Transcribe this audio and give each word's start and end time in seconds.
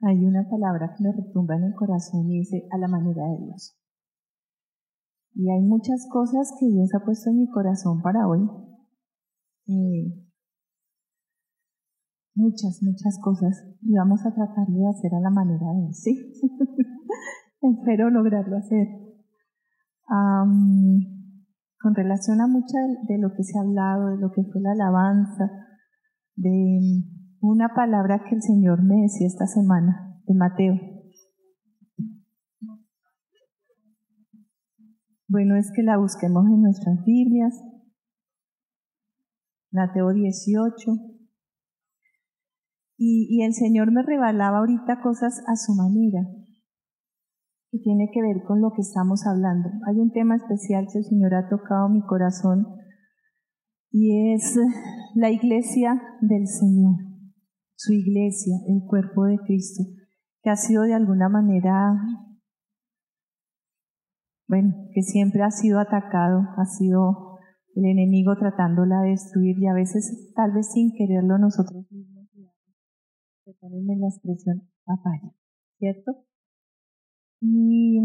hay 0.00 0.24
una 0.24 0.48
palabra 0.48 0.94
que 0.96 1.02
me 1.02 1.12
retumba 1.12 1.56
en 1.56 1.64
el 1.64 1.74
corazón 1.74 2.30
y 2.30 2.38
dice 2.38 2.68
a 2.70 2.78
la 2.78 2.88
manera 2.88 3.24
de 3.24 3.44
Dios. 3.44 3.76
Y 5.34 5.50
hay 5.50 5.60
muchas 5.62 6.08
cosas 6.10 6.52
que 6.58 6.66
Dios 6.66 6.94
ha 6.94 7.04
puesto 7.04 7.30
en 7.30 7.38
mi 7.38 7.48
corazón 7.48 8.00
para 8.02 8.26
hoy. 8.26 8.40
Eh, 9.66 10.28
muchas, 12.34 12.80
muchas 12.82 13.18
cosas. 13.22 13.64
Y 13.82 13.94
vamos 13.94 14.24
a 14.24 14.34
tratar 14.34 14.66
de 14.66 14.88
hacer 14.88 15.14
a 15.14 15.20
la 15.20 15.30
manera 15.30 15.66
de 15.74 15.82
Dios, 15.82 15.98
¿sí? 15.98 16.32
Espero 17.60 18.10
lograrlo 18.10 18.56
hacer. 18.56 18.86
con 21.80 21.94
relación 21.94 22.40
a 22.40 22.46
mucha 22.46 22.78
de 23.08 23.18
lo 23.18 23.32
que 23.34 23.42
se 23.42 23.58
ha 23.58 23.62
hablado, 23.62 24.10
de 24.10 24.18
lo 24.18 24.30
que 24.30 24.42
fue 24.44 24.60
la 24.60 24.72
alabanza, 24.72 25.50
de 26.36 27.04
una 27.40 27.74
palabra 27.74 28.24
que 28.28 28.34
el 28.34 28.42
Señor 28.42 28.82
me 28.82 29.02
decía 29.02 29.26
esta 29.26 29.46
semana, 29.46 30.20
de 30.26 30.34
Mateo. 30.34 30.74
Bueno, 35.28 35.56
es 35.56 35.70
que 35.74 35.82
la 35.82 35.98
busquemos 35.98 36.46
en 36.46 36.62
nuestras 36.62 37.04
Biblias. 37.04 37.54
Mateo 39.70 40.12
18. 40.12 40.92
Y, 43.00 43.44
el 43.44 43.54
Señor 43.54 43.92
me 43.92 44.02
revelaba 44.02 44.58
ahorita 44.58 45.00
cosas 45.00 45.40
a 45.46 45.54
su 45.54 45.72
manera, 45.74 46.26
que 47.70 47.78
tiene 47.78 48.10
que 48.12 48.20
ver 48.20 48.42
con 48.44 48.60
lo 48.60 48.72
que 48.72 48.80
estamos 48.80 49.24
hablando. 49.24 49.68
Hay 49.86 50.00
un 50.00 50.10
tema 50.10 50.34
especial 50.34 50.86
que 50.90 50.98
el 50.98 51.04
Señor 51.04 51.34
ha 51.34 51.48
tocado 51.48 51.88
mi 51.88 52.02
corazón 52.02 52.66
y 53.92 54.34
es 54.34 54.58
la 55.14 55.30
iglesia 55.30 56.02
del 56.20 56.48
Señor, 56.48 56.96
su 57.78 57.92
iglesia, 57.92 58.56
el 58.66 58.82
cuerpo 58.84 59.26
de 59.26 59.38
Cristo, 59.38 59.84
que 60.42 60.50
ha 60.50 60.56
sido 60.56 60.82
de 60.82 60.94
alguna 60.94 61.28
manera, 61.28 61.94
bueno, 64.48 64.74
que 64.92 65.02
siempre 65.02 65.44
ha 65.44 65.50
sido 65.52 65.78
atacado, 65.78 66.40
ha 66.56 66.64
sido 66.64 67.38
el 67.76 67.84
enemigo 67.84 68.34
tratándola 68.36 69.02
de 69.02 69.10
destruir 69.10 69.56
y 69.60 69.68
a 69.68 69.74
veces 69.74 70.32
tal 70.34 70.52
vez 70.54 70.72
sin 70.72 70.92
quererlo 70.92 71.38
nosotros 71.38 71.86
mismos, 71.92 72.26
perdónenme 73.44 73.96
la 73.96 74.08
expresión, 74.08 74.68
papaya, 74.84 75.32
¿cierto? 75.78 76.16
Y 77.40 78.00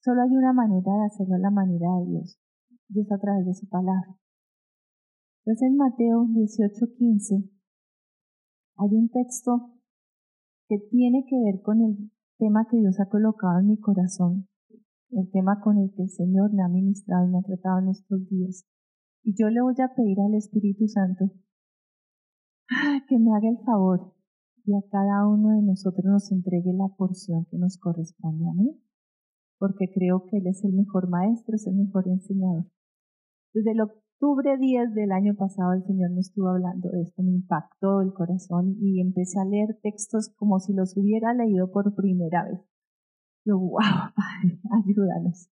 solo 0.00 0.22
hay 0.22 0.34
una 0.34 0.54
manera 0.54 0.90
de 1.00 1.04
hacerlo, 1.04 1.36
la 1.36 1.50
manera 1.50 1.88
de 2.00 2.12
Dios, 2.12 2.40
y 2.88 3.02
es 3.02 3.12
a 3.12 3.18
través 3.18 3.44
de 3.44 3.52
su 3.52 3.68
palabra. 3.68 4.16
Entonces 5.44 5.68
en 5.68 5.76
Mateo 5.76 6.24
18:15 6.24 7.53
hay 8.76 8.96
un 8.96 9.08
texto 9.08 9.70
que 10.68 10.78
tiene 10.90 11.24
que 11.28 11.36
ver 11.44 11.62
con 11.62 11.80
el 11.80 12.10
tema 12.38 12.66
que 12.70 12.78
Dios 12.78 12.98
ha 13.00 13.08
colocado 13.08 13.60
en 13.60 13.68
mi 13.68 13.78
corazón, 13.78 14.48
el 15.10 15.30
tema 15.30 15.60
con 15.60 15.78
el 15.78 15.92
que 15.94 16.02
el 16.02 16.10
Señor 16.10 16.52
me 16.52 16.62
ha 16.62 16.68
ministrado 16.68 17.26
y 17.26 17.30
me 17.30 17.38
ha 17.38 17.42
tratado 17.42 17.80
en 17.80 17.88
estos 17.88 18.28
días. 18.28 18.66
Y 19.22 19.34
yo 19.38 19.48
le 19.48 19.62
voy 19.62 19.74
a 19.80 19.94
pedir 19.94 20.20
al 20.20 20.34
Espíritu 20.34 20.88
Santo 20.88 21.30
que 23.08 23.18
me 23.18 23.34
haga 23.34 23.48
el 23.48 23.58
favor 23.64 24.14
y 24.66 24.74
a 24.74 24.80
cada 24.90 25.28
uno 25.28 25.50
de 25.50 25.62
nosotros 25.62 26.04
nos 26.04 26.32
entregue 26.32 26.72
la 26.72 26.88
porción 26.96 27.44
que 27.50 27.58
nos 27.58 27.78
corresponde 27.78 28.48
a 28.48 28.54
mí, 28.54 28.80
porque 29.58 29.90
creo 29.92 30.26
que 30.26 30.38
Él 30.38 30.46
es 30.46 30.64
el 30.64 30.72
mejor 30.72 31.08
maestro, 31.08 31.54
es 31.54 31.66
el 31.66 31.74
mejor 31.74 32.08
enseñador. 32.08 32.64
Desde 33.52 33.72
el 33.72 33.80
octubre 34.14 34.56
10 34.58 34.94
del 34.94 35.12
año 35.12 35.34
pasado 35.34 35.72
el 35.72 35.84
Señor 35.84 36.10
me 36.10 36.20
estuvo 36.20 36.48
hablando 36.48 36.88
de 36.88 37.02
esto, 37.02 37.22
me 37.22 37.32
impactó 37.32 38.00
el 38.00 38.12
corazón 38.12 38.76
y 38.80 39.00
empecé 39.00 39.40
a 39.40 39.44
leer 39.44 39.78
textos 39.82 40.32
como 40.36 40.58
si 40.60 40.72
los 40.72 40.96
hubiera 40.96 41.34
leído 41.34 41.70
por 41.70 41.94
primera 41.94 42.44
vez. 42.44 42.60
Yo, 43.44 43.58
wow, 43.58 43.78
Padre, 44.16 44.60
ayúdanos. 44.84 45.50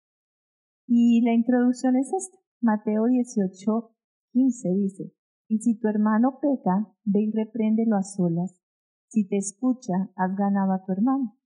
Y 0.87 1.23
la 1.23 1.35
introducción 1.35 1.97
es 1.97 2.13
esta. 2.13 2.39
Mateo 2.61 3.07
18, 3.07 3.91
15 4.33 4.69
dice, 4.75 5.13
y 5.49 5.59
si 5.59 5.79
tu 5.79 5.89
hermano 5.89 6.39
peca, 6.41 6.89
ve 7.05 7.23
y 7.23 7.33
repréndelo 7.33 7.97
a 7.97 8.03
solas 8.03 8.63
si 9.13 9.29
te 9.29 9.37
escucha, 9.37 9.93
has 10.17 10.35
ganado 10.35 10.73
a 10.73 10.83
tu 10.87 10.93
hermano. 10.93 11.37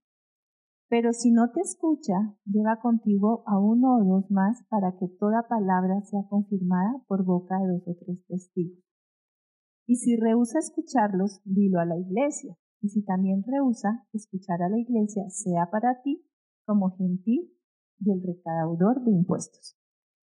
Pero 0.89 1.11
si 1.11 1.31
no 1.31 1.51
te 1.51 1.59
escucha, 1.59 2.35
lleva 2.45 2.79
contigo 2.81 3.43
a 3.45 3.59
uno 3.59 3.97
o 3.97 4.03
dos 4.05 4.31
más 4.31 4.63
para 4.69 4.95
que 4.97 5.07
toda 5.19 5.47
palabra 5.49 6.01
sea 6.01 6.21
confirmada 6.29 7.03
por 7.07 7.25
boca 7.25 7.57
de 7.59 7.67
dos 7.67 7.87
o 7.87 7.95
tres 7.99 8.25
testigos. 8.27 8.83
Y 9.85 9.95
si 9.95 10.15
rehúsa 10.15 10.59
escucharlos, 10.59 11.41
dilo 11.43 11.79
a 11.79 11.85
la 11.85 11.97
iglesia. 11.97 12.57
Y 12.81 12.89
si 12.89 13.03
también 13.03 13.43
rehúsa 13.43 14.05
escuchar 14.13 14.61
a 14.61 14.69
la 14.69 14.77
iglesia, 14.77 15.23
sea 15.29 15.69
para 15.71 16.01
ti 16.03 16.23
como 16.65 16.91
gentil 16.95 17.51
y 17.99 18.11
el 18.11 18.21
recaudador 18.21 19.03
de 19.03 19.11
impuestos. 19.11 19.77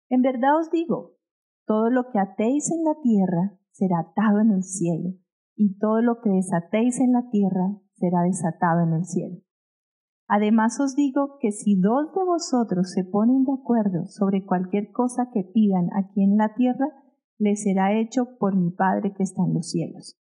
En 0.09 0.21
verdad 0.21 0.59
os 0.59 0.69
digo, 0.69 1.17
todo 1.65 1.89
lo 1.89 2.09
que 2.11 2.19
atéis 2.19 2.71
en 2.71 2.83
la 2.83 2.95
tierra 3.01 3.57
será 3.71 3.99
atado 3.99 4.41
en 4.41 4.51
el 4.51 4.63
cielo, 4.63 5.15
y 5.55 5.77
todo 5.77 6.01
lo 6.01 6.21
que 6.21 6.29
desatéis 6.29 6.99
en 6.99 7.13
la 7.13 7.29
tierra 7.29 7.79
será 7.93 8.21
desatado 8.21 8.81
en 8.81 8.93
el 8.93 9.05
cielo. 9.05 9.42
Además 10.27 10.79
os 10.79 10.95
digo 10.95 11.37
que 11.39 11.51
si 11.51 11.79
dos 11.79 12.13
de 12.13 12.23
vosotros 12.23 12.91
se 12.91 13.03
ponen 13.03 13.43
de 13.43 13.53
acuerdo 13.53 14.05
sobre 14.07 14.45
cualquier 14.45 14.91
cosa 14.91 15.29
que 15.33 15.43
pidan 15.43 15.89
aquí 15.95 16.23
en 16.23 16.37
la 16.37 16.53
tierra, 16.55 16.87
les 17.37 17.63
será 17.63 17.97
hecho 17.99 18.37
por 18.39 18.55
mi 18.55 18.71
Padre 18.71 19.13
que 19.13 19.23
está 19.23 19.43
en 19.43 19.53
los 19.53 19.69
cielos. 19.69 20.17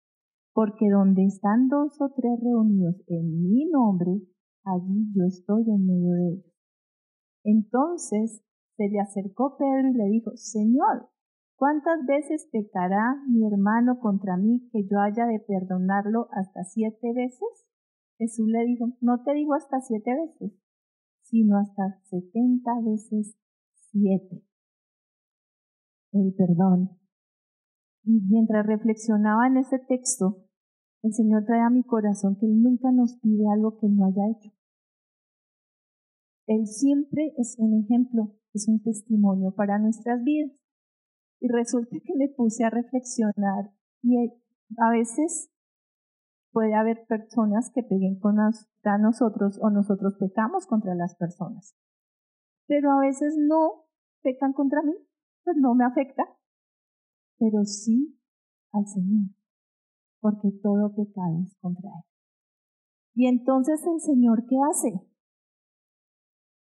Porque 0.53 0.89
donde 0.91 1.25
están 1.25 1.69
dos 1.69 2.01
o 2.01 2.11
tres 2.15 2.39
reunidos 2.43 2.97
en 3.09 3.43
mi 3.43 3.69
nombre, 3.71 4.21
allí 4.65 5.12
yo 5.15 5.25
estoy 5.25 5.62
en 5.71 5.87
medio 5.87 6.13
de 6.13 6.28
ellos. 6.28 6.53
Entonces 7.45 8.43
se 8.77 8.89
le 8.89 9.01
acercó 9.01 9.57
Pedro 9.57 9.89
y 9.91 9.95
le 9.95 10.05
dijo, 10.11 10.31
Señor, 10.34 11.09
¿Cuántas 11.59 12.05
veces 12.05 12.47
pecará 12.53 13.17
mi 13.27 13.47
hermano 13.47 13.99
contra 13.99 14.37
mí 14.37 14.69
que 14.71 14.84
yo 14.84 15.01
haya 15.01 15.25
de 15.25 15.41
perdonarlo 15.41 16.28
hasta 16.33 16.65
siete 16.65 17.15
veces? 17.15 17.67
Jesús 18.19 18.47
le 18.49 18.65
dijo, 18.65 18.87
no 19.00 19.22
te 19.22 19.34
digo 19.34 19.54
hasta 19.54 19.81
siete 19.81 20.10
veces, 20.15 20.53
sino 21.22 21.59
hasta 21.59 22.00
setenta 22.04 22.72
veces 22.84 23.37
siete. 23.91 24.43
El 26.12 26.34
perdón. 26.34 26.91
Y 28.04 28.21
mientras 28.28 28.65
reflexionaba 28.66 29.47
en 29.49 29.59
ese 29.59 29.78
texto, 29.78 30.47
el 31.03 31.12
Señor 31.12 31.44
trae 31.44 31.60
a 31.60 31.71
mi 31.71 31.82
corazón 31.82 32.37
que 32.38 32.47
Él 32.47 32.62
nunca 32.62 32.91
nos 32.91 33.16
pide 33.19 33.44
algo 33.53 33.78
que 33.78 33.88
no 33.88 34.06
haya 34.06 34.31
hecho. 34.31 34.50
Él 36.47 36.66
siempre 36.66 37.34
es 37.37 37.56
un 37.59 37.83
ejemplo, 37.83 38.34
es 38.54 38.69
un 38.69 38.81
testimonio 38.81 39.53
para 39.54 39.78
nuestras 39.78 40.22
vidas. 40.22 40.53
Y 41.41 41.48
resulta 41.48 41.97
que 42.03 42.15
me 42.16 42.28
puse 42.28 42.65
a 42.65 42.71
reflexionar 42.71 43.72
y 44.03 44.16
a 44.16 44.91
veces 44.91 45.50
puede 46.56 46.75
haber 46.75 47.05
personas 47.06 47.71
que 47.75 47.83
peguen 47.83 48.19
contra 48.19 48.97
nosotros 48.99 49.59
o 49.61 49.69
nosotros 49.69 50.17
pecamos 50.19 50.67
contra 50.67 50.94
las 50.94 51.15
personas. 51.15 51.77
Pero 52.67 52.93
a 52.93 53.00
veces 53.00 53.34
no 53.37 53.84
pecan 54.22 54.55
contra 54.55 54.81
mí, 54.81 54.95
pues 55.45 55.59
no 55.61 55.75
me 55.75 55.84
afecta, 55.84 56.22
pero 57.39 57.62
sí 57.65 58.19
al 58.72 58.87
Señor, 58.87 59.28
porque 60.19 60.49
todo 60.62 60.95
pecado 60.95 61.43
es 61.45 61.55
contra 61.61 61.91
Él. 61.91 62.05
Y 63.15 63.27
entonces 63.27 63.78
el 63.87 64.00
Señor, 64.00 64.47
¿qué 64.49 64.56
hace? 64.71 65.06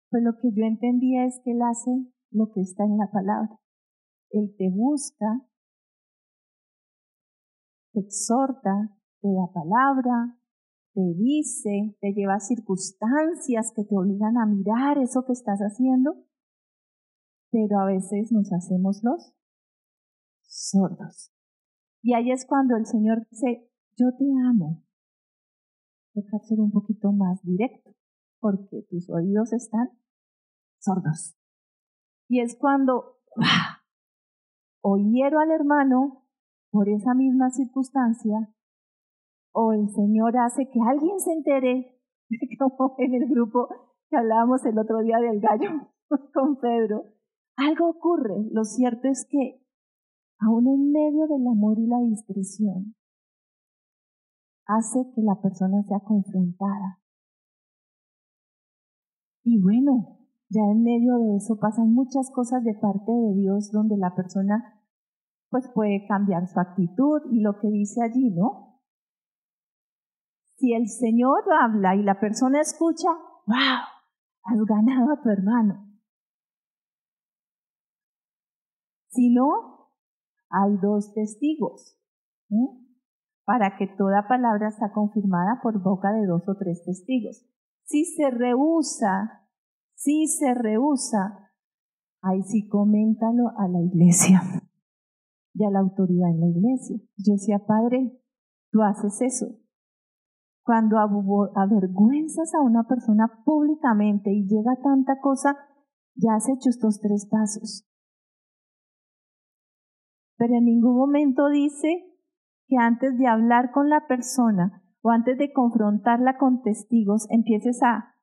Pues 0.10 0.24
lo 0.24 0.40
que 0.42 0.50
yo 0.56 0.66
entendía 0.66 1.26
es 1.26 1.40
que 1.46 1.52
Él 1.52 1.62
hace 1.62 1.92
lo 2.32 2.52
que 2.52 2.62
está 2.62 2.84
en 2.84 2.98
la 2.98 3.12
palabra. 3.12 3.60
Él 4.32 4.56
te 4.58 4.72
busca, 4.72 5.46
te 7.92 8.00
exhorta, 8.00 8.98
te 9.24 9.30
da 9.34 9.48
palabra, 9.54 10.38
te 10.94 11.02
dice, 11.16 11.96
te 12.02 12.12
lleva 12.12 12.42
circunstancias 12.42 13.72
que 13.74 13.86
te 13.86 13.98
obligan 13.98 14.38
a 14.38 14.46
mirar 14.46 14.98
eso 14.98 15.24
que 15.26 15.32
estás 15.32 15.62
haciendo, 15.62 16.18
pero 17.50 17.80
a 17.80 17.86
veces 17.86 18.34
nos 18.34 18.52
hacemos 18.52 19.02
los 19.02 19.34
sordos. 20.42 21.34
Y 22.02 22.14
ahí 22.16 22.32
es 22.32 22.46
cuando 22.46 22.76
el 22.76 22.86
Señor 22.86 23.26
dice, 23.32 23.72
yo 23.96 24.14
te 24.18 24.26
amo. 24.46 24.84
Toca 26.14 26.40
ser 26.40 26.60
un 26.60 26.72
poquito 26.72 27.14
más 27.14 27.42
directo, 27.44 27.96
porque 28.42 28.86
tus 28.90 29.10
oídos 29.10 29.54
están 29.54 29.90
sordos. 30.80 31.38
Y 32.28 32.42
es 32.42 32.58
cuando 32.58 33.22
hiero 35.14 35.40
al 35.40 35.52
hermano 35.52 36.26
por 36.70 36.90
esa 36.90 37.14
misma 37.14 37.52
circunstancia, 37.52 38.54
o 39.54 39.72
el 39.72 39.90
Señor 39.90 40.36
hace 40.38 40.70
que 40.70 40.80
alguien 40.82 41.20
se 41.20 41.32
entere, 41.32 42.00
como 42.60 42.96
en 42.98 43.14
el 43.14 43.30
grupo 43.30 43.70
que 44.10 44.18
hablábamos 44.18 44.66
el 44.66 44.78
otro 44.78 45.00
día 45.00 45.18
del 45.20 45.40
gallo 45.40 45.90
con 46.34 46.58
Pedro. 46.58 47.06
Algo 47.56 47.90
ocurre. 47.90 48.48
Lo 48.52 48.64
cierto 48.64 49.08
es 49.08 49.26
que, 49.30 49.64
aún 50.40 50.68
en 50.68 50.92
medio 50.92 51.28
del 51.28 51.48
amor 51.48 51.78
y 51.78 51.88
la 51.88 52.00
discreción, 52.00 52.96
hace 54.66 55.12
que 55.14 55.22
la 55.22 55.40
persona 55.42 55.84
sea 55.84 56.00
confrontada. 56.00 57.00
Y 59.44 59.62
bueno, 59.62 60.20
ya 60.50 60.62
en 60.72 60.84
medio 60.84 61.18
de 61.18 61.36
eso 61.36 61.58
pasan 61.60 61.94
muchas 61.94 62.32
cosas 62.32 62.64
de 62.64 62.74
parte 62.74 63.12
de 63.12 63.34
Dios 63.36 63.72
donde 63.72 63.98
la 63.98 64.16
persona 64.16 64.82
pues 65.50 65.70
puede 65.76 66.08
cambiar 66.08 66.48
su 66.48 66.60
actitud 66.60 67.22
y 67.32 67.42
lo 67.42 67.60
que 67.60 67.68
dice 67.68 68.02
allí, 68.02 68.32
¿no? 68.32 68.73
Si 70.64 70.72
el 70.72 70.88
Señor 70.88 71.44
habla 71.62 71.94
y 71.94 72.04
la 72.04 72.22
persona 72.22 72.62
escucha, 72.62 73.10
wow, 73.48 73.84
has 74.46 74.66
ganado 74.66 75.12
a 75.12 75.22
tu 75.22 75.30
hermano. 75.30 75.94
Si 79.10 79.34
no, 79.34 79.90
hay 80.50 80.78
dos 80.82 81.14
testigos 81.14 82.00
para 83.44 83.76
que 83.76 83.88
toda 83.98 84.30
palabra 84.30 84.72
sea 84.72 84.94
confirmada 84.94 85.60
por 85.62 85.84
boca 85.84 86.14
de 86.14 86.26
dos 86.26 86.48
o 86.48 86.56
tres 86.56 86.82
testigos. 86.86 87.46
Si 87.84 88.06
se 88.06 88.32
rehúsa, 88.32 89.50
si 89.96 90.28
se 90.28 90.54
rehúsa, 90.54 91.52
ahí 92.22 92.42
sí 92.42 92.70
coméntalo 92.70 93.50
a 93.58 93.68
la 93.68 93.82
iglesia 93.82 94.42
y 95.56 95.66
a 95.66 95.70
la 95.72 95.80
autoridad 95.80 96.30
en 96.30 96.40
la 96.40 96.48
iglesia. 96.48 96.96
Yo 97.18 97.34
decía, 97.34 97.60
Padre, 97.68 98.18
tú 98.72 98.82
haces 98.82 99.20
eso. 99.20 99.63
Cuando 100.64 100.98
avergüenzas 100.98 102.54
a 102.56 102.62
una 102.62 102.84
persona 102.84 103.44
públicamente 103.44 104.32
y 104.32 104.48
llega 104.48 104.78
tanta 104.82 105.20
cosa, 105.20 105.58
ya 106.16 106.36
has 106.36 106.48
hecho 106.48 106.70
estos 106.70 107.02
tres 107.02 107.28
pasos. 107.30 107.86
Pero 110.38 110.56
en 110.56 110.66
ningún 110.66 110.96
momento 110.96 111.50
dice 111.50 112.06
que 112.68 112.78
antes 112.78 113.18
de 113.18 113.28
hablar 113.28 113.72
con 113.72 113.90
la 113.90 114.08
persona 114.08 114.84
o 115.02 115.10
antes 115.10 115.38
de 115.38 115.52
confrontarla 115.52 116.38
con 116.38 116.62
testigos, 116.62 117.28
empieces 117.30 117.84
a 117.84 118.16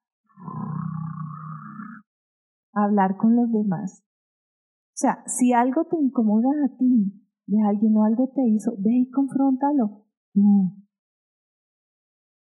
hablar 2.73 3.17
con 3.17 3.37
los 3.37 3.53
demás. 3.53 4.03
O 4.03 4.97
sea, 5.01 5.23
si 5.27 5.53
algo 5.53 5.85
te 5.85 5.97
incomoda 5.99 6.49
a 6.65 6.77
ti 6.77 7.27
de 7.47 7.63
alguien 7.63 7.97
o 7.97 8.05
algo 8.05 8.31
te 8.35 8.47
hizo, 8.49 8.73
ve 8.79 8.93
y 8.93 9.11
confróntalo. 9.11 10.05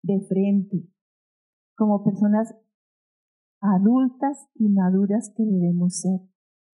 De 0.06 0.20
frente, 0.28 0.88
como 1.74 2.04
personas 2.04 2.54
adultas 3.60 4.48
y 4.54 4.68
maduras 4.68 5.32
que 5.36 5.42
debemos 5.42 6.00
ser. 6.00 6.20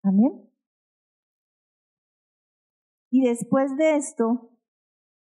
Amén. 0.02 0.32
Y 3.12 3.28
después 3.28 3.76
de 3.76 3.98
esto, 3.98 4.52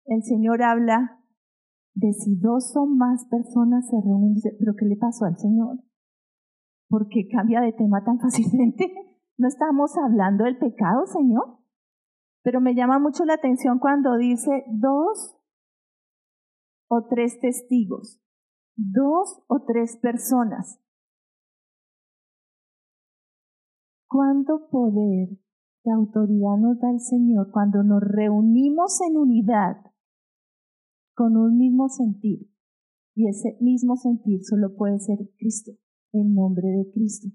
el 0.05 0.23
Señor 0.23 0.63
habla 0.63 1.21
de 1.95 2.13
si 2.13 2.37
dos 2.37 2.77
o 2.77 2.87
más 2.87 3.25
personas 3.25 3.89
se 3.89 3.97
reúnen, 4.01 4.37
pero 4.61 4.75
¿qué 4.79 4.85
le 4.85 4.97
pasó 4.97 5.25
al 5.25 5.37
Señor? 5.37 5.79
¿Por 6.89 7.09
qué 7.09 7.27
cambia 7.27 7.61
de 7.61 7.73
tema 7.73 8.05
tan 8.05 8.21
fácilmente? 8.21 8.93
No 9.37 9.49
estamos 9.49 9.97
hablando 9.99 10.45
del 10.45 10.57
pecado, 10.59 11.05
Señor. 11.07 11.59
Pero 12.45 12.61
me 12.61 12.77
llama 12.77 13.01
mucho 13.01 13.25
la 13.25 13.35
atención 13.35 13.81
cuando 13.81 14.17
dice 14.17 14.65
dos 14.69 15.38
o 16.89 17.07
tres 17.09 17.39
testigos, 17.41 18.21
dos 18.77 19.43
o 19.47 19.65
tres 19.67 19.97
personas. 19.99 20.81
¿Cuánto 24.09 24.69
poder 24.71 25.29
de 25.85 25.93
autoridad 25.93 26.57
nos 26.59 26.81
da 26.81 26.91
el 26.91 27.01
Señor 27.01 27.51
cuando 27.53 27.83
nos 27.83 28.03
reunimos 28.03 28.99
en 29.07 29.19
unidad 29.19 29.77
con 31.15 31.37
un 31.37 31.59
mismo 31.59 31.89
sentir? 31.89 32.51
Y 33.15 33.29
ese 33.29 33.59
mismo 33.61 33.97
sentir 33.97 34.41
solo 34.45 34.75
puede 34.77 34.99
ser 35.01 35.19
Cristo, 35.37 35.73
en 36.13 36.35
nombre 36.35 36.69
de 36.69 36.91
Cristo. 36.93 37.29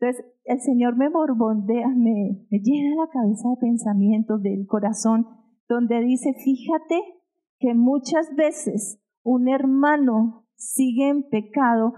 Entonces, 0.00 0.24
el 0.44 0.60
Señor 0.60 0.96
me 0.96 1.10
borbondea, 1.10 1.88
me, 1.88 2.46
me 2.50 2.58
llena 2.60 3.04
la 3.04 3.10
cabeza 3.10 3.50
de 3.50 3.56
pensamientos 3.56 4.40
del 4.42 4.66
corazón, 4.66 5.26
donde 5.68 6.00
dice, 6.00 6.32
fíjate 6.32 7.17
que 7.58 7.74
muchas 7.74 8.34
veces 8.34 9.00
un 9.22 9.48
hermano 9.48 10.46
sigue 10.56 11.08
en 11.08 11.28
pecado 11.28 11.94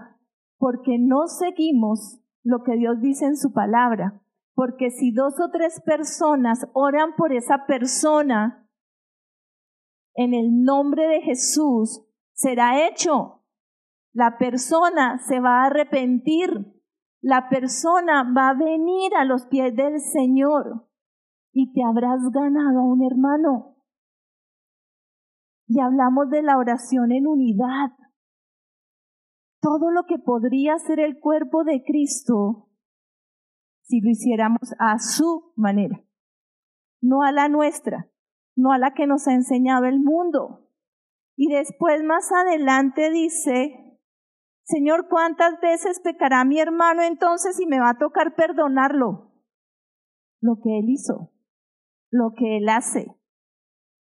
porque 0.57 0.97
no 0.99 1.27
seguimos 1.27 2.19
lo 2.43 2.63
que 2.63 2.75
Dios 2.75 2.99
dice 3.01 3.25
en 3.25 3.37
su 3.37 3.53
palabra. 3.53 4.21
Porque 4.53 4.91
si 4.91 5.11
dos 5.11 5.39
o 5.39 5.49
tres 5.49 5.81
personas 5.81 6.67
oran 6.73 7.15
por 7.15 7.33
esa 7.33 7.65
persona, 7.65 8.69
en 10.13 10.33
el 10.33 10.63
nombre 10.63 11.07
de 11.07 11.21
Jesús 11.21 12.05
será 12.33 12.87
hecho. 12.87 13.43
La 14.13 14.37
persona 14.37 15.19
se 15.19 15.39
va 15.39 15.61
a 15.61 15.65
arrepentir 15.67 16.81
la 17.21 17.49
persona 17.49 18.23
va 18.35 18.49
a 18.49 18.53
venir 18.55 19.13
a 19.15 19.25
los 19.25 19.45
pies 19.45 19.75
del 19.75 19.99
Señor 19.99 20.87
y 21.53 21.71
te 21.71 21.83
habrás 21.83 22.19
ganado 22.31 22.79
a 22.79 22.83
un 22.83 23.03
hermano. 23.03 23.70
Y 25.73 25.79
hablamos 25.79 26.29
de 26.29 26.43
la 26.43 26.57
oración 26.57 27.13
en 27.13 27.27
unidad. 27.27 27.91
Todo 29.61 29.89
lo 29.89 30.03
que 30.03 30.19
podría 30.19 30.77
ser 30.79 30.99
el 30.99 31.17
cuerpo 31.17 31.63
de 31.63 31.81
Cristo 31.81 32.67
si 33.83 34.01
lo 34.01 34.09
hiciéramos 34.09 34.73
a 34.79 34.99
su 34.99 35.53
manera, 35.55 36.03
no 37.01 37.21
a 37.21 37.31
la 37.31 37.47
nuestra, 37.47 38.09
no 38.53 38.73
a 38.73 38.77
la 38.77 38.93
que 38.93 39.07
nos 39.07 39.29
ha 39.29 39.33
enseñado 39.33 39.85
el 39.85 40.01
mundo. 40.01 40.69
Y 41.37 41.47
después 41.47 42.03
más 42.03 42.29
adelante 42.33 43.09
dice, 43.09 43.97
Señor, 44.63 45.07
¿cuántas 45.07 45.57
veces 45.61 46.01
pecará 46.01 46.43
mi 46.43 46.59
hermano 46.59 47.01
entonces 47.01 47.57
y 47.61 47.65
me 47.65 47.79
va 47.79 47.91
a 47.91 47.97
tocar 47.97 48.35
perdonarlo? 48.35 49.31
Lo 50.41 50.57
que 50.61 50.79
él 50.79 50.89
hizo, 50.89 51.31
lo 52.09 52.33
que 52.35 52.57
él 52.57 52.67
hace, 52.67 53.07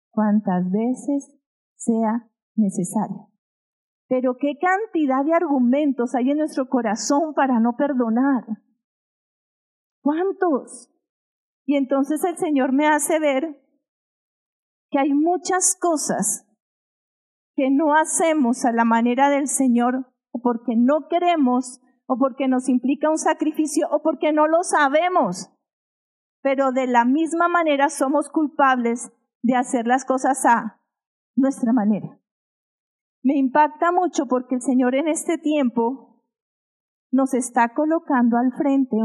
cuántas 0.10 0.72
veces 0.72 1.41
sea 1.82 2.30
necesario. 2.56 3.30
Pero 4.08 4.38
qué 4.38 4.54
cantidad 4.60 5.26
de 5.26 5.34
argumentos 5.34 6.16
hay 6.16 6.32
en 6.32 6.38
nuestro 6.38 6.68
corazón 6.70 7.34
para 7.34 7.60
no 7.60 7.76
perdonar. 7.76 8.44
¿Cuántos? 10.02 10.90
Y 11.66 11.78
entonces 11.78 12.24
el 12.24 12.38
Señor 12.38 12.74
me 12.74 12.88
hace 12.88 13.20
ver 13.20 13.62
que 14.90 15.00
hay 15.00 15.14
muchas 15.14 15.78
cosas 15.80 16.48
que 17.56 17.70
no 17.72 17.96
hacemos 17.96 18.66
a 18.66 18.72
la 18.72 18.86
manera 18.86 19.30
del 19.30 19.48
Señor 19.48 20.14
o 20.32 20.42
porque 20.42 20.76
no 20.76 21.08
queremos, 21.10 21.82
o 22.06 22.18
porque 22.18 22.48
nos 22.48 22.70
implica 22.70 23.10
un 23.10 23.18
sacrificio, 23.18 23.88
o 23.92 24.02
porque 24.02 24.32
no 24.34 24.48
lo 24.48 24.64
sabemos. 24.64 25.50
Pero 26.42 26.72
de 26.72 26.88
la 26.88 27.06
misma 27.06 27.48
manera 27.48 27.90
somos 27.90 28.30
culpables 28.30 29.12
de 29.42 29.56
hacer 29.56 29.88
las 29.88 30.06
cosas 30.06 30.46
a 30.46 30.81
nuestra 31.36 31.74
manera. 31.74 32.20
Me 33.24 33.38
impacta 33.38 33.92
mucho 33.92 34.26
porque 34.28 34.56
el 34.56 34.62
Señor 34.62 34.96
en 34.96 35.08
este 35.08 35.38
tiempo 35.38 36.24
nos 37.12 37.34
está 37.34 37.74
colocando 37.74 38.38
al 38.38 38.52
frente 38.54 38.98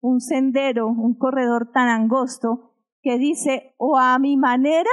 un, 0.00 0.20
sendero, 0.20 0.88
un 0.88 1.16
corredor 1.16 1.70
tan 1.72 1.88
angosto 1.88 2.74
que 3.02 3.18
dice 3.18 3.74
o 3.78 3.98
a 3.98 4.18
mi 4.18 4.36
manera 4.36 4.90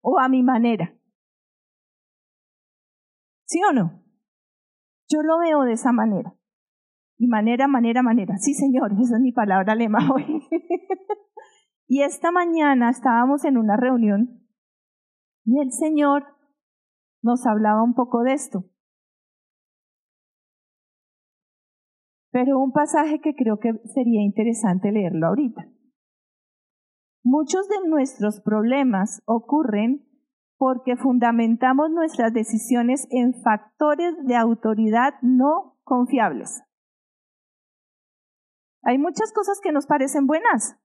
o 0.00 0.18
a 0.18 0.28
mi 0.28 0.42
manera. 0.42 0.94
¿Sí 3.46 3.60
o 3.68 3.72
no? 3.72 4.02
Yo 5.08 5.22
lo 5.22 5.38
veo 5.38 5.62
de 5.62 5.72
esa 5.72 5.92
manera. 5.92 6.34
Y 7.18 7.26
manera, 7.26 7.68
manera, 7.68 8.02
manera. 8.02 8.36
Sí, 8.38 8.54
Señor, 8.54 8.92
esa 9.00 9.16
es 9.16 9.22
mi 9.22 9.32
palabra 9.32 9.74
lema 9.74 10.10
hoy. 10.12 10.42
y 11.86 12.02
esta 12.02 12.30
mañana 12.30 12.90
estábamos 12.90 13.44
en 13.44 13.58
una 13.58 13.76
reunión 13.76 14.41
y 15.44 15.60
el 15.60 15.72
Señor 15.72 16.24
nos 17.22 17.46
hablaba 17.46 17.82
un 17.82 17.94
poco 17.94 18.22
de 18.22 18.32
esto. 18.32 18.64
Pero 22.30 22.58
un 22.58 22.72
pasaje 22.72 23.20
que 23.20 23.34
creo 23.34 23.58
que 23.58 23.72
sería 23.92 24.22
interesante 24.22 24.90
leerlo 24.90 25.26
ahorita. 25.26 25.68
Muchos 27.24 27.68
de 27.68 27.88
nuestros 27.88 28.40
problemas 28.40 29.22
ocurren 29.26 30.08
porque 30.56 30.96
fundamentamos 30.96 31.90
nuestras 31.90 32.32
decisiones 32.32 33.06
en 33.10 33.34
factores 33.42 34.14
de 34.24 34.36
autoridad 34.36 35.14
no 35.20 35.78
confiables. 35.82 36.62
Hay 38.82 38.98
muchas 38.98 39.32
cosas 39.32 39.60
que 39.62 39.72
nos 39.72 39.86
parecen 39.86 40.26
buenas. 40.26 40.76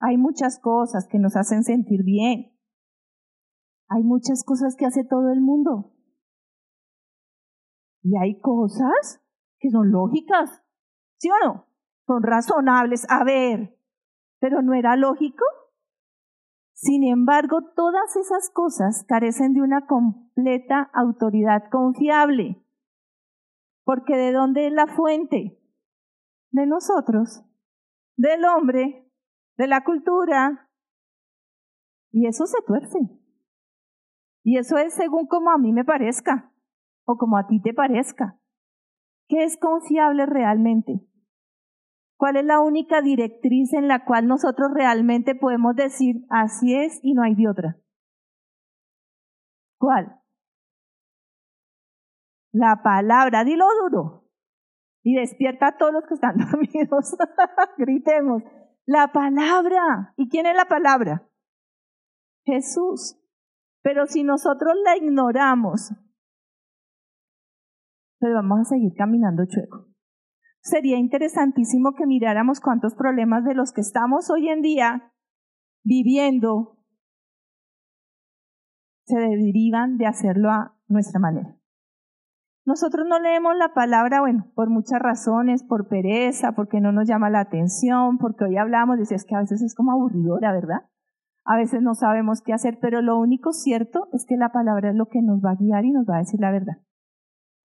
Hay 0.00 0.16
muchas 0.16 0.58
cosas 0.58 1.06
que 1.08 1.18
nos 1.18 1.36
hacen 1.36 1.62
sentir 1.62 2.02
bien. 2.02 2.51
Hay 3.94 4.04
muchas 4.04 4.42
cosas 4.42 4.74
que 4.74 4.86
hace 4.86 5.04
todo 5.04 5.30
el 5.30 5.42
mundo. 5.42 5.92
Y 8.02 8.16
hay 8.16 8.40
cosas 8.40 9.22
que 9.58 9.70
son 9.70 9.90
lógicas. 9.90 10.62
¿Sí 11.18 11.28
o 11.28 11.46
no? 11.46 11.66
Son 12.06 12.22
razonables. 12.22 13.06
A 13.10 13.22
ver, 13.22 13.78
¿pero 14.40 14.62
no 14.62 14.72
era 14.72 14.96
lógico? 14.96 15.44
Sin 16.72 17.04
embargo, 17.04 17.58
todas 17.76 18.16
esas 18.16 18.48
cosas 18.50 19.04
carecen 19.06 19.52
de 19.52 19.60
una 19.60 19.86
completa 19.86 20.90
autoridad 20.94 21.64
confiable. 21.70 22.64
Porque 23.84 24.16
¿de 24.16 24.32
dónde 24.32 24.68
es 24.68 24.72
la 24.72 24.86
fuente? 24.86 25.60
De 26.50 26.66
nosotros, 26.66 27.44
del 28.16 28.44
hombre, 28.46 29.12
de 29.58 29.66
la 29.66 29.84
cultura. 29.84 30.70
Y 32.10 32.26
eso 32.26 32.46
se 32.46 32.60
tuerce. 32.66 33.21
Y 34.44 34.58
eso 34.58 34.76
es 34.76 34.94
según 34.94 35.26
como 35.26 35.50
a 35.50 35.58
mí 35.58 35.72
me 35.72 35.84
parezca 35.84 36.52
o 37.04 37.16
como 37.16 37.36
a 37.36 37.46
ti 37.46 37.60
te 37.60 37.72
parezca. 37.72 38.38
¿Qué 39.28 39.44
es 39.44 39.56
confiable 39.56 40.26
realmente? 40.26 41.00
¿Cuál 42.16 42.36
es 42.36 42.44
la 42.44 42.60
única 42.60 43.02
directriz 43.02 43.72
en 43.72 43.88
la 43.88 44.04
cual 44.04 44.26
nosotros 44.26 44.70
realmente 44.72 45.34
podemos 45.34 45.74
decir 45.74 46.24
así 46.30 46.74
es 46.74 47.00
y 47.02 47.14
no 47.14 47.22
hay 47.22 47.34
de 47.34 47.48
otra? 47.48 47.76
¿Cuál? 49.78 50.20
La 52.52 52.82
palabra, 52.84 53.42
dilo 53.44 53.66
duro. 53.80 54.28
Y 55.02 55.16
despierta 55.16 55.68
a 55.68 55.76
todos 55.76 55.92
los 55.92 56.04
que 56.06 56.14
están 56.14 56.36
dormidos. 56.50 57.16
Gritemos. 57.76 58.42
La 58.86 59.08
palabra. 59.08 60.14
¿Y 60.16 60.28
quién 60.28 60.46
es 60.46 60.54
la 60.54 60.66
palabra? 60.66 61.28
Jesús. 62.44 63.18
Pero 63.82 64.06
si 64.06 64.22
nosotros 64.22 64.74
la 64.84 64.96
ignoramos, 64.96 65.92
pues 68.18 68.32
vamos 68.32 68.60
a 68.60 68.64
seguir 68.64 68.92
caminando 68.96 69.44
chueco 69.46 69.92
sería 70.62 70.96
interesantísimo 70.96 71.94
que 71.94 72.06
miráramos 72.06 72.60
cuántos 72.60 72.94
problemas 72.94 73.44
de 73.44 73.54
los 73.54 73.72
que 73.72 73.80
estamos 73.80 74.30
hoy 74.30 74.48
en 74.48 74.62
día 74.62 75.12
viviendo 75.84 76.78
se 79.04 79.18
derivan 79.18 79.98
de 79.98 80.06
hacerlo 80.06 80.50
a 80.50 80.76
nuestra 80.86 81.18
manera. 81.18 81.56
Nosotros 82.64 83.06
no 83.08 83.18
leemos 83.18 83.56
la 83.56 83.74
palabra, 83.74 84.20
bueno, 84.20 84.52
por 84.54 84.70
muchas 84.70 85.00
razones, 85.00 85.64
por 85.64 85.88
pereza, 85.88 86.52
porque 86.52 86.80
no 86.80 86.92
nos 86.92 87.08
llama 87.08 87.28
la 87.28 87.40
atención, 87.40 88.18
porque 88.18 88.44
hoy 88.44 88.56
hablamos, 88.56 88.98
decías 88.98 89.24
que 89.24 89.34
a 89.34 89.40
veces 89.40 89.62
es 89.62 89.74
como 89.74 89.90
aburridora, 89.90 90.52
¿verdad? 90.52 90.88
A 91.44 91.56
veces 91.56 91.82
no 91.82 91.94
sabemos 91.94 92.40
qué 92.42 92.52
hacer, 92.52 92.78
pero 92.80 93.02
lo 93.02 93.18
único 93.18 93.52
cierto 93.52 94.08
es 94.12 94.24
que 94.26 94.36
la 94.36 94.50
palabra 94.50 94.90
es 94.90 94.96
lo 94.96 95.06
que 95.06 95.22
nos 95.22 95.40
va 95.40 95.52
a 95.52 95.56
guiar 95.56 95.84
y 95.84 95.92
nos 95.92 96.06
va 96.08 96.16
a 96.16 96.20
decir 96.20 96.40
la 96.40 96.50
verdad 96.52 96.78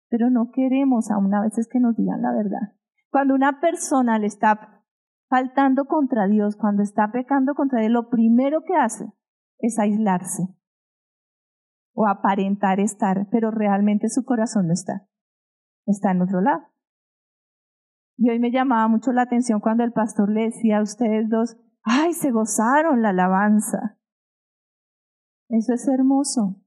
pero 0.10 0.29
no 0.29 0.51
queremos 0.51 1.12
aún 1.12 1.34
a 1.34 1.41
veces 1.41 1.67
que 1.67 1.79
nos 1.79 1.95
digan 1.95 2.22
la 2.22 2.31
verdad. 2.31 2.74
Cuando 3.12 3.34
una 3.34 3.60
persona 3.60 4.19
le 4.19 4.27
está 4.27 4.84
faltando 5.29 5.86
contra 5.86 6.27
Dios, 6.27 6.55
cuando 6.55 6.84
está 6.84 7.12
pecando 7.12 7.53
contra 7.55 7.81
Dios, 7.81 7.91
lo 7.91 8.10
primero 8.10 8.62
que 8.63 8.75
hace 8.75 9.12
es 9.60 9.79
aislarse 9.79 10.43
o 11.93 12.07
aparentar 12.07 12.79
estar, 12.79 13.27
pero 13.31 13.51
realmente 13.51 14.10
su 14.10 14.24
corazón 14.25 14.67
no 14.67 14.74
está, 14.74 15.07
está 15.86 16.12
en 16.12 16.22
otro 16.22 16.41
lado. 16.41 16.63
Y 18.17 18.29
hoy 18.29 18.39
me 18.39 18.51
llamaba 18.51 18.88
mucho 18.88 19.12
la 19.12 19.24
atención 19.24 19.60
cuando 19.60 19.84
el 19.84 19.91
pastor 19.91 20.29
le 20.29 20.43
decía 20.43 20.77
a 20.77 20.81
ustedes 20.81 21.29
dos, 21.29 21.57
ay, 21.86 22.13
se 22.13 22.32
gozaron 22.32 23.01
la 23.01 23.10
alabanza. 23.10 23.98
Eso 25.50 25.74
es 25.74 25.88
hermoso. 25.88 26.62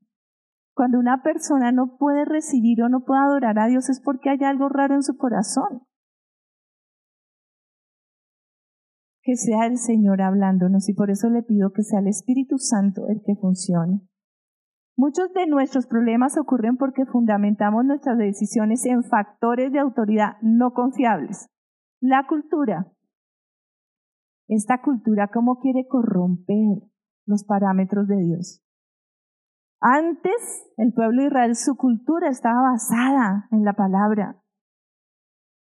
Cuando 0.74 0.98
una 0.98 1.22
persona 1.22 1.72
no 1.72 1.96
puede 1.98 2.24
recibir 2.24 2.82
o 2.82 2.88
no 2.88 3.04
puede 3.04 3.20
adorar 3.20 3.58
a 3.58 3.66
Dios 3.66 3.88
es 3.88 4.00
porque 4.00 4.30
hay 4.30 4.44
algo 4.44 4.68
raro 4.68 4.94
en 4.94 5.02
su 5.02 5.16
corazón. 5.16 5.82
Que 9.22 9.36
sea 9.36 9.66
el 9.66 9.76
Señor 9.76 10.22
hablándonos 10.22 10.88
y 10.88 10.94
por 10.94 11.10
eso 11.10 11.28
le 11.28 11.42
pido 11.42 11.72
que 11.72 11.82
sea 11.82 11.98
el 11.98 12.06
Espíritu 12.06 12.58
Santo 12.58 13.08
el 13.08 13.20
que 13.26 13.34
funcione. 13.34 14.08
Muchos 14.96 15.32
de 15.32 15.46
nuestros 15.46 15.86
problemas 15.86 16.38
ocurren 16.38 16.76
porque 16.76 17.06
fundamentamos 17.06 17.84
nuestras 17.84 18.16
decisiones 18.16 18.84
en 18.86 19.04
factores 19.04 19.72
de 19.72 19.80
autoridad 19.80 20.38
no 20.42 20.72
confiables. 20.72 21.48
La 22.00 22.26
cultura. 22.26 22.92
Esta 24.48 24.80
cultura, 24.80 25.28
¿cómo 25.28 25.60
quiere 25.60 25.86
corromper 25.86 26.82
los 27.26 27.44
parámetros 27.44 28.08
de 28.08 28.16
Dios? 28.16 28.64
Antes, 29.80 30.72
el 30.78 30.92
pueblo 30.92 31.22
de 31.22 31.28
Israel, 31.28 31.54
su 31.54 31.76
cultura 31.76 32.28
estaba 32.30 32.72
basada 32.72 33.46
en 33.52 33.64
la 33.64 33.74
palabra, 33.74 34.42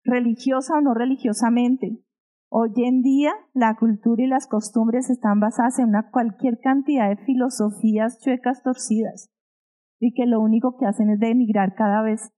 religiosa 0.04 0.76
o 0.78 0.82
no 0.82 0.94
religiosamente. 0.94 2.02
Hoy 2.52 2.72
en 2.78 3.02
día, 3.02 3.34
la 3.54 3.76
cultura 3.76 4.24
y 4.24 4.28
las 4.28 4.48
costumbres 4.48 5.10
están 5.10 5.40
basadas 5.40 5.80
en 5.80 5.90
una 5.90 6.10
cualquier 6.12 6.60
cantidad 6.60 7.10
de 7.10 7.18
filosofías 7.18 8.20
chuecas 8.22 8.64
torcidas 8.64 9.30
y 10.00 10.14
que 10.14 10.26
lo 10.26 10.40
único 10.40 10.78
que 10.78 10.86
hacen 10.86 11.10
es 11.10 11.20
denigrar 11.20 11.76
cada 11.76 12.02
vez 12.02 12.32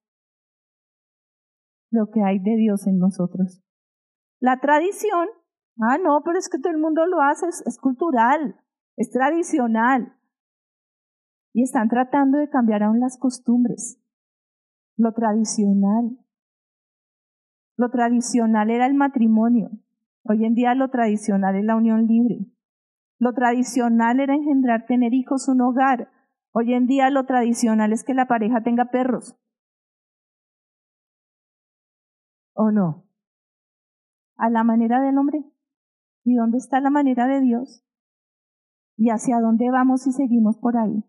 lo 1.92 2.10
que 2.10 2.24
hay 2.24 2.40
de 2.40 2.56
Dios 2.56 2.88
en 2.88 2.98
nosotros. 2.98 3.62
La 4.40 4.60
tradición, 4.60 5.28
ah, 5.82 5.98
no, 5.98 6.22
pero 6.24 6.38
es 6.38 6.50
que 6.50 6.60
todo 6.60 6.72
el 6.72 6.80
mundo 6.80 7.06
lo 7.06 7.22
hace, 7.22 7.48
es 7.48 7.78
cultural, 7.80 8.56
es 8.98 9.10
tradicional 9.12 10.16
y 11.54 11.64
están 11.64 11.90
tratando 11.90 12.38
de 12.38 12.50
cambiar 12.50 12.84
aún 12.84 13.00
las 13.00 13.18
costumbres, 13.18 14.00
lo 14.98 15.14
tradicional. 15.14 16.18
Lo 17.78 17.90
tradicional 17.90 18.70
era 18.70 18.86
el 18.86 18.94
matrimonio. 18.94 19.72
Hoy 20.24 20.46
en 20.46 20.54
día 20.54 20.76
lo 20.76 20.90
tradicional 20.90 21.56
es 21.56 21.66
la 21.66 21.76
unión 21.76 22.06
libre. 22.06 22.46
Lo 23.18 23.34
tradicional 23.34 24.20
era 24.20 24.36
engendrar, 24.36 24.86
tener 24.86 25.14
hijos, 25.14 25.48
un 25.48 25.62
hogar. 25.62 26.12
Hoy 26.52 26.74
en 26.74 26.86
día 26.86 27.10
lo 27.10 27.26
tradicional 27.26 27.94
es 27.94 28.04
que 28.04 28.14
la 28.14 28.28
pareja 28.28 28.62
tenga 28.62 28.86
perros. 28.86 29.36
¿O 32.54 32.72
no? 32.72 33.04
A 34.38 34.50
la 34.50 34.64
manera 34.64 35.02
del 35.02 35.18
hombre. 35.18 35.44
¿Y 36.24 36.36
dónde 36.36 36.58
está 36.58 36.80
la 36.80 36.90
manera 36.90 37.28
de 37.28 37.42
Dios? 37.42 37.84
¿Y 38.98 39.10
hacia 39.10 39.40
dónde 39.40 39.70
vamos 39.72 40.04
si 40.04 40.12
seguimos 40.12 40.58
por 40.58 40.78
ahí? 40.78 41.04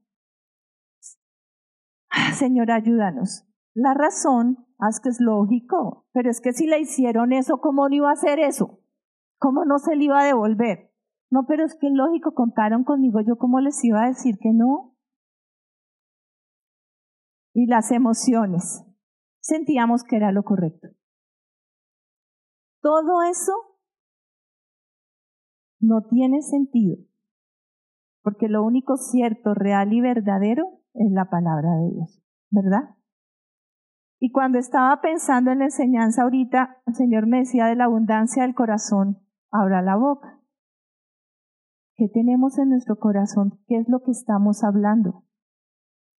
Señor, 2.35 2.71
ayúdanos. 2.71 3.47
La 3.75 3.95
razón 3.95 4.67
es 4.89 5.01
que 5.01 5.11
es 5.11 5.21
lógico, 5.21 6.07
pero 6.13 6.31
es 6.31 6.41
que 6.41 6.53
si 6.53 6.67
le 6.67 6.81
hicieron 6.81 7.33
eso, 7.33 7.59
¿cómo 7.61 7.89
no 7.89 7.95
iba 7.95 8.11
a 8.11 8.15
hacer 8.15 8.39
eso? 8.39 8.81
¿Cómo 9.39 9.65
no 9.65 9.79
se 9.79 9.97
le 9.97 10.05
iba 10.05 10.21
a 10.21 10.25
devolver? 10.25 10.93
No, 11.31 11.47
pero 11.47 11.65
es 11.65 11.75
que 11.75 11.89
lógico, 11.91 12.35
contaron 12.35 12.85
conmigo, 12.85 13.21
yo 13.21 13.37
cómo 13.37 13.61
les 13.61 13.83
iba 13.85 14.03
a 14.03 14.09
decir 14.09 14.39
que 14.39 14.53
no. 14.53 14.97
Y 17.55 17.67
las 17.67 17.91
emociones, 17.91 18.85
sentíamos 19.41 20.05
que 20.05 20.17
era 20.17 20.33
lo 20.33 20.43
correcto. 20.43 20.89
Todo 22.83 23.23
eso 23.23 23.53
no 25.83 26.03
tiene 26.03 26.43
sentido, 26.43 26.97
porque 28.23 28.49
lo 28.49 28.65
único 28.65 28.97
cierto, 28.97 29.53
real 29.53 29.93
y 29.93 30.01
verdadero 30.01 30.81
es 30.95 31.11
la 31.11 31.29
palabra 31.29 31.71
de 31.77 31.91
Dios, 31.91 32.23
¿verdad? 32.51 32.97
Y 34.21 34.31
cuando 34.31 34.59
estaba 34.59 35.01
pensando 35.01 35.51
en 35.51 35.59
la 35.59 35.65
enseñanza 35.65 36.23
ahorita, 36.23 36.81
el 36.87 36.95
Señor 36.95 37.27
me 37.27 37.39
decía 37.39 37.67
de 37.67 37.75
la 37.75 37.85
abundancia 37.85 38.45
del 38.45 38.55
corazón, 38.55 39.19
abra 39.51 39.83
la 39.83 39.97
boca. 39.97 40.41
¿Qué 41.97 42.09
tenemos 42.09 42.57
en 42.59 42.71
nuestro 42.71 42.97
corazón? 42.97 43.59
¿Qué 43.67 43.77
es 43.77 43.89
lo 43.89 44.01
que 44.05 44.13
estamos 44.13 44.63
hablando? 44.63 45.25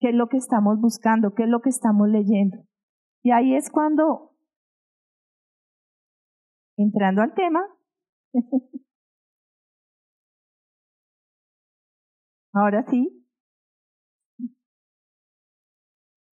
¿Qué 0.02 0.10
es 0.10 0.16
lo 0.16 0.28
que 0.28 0.38
estamos 0.38 0.82
buscando? 0.82 1.34
¿Qué 1.34 1.44
es 1.44 1.50
lo 1.50 1.62
que 1.62 1.70
estamos 1.70 2.10
leyendo? 2.10 2.58
Y 3.22 3.32
ahí 3.32 3.56
es 3.56 3.72
cuando, 3.72 4.36
entrando 6.76 7.22
al 7.22 7.34
tema, 7.34 7.66
ahora 12.54 12.86
sí, 12.90 13.26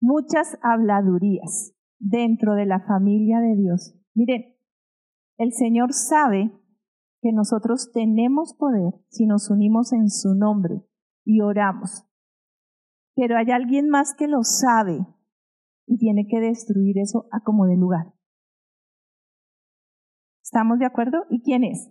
muchas 0.00 0.58
habladurías 0.62 1.74
dentro 1.98 2.54
de 2.54 2.66
la 2.66 2.80
familia 2.80 3.40
de 3.40 3.56
Dios. 3.56 3.94
Miren, 4.14 4.56
el 5.38 5.52
Señor 5.52 5.92
sabe 5.92 6.50
que 7.20 7.32
nosotros 7.32 7.90
tenemos 7.92 8.54
poder 8.54 8.94
si 9.08 9.26
nos 9.26 9.50
unimos 9.50 9.92
en 9.92 10.08
su 10.08 10.34
nombre 10.34 10.82
y 11.24 11.40
oramos. 11.40 12.06
Pero 13.14 13.36
hay 13.36 13.50
alguien 13.50 13.88
más 13.88 14.14
que 14.14 14.28
lo 14.28 14.42
sabe 14.42 15.06
y 15.86 15.98
tiene 15.98 16.26
que 16.28 16.40
destruir 16.40 16.98
eso 16.98 17.26
a 17.32 17.40
como 17.42 17.66
de 17.66 17.76
lugar. 17.76 18.14
¿Estamos 20.42 20.78
de 20.78 20.86
acuerdo? 20.86 21.24
¿Y 21.30 21.42
quién 21.42 21.64
es? 21.64 21.90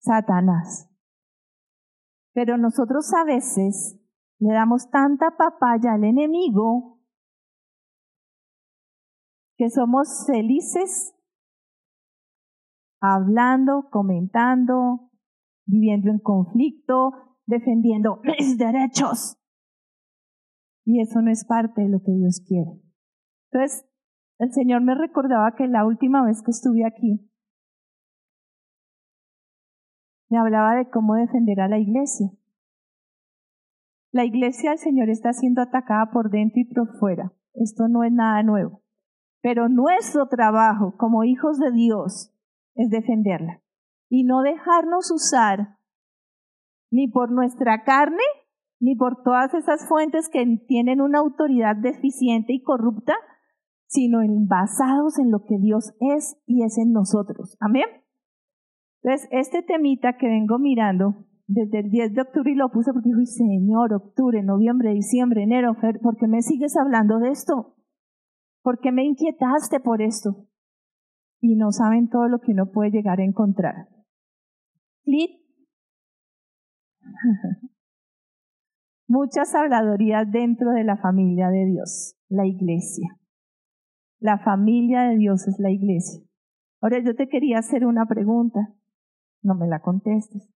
Satanás. 0.00 0.95
Pero 2.36 2.58
nosotros 2.58 3.14
a 3.14 3.24
veces 3.24 3.98
le 4.38 4.52
damos 4.52 4.90
tanta 4.90 5.38
papaya 5.38 5.94
al 5.94 6.04
enemigo 6.04 7.00
que 9.56 9.70
somos 9.70 10.26
felices 10.26 11.14
hablando, 13.00 13.88
comentando, 13.90 15.12
viviendo 15.64 16.10
en 16.10 16.18
conflicto, 16.18 17.38
defendiendo 17.46 18.20
mis 18.38 18.58
derechos. 18.58 19.38
Y 20.84 21.00
eso 21.00 21.22
no 21.22 21.30
es 21.30 21.46
parte 21.46 21.80
de 21.80 21.88
lo 21.88 22.00
que 22.00 22.12
Dios 22.12 22.44
quiere. 22.46 22.82
Entonces, 23.50 23.88
el 24.38 24.52
Señor 24.52 24.82
me 24.82 24.94
recordaba 24.94 25.54
que 25.56 25.68
la 25.68 25.86
última 25.86 26.22
vez 26.22 26.42
que 26.42 26.50
estuve 26.50 26.84
aquí, 26.84 27.32
me 30.28 30.38
hablaba 30.38 30.74
de 30.74 30.88
cómo 30.90 31.14
defender 31.14 31.60
a 31.60 31.68
la 31.68 31.78
iglesia. 31.78 32.30
La 34.12 34.24
iglesia 34.24 34.70
del 34.70 34.78
Señor 34.78 35.10
está 35.10 35.32
siendo 35.32 35.62
atacada 35.62 36.10
por 36.10 36.30
dentro 36.30 36.60
y 36.60 36.64
por 36.64 36.98
fuera. 36.98 37.32
Esto 37.54 37.88
no 37.88 38.04
es 38.04 38.12
nada 38.12 38.42
nuevo. 38.42 38.82
Pero 39.42 39.68
nuestro 39.68 40.26
trabajo 40.28 40.96
como 40.96 41.24
hijos 41.24 41.58
de 41.58 41.70
Dios 41.70 42.32
es 42.74 42.90
defenderla 42.90 43.62
y 44.08 44.24
no 44.24 44.42
dejarnos 44.42 45.10
usar 45.10 45.76
ni 46.90 47.08
por 47.08 47.30
nuestra 47.30 47.84
carne, 47.84 48.22
ni 48.80 48.94
por 48.94 49.22
todas 49.22 49.52
esas 49.54 49.86
fuentes 49.88 50.28
que 50.28 50.44
tienen 50.66 51.00
una 51.00 51.18
autoridad 51.18 51.76
deficiente 51.76 52.52
y 52.52 52.62
corrupta, 52.62 53.14
sino 53.86 54.22
en, 54.22 54.46
basados 54.46 55.18
en 55.18 55.30
lo 55.30 55.44
que 55.44 55.58
Dios 55.58 55.94
es 56.00 56.36
y 56.46 56.64
es 56.64 56.78
en 56.78 56.92
nosotros. 56.92 57.56
Amén. 57.60 57.86
Entonces, 59.02 59.28
este 59.30 59.62
temita 59.62 60.16
que 60.16 60.26
vengo 60.26 60.58
mirando 60.58 61.26
desde 61.46 61.80
el 61.80 61.90
10 61.90 62.14
de 62.14 62.22
octubre 62.22 62.50
y 62.50 62.54
lo 62.54 62.70
puse 62.70 62.92
porque 62.92 63.10
dije, 63.10 63.26
Señor, 63.26 63.92
octubre, 63.94 64.42
noviembre, 64.42 64.92
diciembre, 64.92 65.42
enero, 65.42 65.76
¿por 66.02 66.16
qué 66.16 66.26
me 66.26 66.42
sigues 66.42 66.76
hablando 66.76 67.18
de 67.18 67.30
esto? 67.30 67.76
¿Por 68.62 68.80
qué 68.80 68.90
me 68.90 69.04
inquietaste 69.04 69.78
por 69.80 70.02
esto? 70.02 70.48
Y 71.40 71.54
no 71.54 71.70
saben 71.70 72.08
todo 72.08 72.28
lo 72.28 72.40
que 72.40 72.52
uno 72.52 72.72
puede 72.72 72.90
llegar 72.90 73.20
a 73.20 73.24
encontrar. 73.24 73.88
Muchas 79.08 79.54
habladorías 79.54 80.28
dentro 80.30 80.72
de 80.72 80.82
la 80.82 80.96
familia 80.96 81.48
de 81.48 81.64
Dios, 81.66 82.16
la 82.28 82.44
iglesia. 82.44 83.16
La 84.18 84.38
familia 84.38 85.02
de 85.02 85.16
Dios 85.16 85.46
es 85.46 85.60
la 85.60 85.70
iglesia. 85.70 86.22
Ahora 86.80 86.98
yo 87.04 87.14
te 87.14 87.28
quería 87.28 87.58
hacer 87.58 87.86
una 87.86 88.06
pregunta. 88.06 88.74
No 89.42 89.54
me 89.54 89.66
la 89.66 89.80
contestes. 89.80 90.48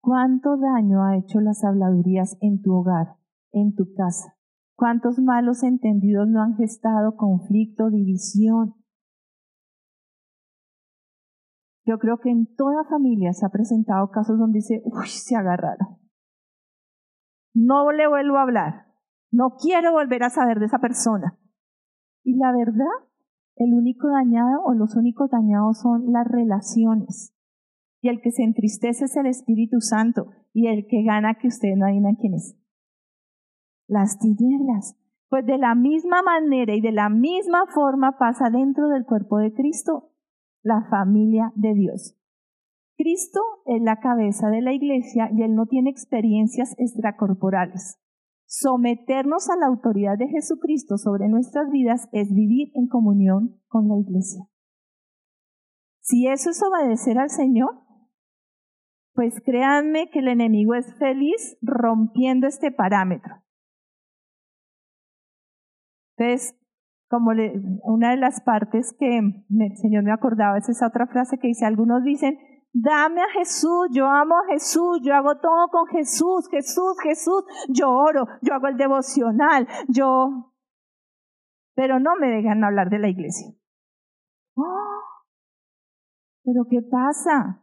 ¿Cuánto 0.00 0.56
daño 0.56 1.04
ha 1.04 1.16
hecho 1.16 1.40
las 1.40 1.62
habladurías 1.64 2.36
en 2.40 2.62
tu 2.62 2.74
hogar, 2.74 3.16
en 3.52 3.74
tu 3.74 3.92
casa? 3.94 4.36
¿Cuántos 4.76 5.18
malos 5.18 5.62
entendidos 5.62 6.26
no 6.28 6.42
han 6.42 6.56
gestado 6.56 7.16
conflicto, 7.16 7.90
división? 7.90 8.74
Yo 11.84 11.98
creo 11.98 12.18
que 12.18 12.30
en 12.30 12.46
toda 12.56 12.84
familia 12.84 13.32
se 13.32 13.44
ha 13.44 13.50
presentado 13.50 14.10
casos 14.10 14.38
donde 14.38 14.58
dice, 14.58 14.80
uy, 14.84 15.08
se 15.08 15.36
agarraron. 15.36 15.98
No 17.52 17.90
le 17.92 18.08
vuelvo 18.08 18.38
a 18.38 18.42
hablar. 18.42 18.86
No 19.32 19.56
quiero 19.60 19.92
volver 19.92 20.22
a 20.22 20.30
saber 20.30 20.60
de 20.60 20.66
esa 20.66 20.78
persona. 20.78 21.38
Y 22.22 22.36
la 22.36 22.52
verdad, 22.52 23.08
el 23.56 23.74
único 23.74 24.08
dañado 24.08 24.62
o 24.64 24.72
los 24.74 24.96
únicos 24.96 25.30
dañados 25.30 25.80
son 25.80 26.12
las 26.12 26.26
relaciones. 26.26 27.34
Y 28.00 28.08
el 28.08 28.20
que 28.20 28.30
se 28.30 28.42
entristece 28.42 29.04
es 29.04 29.16
el 29.16 29.26
Espíritu 29.26 29.80
Santo. 29.80 30.26
Y 30.52 30.68
el 30.68 30.86
que 30.86 31.02
gana 31.02 31.34
que 31.40 31.48
ustedes 31.48 31.76
no 31.76 31.86
adivinan 31.86 32.16
quién 32.16 32.34
es. 32.34 32.56
Las 33.86 34.18
tinieblas. 34.18 34.96
Pues 35.28 35.46
de 35.46 35.58
la 35.58 35.74
misma 35.74 36.22
manera 36.22 36.74
y 36.74 36.80
de 36.80 36.92
la 36.92 37.08
misma 37.08 37.66
forma 37.72 38.18
pasa 38.18 38.50
dentro 38.50 38.88
del 38.88 39.04
cuerpo 39.04 39.38
de 39.38 39.52
Cristo 39.52 40.10
la 40.62 40.86
familia 40.90 41.52
de 41.54 41.74
Dios. 41.74 42.16
Cristo 42.96 43.40
es 43.64 43.80
la 43.80 43.98
cabeza 44.00 44.48
de 44.50 44.60
la 44.60 44.74
iglesia 44.74 45.30
y 45.32 45.42
Él 45.42 45.54
no 45.54 45.66
tiene 45.66 45.90
experiencias 45.90 46.74
extracorporales. 46.78 47.98
Someternos 48.46 49.48
a 49.48 49.56
la 49.56 49.68
autoridad 49.68 50.18
de 50.18 50.28
Jesucristo 50.28 50.98
sobre 50.98 51.28
nuestras 51.28 51.70
vidas 51.70 52.08
es 52.12 52.28
vivir 52.34 52.72
en 52.74 52.88
comunión 52.88 53.60
con 53.68 53.88
la 53.88 53.96
iglesia. 53.96 54.44
Si 56.00 56.26
eso 56.26 56.50
es 56.50 56.60
obedecer 56.62 57.18
al 57.18 57.30
Señor, 57.30 57.70
pues 59.14 59.40
créanme 59.44 60.10
que 60.10 60.20
el 60.20 60.28
enemigo 60.28 60.74
es 60.74 60.94
feliz 60.98 61.58
rompiendo 61.62 62.46
este 62.46 62.70
parámetro. 62.70 63.42
Entonces, 66.16 66.56
como 67.08 67.32
una 67.82 68.10
de 68.10 68.16
las 68.16 68.40
partes 68.42 68.94
que 68.98 69.18
el 69.18 69.76
Señor 69.76 70.04
me 70.04 70.12
acordaba 70.12 70.58
es 70.58 70.68
esa 70.68 70.86
otra 70.86 71.06
frase 71.06 71.38
que 71.38 71.48
dice, 71.48 71.66
algunos 71.66 72.04
dicen, 72.04 72.38
dame 72.72 73.22
a 73.22 73.30
Jesús, 73.30 73.88
yo 73.90 74.06
amo 74.06 74.36
a 74.36 74.52
Jesús, 74.52 75.00
yo 75.02 75.14
hago 75.14 75.38
todo 75.38 75.68
con 75.68 75.86
Jesús, 75.88 76.48
Jesús, 76.50 76.94
Jesús, 77.02 77.44
yo 77.68 77.90
oro, 77.90 78.26
yo 78.42 78.54
hago 78.54 78.68
el 78.68 78.76
devocional, 78.76 79.66
yo... 79.88 80.52
Pero 81.74 81.98
no 81.98 82.16
me 82.20 82.28
dejan 82.28 82.62
hablar 82.62 82.90
de 82.90 82.98
la 82.98 83.08
iglesia. 83.08 83.54
¡Oh! 84.56 85.00
Pero 86.44 86.64
¿qué 86.68 86.80
pasa? 86.82 87.62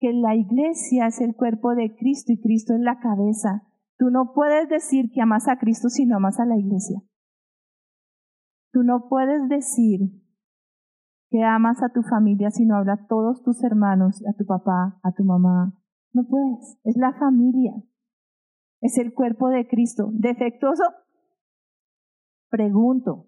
Que 0.00 0.12
la 0.12 0.34
iglesia 0.34 1.06
es 1.06 1.20
el 1.20 1.36
cuerpo 1.36 1.74
de 1.74 1.94
Cristo 1.94 2.32
y 2.32 2.40
Cristo 2.40 2.74
es 2.74 2.80
la 2.80 2.98
cabeza. 3.00 3.68
Tú 3.98 4.10
no 4.10 4.32
puedes 4.34 4.68
decir 4.68 5.10
que 5.12 5.20
amas 5.20 5.46
a 5.46 5.58
Cristo 5.58 5.90
si 5.90 6.06
no 6.06 6.16
amas 6.16 6.40
a 6.40 6.46
la 6.46 6.56
iglesia. 6.56 7.02
Tú 8.72 8.82
no 8.82 9.08
puedes 9.08 9.48
decir 9.48 10.00
que 11.28 11.44
amas 11.44 11.82
a 11.82 11.90
tu 11.92 12.02
familia 12.02 12.50
si 12.50 12.64
no 12.64 12.76
hablas 12.76 13.00
a 13.00 13.06
todos 13.06 13.42
tus 13.42 13.62
hermanos, 13.62 14.22
a 14.26 14.32
tu 14.36 14.46
papá, 14.46 14.98
a 15.02 15.12
tu 15.12 15.22
mamá. 15.24 15.74
No 16.12 16.24
puedes. 16.26 16.78
Es 16.84 16.96
la 16.96 17.12
familia. 17.12 17.74
Es 18.80 18.96
el 18.96 19.12
cuerpo 19.12 19.48
de 19.48 19.68
Cristo. 19.68 20.10
¿Defectuoso? 20.12 20.84
Pregunto. 22.48 23.26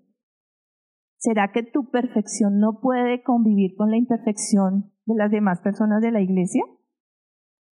¿Será 1.18 1.52
que 1.52 1.62
tu 1.62 1.90
perfección 1.90 2.58
no 2.58 2.80
puede 2.80 3.22
convivir 3.22 3.76
con 3.76 3.90
la 3.90 3.96
imperfección 3.96 4.91
de 5.06 5.14
las 5.14 5.30
demás 5.30 5.60
personas 5.60 6.00
de 6.00 6.10
la 6.10 6.20
iglesia? 6.20 6.62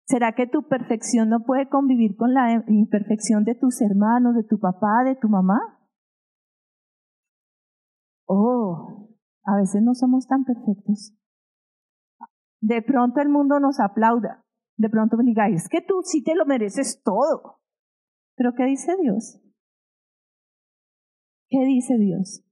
¿Será 0.06 0.34
que 0.34 0.48
tu 0.48 0.68
perfección 0.68 1.30
no 1.30 1.44
puede 1.44 1.68
convivir 1.68 2.16
con 2.16 2.34
la 2.34 2.64
imperfección 2.68 3.44
de 3.44 3.56
tus 3.56 3.82
hermanos, 3.82 4.36
de 4.36 4.44
tu 4.44 4.60
papá, 4.60 5.04
de 5.04 5.16
tu 5.16 5.28
mamá? 5.28 5.78
oh, 8.28 9.10
a 9.44 9.56
veces 9.56 9.82
no 9.82 9.96
somos 9.96 10.28
tan 10.28 10.44
perfectos. 10.44 11.14
De 12.62 12.82
pronto 12.82 13.22
el 13.22 13.30
mundo 13.30 13.60
nos 13.60 13.80
aplauda, 13.80 14.46
de 14.78 14.90
pronto 14.90 15.18
me 15.18 15.24
diga, 15.24 15.48
es 15.48 15.68
que 15.70 15.82
tú 15.82 16.02
sí 16.04 16.24
te 16.24 16.36
lo 16.36 16.46
mereces 16.46 17.02
todo. 17.04 17.62
Pero 18.36 18.54
¿qué 18.56 18.66
dice 18.66 18.96
Dios? 19.02 19.42
¿Qué 21.50 21.60
dice 21.66 21.98
Dios? 21.98 22.44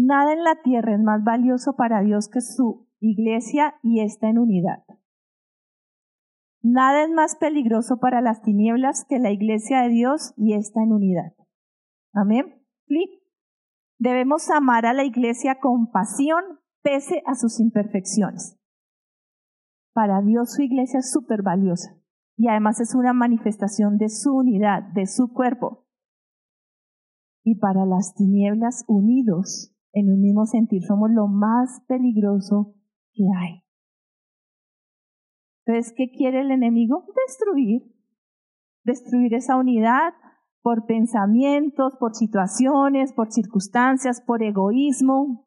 Nada 0.00 0.32
en 0.32 0.44
la 0.44 0.54
tierra 0.62 0.94
es 0.94 1.00
más 1.02 1.24
valioso 1.24 1.74
para 1.74 2.02
Dios 2.02 2.28
que 2.28 2.40
su 2.40 2.86
iglesia 3.00 3.74
y 3.82 4.00
está 4.00 4.28
en 4.28 4.38
unidad. 4.38 4.84
Nada 6.62 7.02
es 7.02 7.10
más 7.10 7.34
peligroso 7.34 7.98
para 7.98 8.20
las 8.20 8.40
tinieblas 8.40 9.04
que 9.08 9.18
la 9.18 9.32
iglesia 9.32 9.82
de 9.82 9.88
Dios 9.88 10.34
y 10.36 10.54
está 10.54 10.84
en 10.84 10.92
unidad. 10.92 11.32
Amén. 12.12 12.64
Debemos 13.98 14.48
amar 14.50 14.86
a 14.86 14.92
la 14.92 15.02
iglesia 15.02 15.58
con 15.58 15.90
pasión 15.90 16.44
pese 16.80 17.24
a 17.26 17.34
sus 17.34 17.58
imperfecciones. 17.58 18.56
Para 19.94 20.22
Dios 20.22 20.54
su 20.54 20.62
iglesia 20.62 21.00
es 21.00 21.10
súper 21.10 21.42
valiosa 21.42 21.96
y 22.36 22.46
además 22.46 22.78
es 22.78 22.94
una 22.94 23.12
manifestación 23.12 23.98
de 23.98 24.10
su 24.10 24.36
unidad, 24.36 24.84
de 24.94 25.06
su 25.06 25.32
cuerpo. 25.32 25.88
Y 27.42 27.56
para 27.56 27.84
las 27.84 28.14
tinieblas 28.14 28.84
unidos 28.86 29.74
en 29.98 30.12
un 30.12 30.20
mismo 30.20 30.46
sentir 30.46 30.82
somos 30.82 31.10
lo 31.10 31.26
más 31.26 31.82
peligroso 31.86 32.74
que 33.12 33.24
hay. 33.36 33.62
Entonces, 35.64 35.92
¿qué 35.96 36.10
quiere 36.10 36.40
el 36.40 36.50
enemigo? 36.50 37.04
Destruir. 37.26 37.82
Destruir 38.84 39.34
esa 39.34 39.56
unidad, 39.56 40.14
por 40.62 40.86
pensamientos, 40.86 41.96
por 41.96 42.14
situaciones, 42.14 43.12
por 43.12 43.30
circunstancias, 43.30 44.22
por 44.22 44.42
egoísmo. 44.42 45.46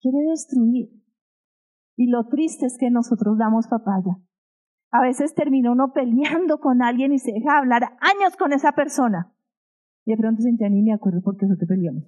Quiere 0.00 0.18
destruir. 0.30 0.90
Y 1.96 2.06
lo 2.06 2.28
triste 2.28 2.66
es 2.66 2.78
que 2.78 2.90
nosotros 2.90 3.36
damos 3.36 3.66
papaya. 3.66 4.16
A 4.90 5.02
veces 5.02 5.34
termina 5.34 5.70
uno 5.70 5.92
peleando 5.92 6.58
con 6.58 6.82
alguien 6.82 7.12
y 7.12 7.18
se 7.18 7.32
deja 7.32 7.58
hablar 7.58 7.82
años 8.00 8.36
con 8.38 8.52
esa 8.52 8.72
persona. 8.72 9.34
Y 10.06 10.12
de 10.12 10.16
pronto 10.16 10.42
se 10.42 10.50
ni 10.50 10.82
me 10.82 10.94
acuerdo 10.94 11.20
por 11.20 11.36
qué 11.36 11.46
fue 11.46 11.56
peleamos. 11.56 12.04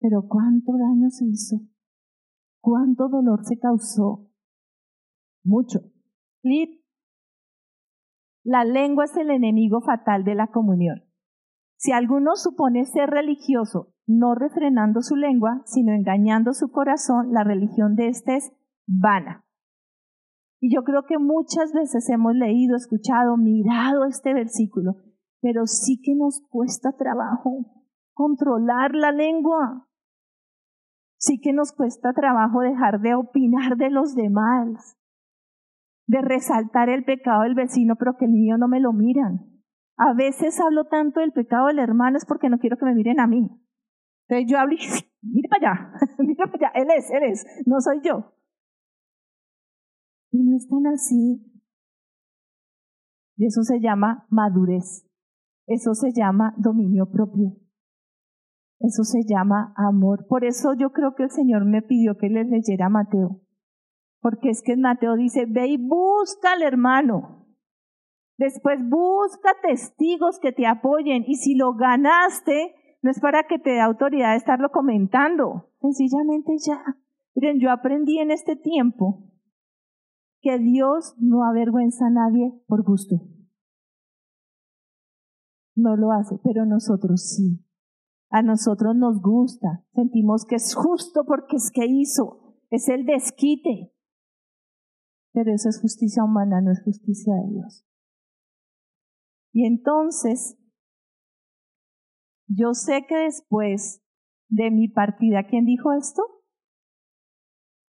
Pero 0.00 0.26
cuánto 0.28 0.72
daño 0.72 1.10
se 1.10 1.24
hizo. 1.26 1.60
Cuánto 2.60 3.08
dolor 3.08 3.44
se 3.44 3.58
causó. 3.58 4.30
Mucho. 5.44 5.80
La 8.44 8.64
lengua 8.64 9.04
es 9.04 9.16
el 9.16 9.30
enemigo 9.30 9.80
fatal 9.80 10.24
de 10.24 10.34
la 10.34 10.48
comunión. 10.48 11.02
Si 11.76 11.92
alguno 11.92 12.36
supone 12.36 12.84
ser 12.86 13.10
religioso, 13.10 13.94
no 14.06 14.34
refrenando 14.34 15.02
su 15.02 15.16
lengua, 15.16 15.62
sino 15.64 15.92
engañando 15.92 16.52
su 16.52 16.70
corazón, 16.70 17.32
la 17.32 17.44
religión 17.44 17.94
de 17.94 18.08
éste 18.08 18.36
es 18.36 18.52
vana. 18.86 19.44
Y 20.60 20.74
yo 20.74 20.82
creo 20.82 21.04
que 21.04 21.18
muchas 21.18 21.72
veces 21.72 22.08
hemos 22.08 22.34
leído, 22.34 22.74
escuchado, 22.74 23.36
mirado 23.36 24.04
este 24.04 24.34
versículo, 24.34 24.96
pero 25.40 25.66
sí 25.66 26.00
que 26.02 26.14
nos 26.16 26.40
cuesta 26.48 26.96
trabajo 26.96 27.66
controlar 28.12 28.94
la 28.94 29.12
lengua. 29.12 29.87
Sí 31.18 31.40
que 31.40 31.52
nos 31.52 31.72
cuesta 31.72 32.12
trabajo 32.12 32.60
dejar 32.60 33.00
de 33.00 33.14
opinar 33.14 33.76
de 33.76 33.90
los 33.90 34.14
demás, 34.14 34.96
de 36.06 36.22
resaltar 36.22 36.88
el 36.88 37.04
pecado 37.04 37.42
del 37.42 37.54
vecino, 37.54 37.96
pero 37.96 38.16
que 38.16 38.26
el 38.26 38.32
mío 38.32 38.56
no 38.56 38.68
me 38.68 38.80
lo 38.80 38.92
miran. 38.92 39.60
A 39.96 40.14
veces 40.14 40.60
hablo 40.60 40.84
tanto 40.84 41.20
del 41.20 41.32
pecado 41.32 41.66
del 41.66 41.80
hermano 41.80 42.16
es 42.16 42.24
porque 42.24 42.48
no 42.48 42.58
quiero 42.58 42.76
que 42.76 42.84
me 42.84 42.94
miren 42.94 43.18
a 43.18 43.26
mí. 43.26 43.48
Entonces 44.28 44.50
yo 44.50 44.58
hablo 44.58 44.74
y 44.74 44.78
mire 45.22 45.48
para 45.48 45.72
allá, 45.72 45.92
mire 46.18 46.36
para 46.36 46.68
allá, 46.68 46.70
él 46.74 46.88
es, 46.96 47.10
él 47.10 47.22
es, 47.24 47.44
no 47.66 47.80
soy 47.80 48.00
yo. 48.02 48.32
Y 50.30 50.44
no 50.44 50.56
es 50.56 50.68
tan 50.68 50.86
así. 50.86 51.44
Y 53.36 53.46
eso 53.46 53.62
se 53.62 53.80
llama 53.80 54.26
madurez. 54.30 55.04
Eso 55.66 55.94
se 55.94 56.12
llama 56.12 56.54
dominio 56.58 57.10
propio. 57.10 57.56
Eso 58.80 59.02
se 59.02 59.22
llama 59.28 59.74
amor. 59.76 60.26
Por 60.28 60.44
eso 60.44 60.72
yo 60.74 60.90
creo 60.92 61.14
que 61.14 61.24
el 61.24 61.30
Señor 61.30 61.64
me 61.64 61.82
pidió 61.82 62.16
que 62.16 62.28
les 62.28 62.48
leyera 62.48 62.88
Mateo. 62.88 63.40
Porque 64.20 64.50
es 64.50 64.62
que 64.62 64.76
Mateo 64.76 65.16
dice, 65.16 65.46
ve 65.46 65.66
y 65.68 65.76
busca 65.76 66.52
al 66.52 66.62
hermano. 66.62 67.46
Después 68.36 68.78
busca 68.88 69.50
testigos 69.62 70.38
que 70.40 70.52
te 70.52 70.66
apoyen. 70.66 71.24
Y 71.26 71.36
si 71.36 71.54
lo 71.56 71.74
ganaste, 71.74 72.74
no 73.02 73.10
es 73.10 73.20
para 73.20 73.44
que 73.44 73.58
te 73.58 73.70
dé 73.70 73.80
autoridad 73.80 74.32
de 74.32 74.36
estarlo 74.36 74.70
comentando. 74.70 75.70
Sencillamente 75.80 76.52
ya. 76.64 76.82
Miren, 77.34 77.58
yo 77.60 77.70
aprendí 77.70 78.18
en 78.18 78.30
este 78.30 78.56
tiempo 78.56 79.24
que 80.40 80.58
Dios 80.58 81.14
no 81.18 81.44
avergüenza 81.44 82.06
a 82.06 82.10
nadie 82.10 82.52
por 82.66 82.84
gusto. 82.84 83.16
No 85.74 85.96
lo 85.96 86.12
hace, 86.12 86.38
pero 86.42 86.64
nosotros 86.64 87.34
sí. 87.36 87.64
A 88.30 88.42
nosotros 88.42 88.94
nos 88.94 89.20
gusta, 89.22 89.84
sentimos 89.94 90.44
que 90.44 90.56
es 90.56 90.74
justo 90.74 91.24
porque 91.26 91.56
es 91.56 91.70
que 91.72 91.86
hizo, 91.86 92.58
es 92.70 92.88
el 92.88 93.06
desquite. 93.06 93.94
Pero 95.32 95.54
eso 95.54 95.68
es 95.68 95.80
justicia 95.80 96.24
humana, 96.24 96.60
no 96.60 96.72
es 96.72 96.82
justicia 96.82 97.34
de 97.34 97.54
Dios. 97.54 97.86
Y 99.52 99.66
entonces, 99.66 100.58
yo 102.48 102.74
sé 102.74 103.06
que 103.08 103.16
después 103.16 104.02
de 104.48 104.70
mi 104.70 104.88
partida, 104.88 105.46
¿quién 105.48 105.64
dijo 105.64 105.92
esto? 105.92 106.22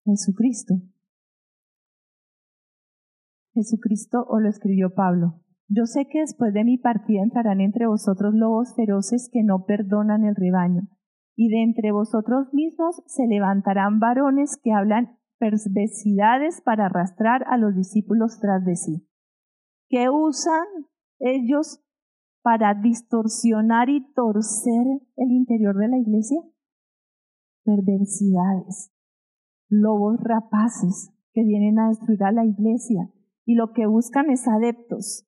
Jesucristo. 0.05 0.75
Jesucristo 3.53 4.23
o 4.29 4.39
lo 4.39 4.49
escribió 4.49 4.93
Pablo. 4.93 5.41
Yo 5.69 5.85
sé 5.85 6.07
que 6.07 6.21
después 6.21 6.53
de 6.53 6.63
mi 6.63 6.77
partida 6.77 7.21
entrarán 7.21 7.59
entre 7.59 7.87
vosotros 7.87 8.33
lobos 8.33 8.73
feroces 8.75 9.29
que 9.31 9.43
no 9.43 9.65
perdonan 9.65 10.23
el 10.23 10.35
rebaño, 10.35 10.87
y 11.35 11.49
de 11.49 11.63
entre 11.63 11.91
vosotros 11.91 12.53
mismos 12.53 13.01
se 13.05 13.27
levantarán 13.27 13.99
varones 13.99 14.57
que 14.63 14.71
hablan 14.71 15.17
perversidades 15.39 16.61
para 16.61 16.85
arrastrar 16.85 17.43
a 17.47 17.57
los 17.57 17.75
discípulos 17.75 18.39
tras 18.39 18.63
de 18.65 18.75
sí. 18.75 19.07
¿Qué 19.89 20.09
usan 20.09 20.65
ellos 21.19 21.81
para 22.41 22.73
distorsionar 22.73 23.89
y 23.89 24.11
torcer 24.13 24.85
el 25.17 25.31
interior 25.31 25.75
de 25.75 25.89
la 25.89 25.97
iglesia? 25.97 26.41
Perversidades, 27.63 28.93
lobos 29.69 30.17
rapaces 30.21 31.13
que 31.33 31.43
vienen 31.43 31.77
a 31.79 31.89
destruir 31.89 32.23
a 32.23 32.31
la 32.31 32.45
iglesia 32.45 33.11
y 33.45 33.55
lo 33.55 33.73
que 33.73 33.85
buscan 33.85 34.29
es 34.29 34.47
adeptos. 34.47 35.26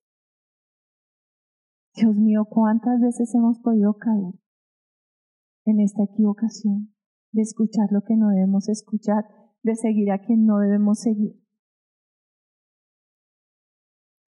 Dios 1.99 2.15
mío, 2.15 2.45
¿cuántas 2.45 3.01
veces 3.01 3.33
hemos 3.35 3.59
podido 3.59 3.95
caer 3.95 4.33
en 5.65 5.81
esta 5.81 6.03
equivocación 6.03 6.93
de 7.33 7.41
escuchar 7.41 7.91
lo 7.91 8.01
que 8.01 8.15
no 8.15 8.29
debemos 8.29 8.69
escuchar, 8.69 9.25
de 9.63 9.75
seguir 9.75 10.11
a 10.11 10.19
quien 10.19 10.45
no 10.45 10.59
debemos 10.59 10.99
seguir? 10.99 11.35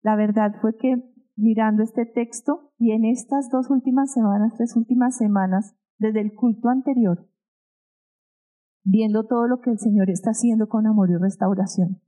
La 0.02 0.16
verdad 0.16 0.56
fue 0.60 0.76
que 0.76 0.96
mirando 1.36 1.84
este 1.84 2.04
texto 2.04 2.72
y 2.78 2.90
en 2.90 3.04
estas 3.04 3.48
dos 3.48 3.70
últimas 3.70 4.12
semanas, 4.12 4.54
tres 4.56 4.74
últimas 4.76 5.16
semanas, 5.16 5.76
desde 5.98 6.20
el 6.20 6.34
culto 6.34 6.68
anterior, 6.68 7.28
viendo 8.82 9.24
todo 9.24 9.46
lo 9.46 9.60
que 9.60 9.70
el 9.70 9.78
Señor 9.78 10.10
está 10.10 10.30
haciendo 10.30 10.68
con 10.68 10.88
amor 10.88 11.10
y 11.10 11.16
restauración, 11.16 12.00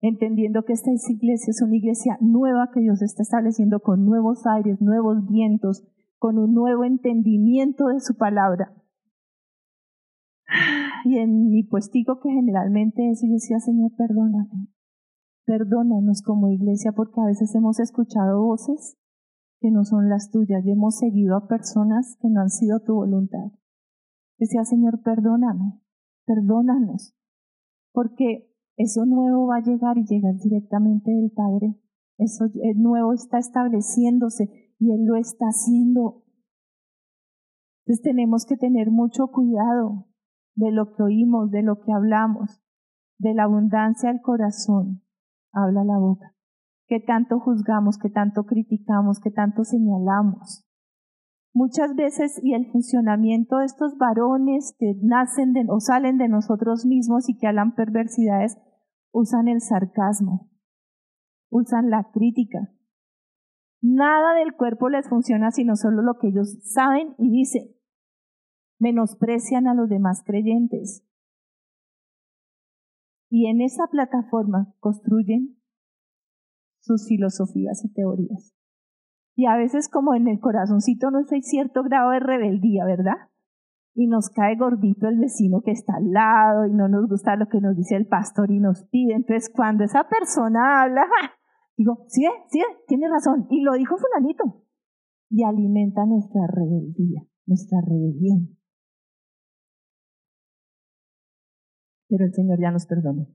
entendiendo 0.00 0.64
que 0.64 0.72
esta 0.72 0.90
iglesia 0.90 1.50
es 1.50 1.62
una 1.62 1.76
iglesia 1.76 2.16
nueva 2.20 2.70
que 2.72 2.80
Dios 2.80 3.02
está 3.02 3.22
estableciendo 3.22 3.80
con 3.80 4.04
nuevos 4.04 4.46
aires, 4.46 4.80
nuevos 4.80 5.26
vientos, 5.28 5.86
con 6.18 6.38
un 6.38 6.54
nuevo 6.54 6.84
entendimiento 6.84 7.86
de 7.86 8.00
su 8.00 8.16
palabra. 8.16 8.74
Y 11.04 11.18
en 11.18 11.48
mi 11.48 11.62
puestico 11.62 12.20
que 12.20 12.30
generalmente 12.30 13.10
es, 13.10 13.22
yo 13.22 13.32
decía, 13.32 13.58
Señor, 13.60 13.92
perdóname, 13.96 14.68
perdónanos 15.46 16.22
como 16.22 16.50
iglesia 16.50 16.92
porque 16.92 17.20
a 17.20 17.26
veces 17.26 17.54
hemos 17.54 17.80
escuchado 17.80 18.42
voces 18.42 18.98
que 19.60 19.70
no 19.70 19.84
son 19.84 20.08
las 20.08 20.30
tuyas 20.30 20.64
y 20.64 20.70
hemos 20.70 20.98
seguido 20.98 21.36
a 21.36 21.46
personas 21.46 22.16
que 22.20 22.28
no 22.28 22.40
han 22.40 22.50
sido 22.50 22.80
tu 22.80 22.94
voluntad. 22.94 23.52
Decía, 24.38 24.64
Señor, 24.64 25.02
perdóname, 25.02 25.80
perdónanos, 26.26 27.14
porque 27.92 28.49
eso 28.82 29.04
nuevo 29.04 29.46
va 29.46 29.56
a 29.56 29.62
llegar 29.62 29.98
y 29.98 30.06
llegar 30.06 30.36
directamente 30.36 31.10
del 31.10 31.30
Padre. 31.30 31.78
Eso 32.16 32.46
nuevo 32.76 33.12
está 33.12 33.38
estableciéndose 33.38 34.72
y 34.78 34.92
Él 34.92 35.04
lo 35.04 35.16
está 35.16 35.46
haciendo. 35.46 36.24
Entonces 37.84 38.02
tenemos 38.02 38.46
que 38.46 38.56
tener 38.56 38.90
mucho 38.90 39.26
cuidado 39.28 40.06
de 40.54 40.70
lo 40.70 40.94
que 40.94 41.02
oímos, 41.02 41.50
de 41.50 41.62
lo 41.62 41.80
que 41.80 41.92
hablamos, 41.92 42.62
de 43.18 43.34
la 43.34 43.44
abundancia 43.44 44.10
del 44.10 44.22
corazón. 44.22 45.02
Habla 45.52 45.84
la 45.84 45.98
boca. 45.98 46.34
Que 46.86 47.00
tanto 47.00 47.38
juzgamos, 47.38 47.98
que 47.98 48.08
tanto 48.08 48.44
criticamos, 48.44 49.20
que 49.20 49.30
tanto 49.30 49.64
señalamos. 49.64 50.66
Muchas 51.52 51.94
veces, 51.96 52.40
y 52.42 52.54
el 52.54 52.70
funcionamiento 52.70 53.58
de 53.58 53.66
estos 53.66 53.98
varones 53.98 54.74
que 54.78 54.94
nacen 55.02 55.52
o 55.68 55.80
salen 55.80 56.16
de 56.16 56.28
nosotros 56.28 56.86
mismos 56.86 57.28
y 57.28 57.36
que 57.36 57.46
hablan 57.46 57.74
perversidades, 57.74 58.56
usan 59.12 59.48
el 59.48 59.60
sarcasmo, 59.60 60.50
usan 61.50 61.90
la 61.90 62.10
crítica. 62.12 62.72
Nada 63.82 64.34
del 64.34 64.54
cuerpo 64.54 64.88
les 64.88 65.08
funciona 65.08 65.50
sino 65.50 65.76
solo 65.76 66.02
lo 66.02 66.18
que 66.18 66.28
ellos 66.28 66.58
saben 66.62 67.14
y 67.18 67.30
dicen. 67.30 67.74
Menosprecian 68.78 69.66
a 69.68 69.74
los 69.74 69.88
demás 69.88 70.22
creyentes. 70.24 71.06
Y 73.30 73.46
en 73.46 73.60
esa 73.60 73.86
plataforma 73.86 74.74
construyen 74.80 75.60
sus 76.80 77.06
filosofías 77.06 77.84
y 77.84 77.92
teorías. 77.92 78.54
Y 79.36 79.46
a 79.46 79.56
veces 79.56 79.88
como 79.88 80.14
en 80.14 80.28
el 80.28 80.40
corazoncito 80.40 81.10
no 81.10 81.20
hay 81.30 81.42
cierto 81.42 81.82
grado 81.82 82.10
de 82.10 82.20
rebeldía, 82.20 82.84
¿verdad? 82.84 83.29
Y 83.94 84.06
nos 84.06 84.30
cae 84.30 84.56
gordito 84.56 85.08
el 85.08 85.18
vecino 85.18 85.62
que 85.62 85.72
está 85.72 85.96
al 85.96 86.10
lado 86.12 86.66
y 86.66 86.72
no 86.72 86.88
nos 86.88 87.08
gusta 87.08 87.36
lo 87.36 87.46
que 87.48 87.60
nos 87.60 87.76
dice 87.76 87.96
el 87.96 88.06
pastor 88.06 88.50
y 88.50 88.60
nos 88.60 88.84
pide. 88.84 89.14
Entonces, 89.14 89.50
cuando 89.54 89.84
esa 89.84 90.04
persona 90.08 90.82
habla, 90.82 91.02
digo, 91.76 92.04
sí, 92.08 92.24
sí, 92.48 92.60
tiene 92.86 93.08
razón. 93.08 93.46
Y 93.50 93.62
lo 93.62 93.74
dijo 93.74 93.96
fulanito. 93.96 94.64
Y 95.28 95.44
alimenta 95.44 96.04
nuestra 96.06 96.42
rebeldía, 96.48 97.22
nuestra 97.46 97.80
rebelión. 97.80 98.56
Pero 102.08 102.24
el 102.24 102.32
Señor 102.32 102.60
ya 102.60 102.70
nos 102.70 102.86
perdonó. 102.86 103.28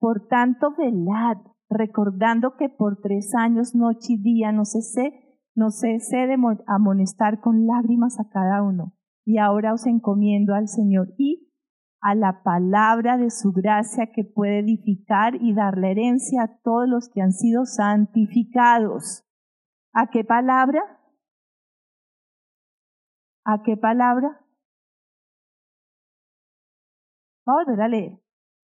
Por 0.00 0.26
tanto, 0.28 0.74
velad, 0.76 1.38
recordando 1.68 2.56
que 2.56 2.68
por 2.68 3.00
tres 3.00 3.32
años, 3.36 3.74
noche 3.74 4.14
y 4.14 4.22
día, 4.22 4.50
no 4.52 4.64
cesé, 4.64 5.12
no 5.54 5.70
cesé 5.70 6.26
de 6.26 6.36
amonestar 6.66 7.40
con 7.40 7.66
lágrimas 7.66 8.18
a 8.18 8.28
cada 8.28 8.62
uno 8.62 8.97
y 9.28 9.36
ahora 9.36 9.74
os 9.74 9.84
encomiendo 9.84 10.54
al 10.54 10.68
Señor 10.68 11.12
y 11.18 11.52
a 12.00 12.14
la 12.14 12.42
palabra 12.42 13.18
de 13.18 13.28
su 13.28 13.52
gracia 13.52 14.10
que 14.10 14.24
puede 14.24 14.60
edificar 14.60 15.34
y 15.34 15.52
dar 15.52 15.76
la 15.76 15.90
herencia 15.90 16.44
a 16.44 16.58
todos 16.62 16.88
los 16.88 17.10
que 17.10 17.20
han 17.20 17.32
sido 17.32 17.66
santificados. 17.66 19.28
¿A 19.92 20.06
qué 20.06 20.24
palabra? 20.24 20.80
¿A 23.44 23.62
qué 23.62 23.76
palabra? 23.76 24.40
Vamos 27.44 27.78
a 27.78 27.86
leer. 27.86 28.22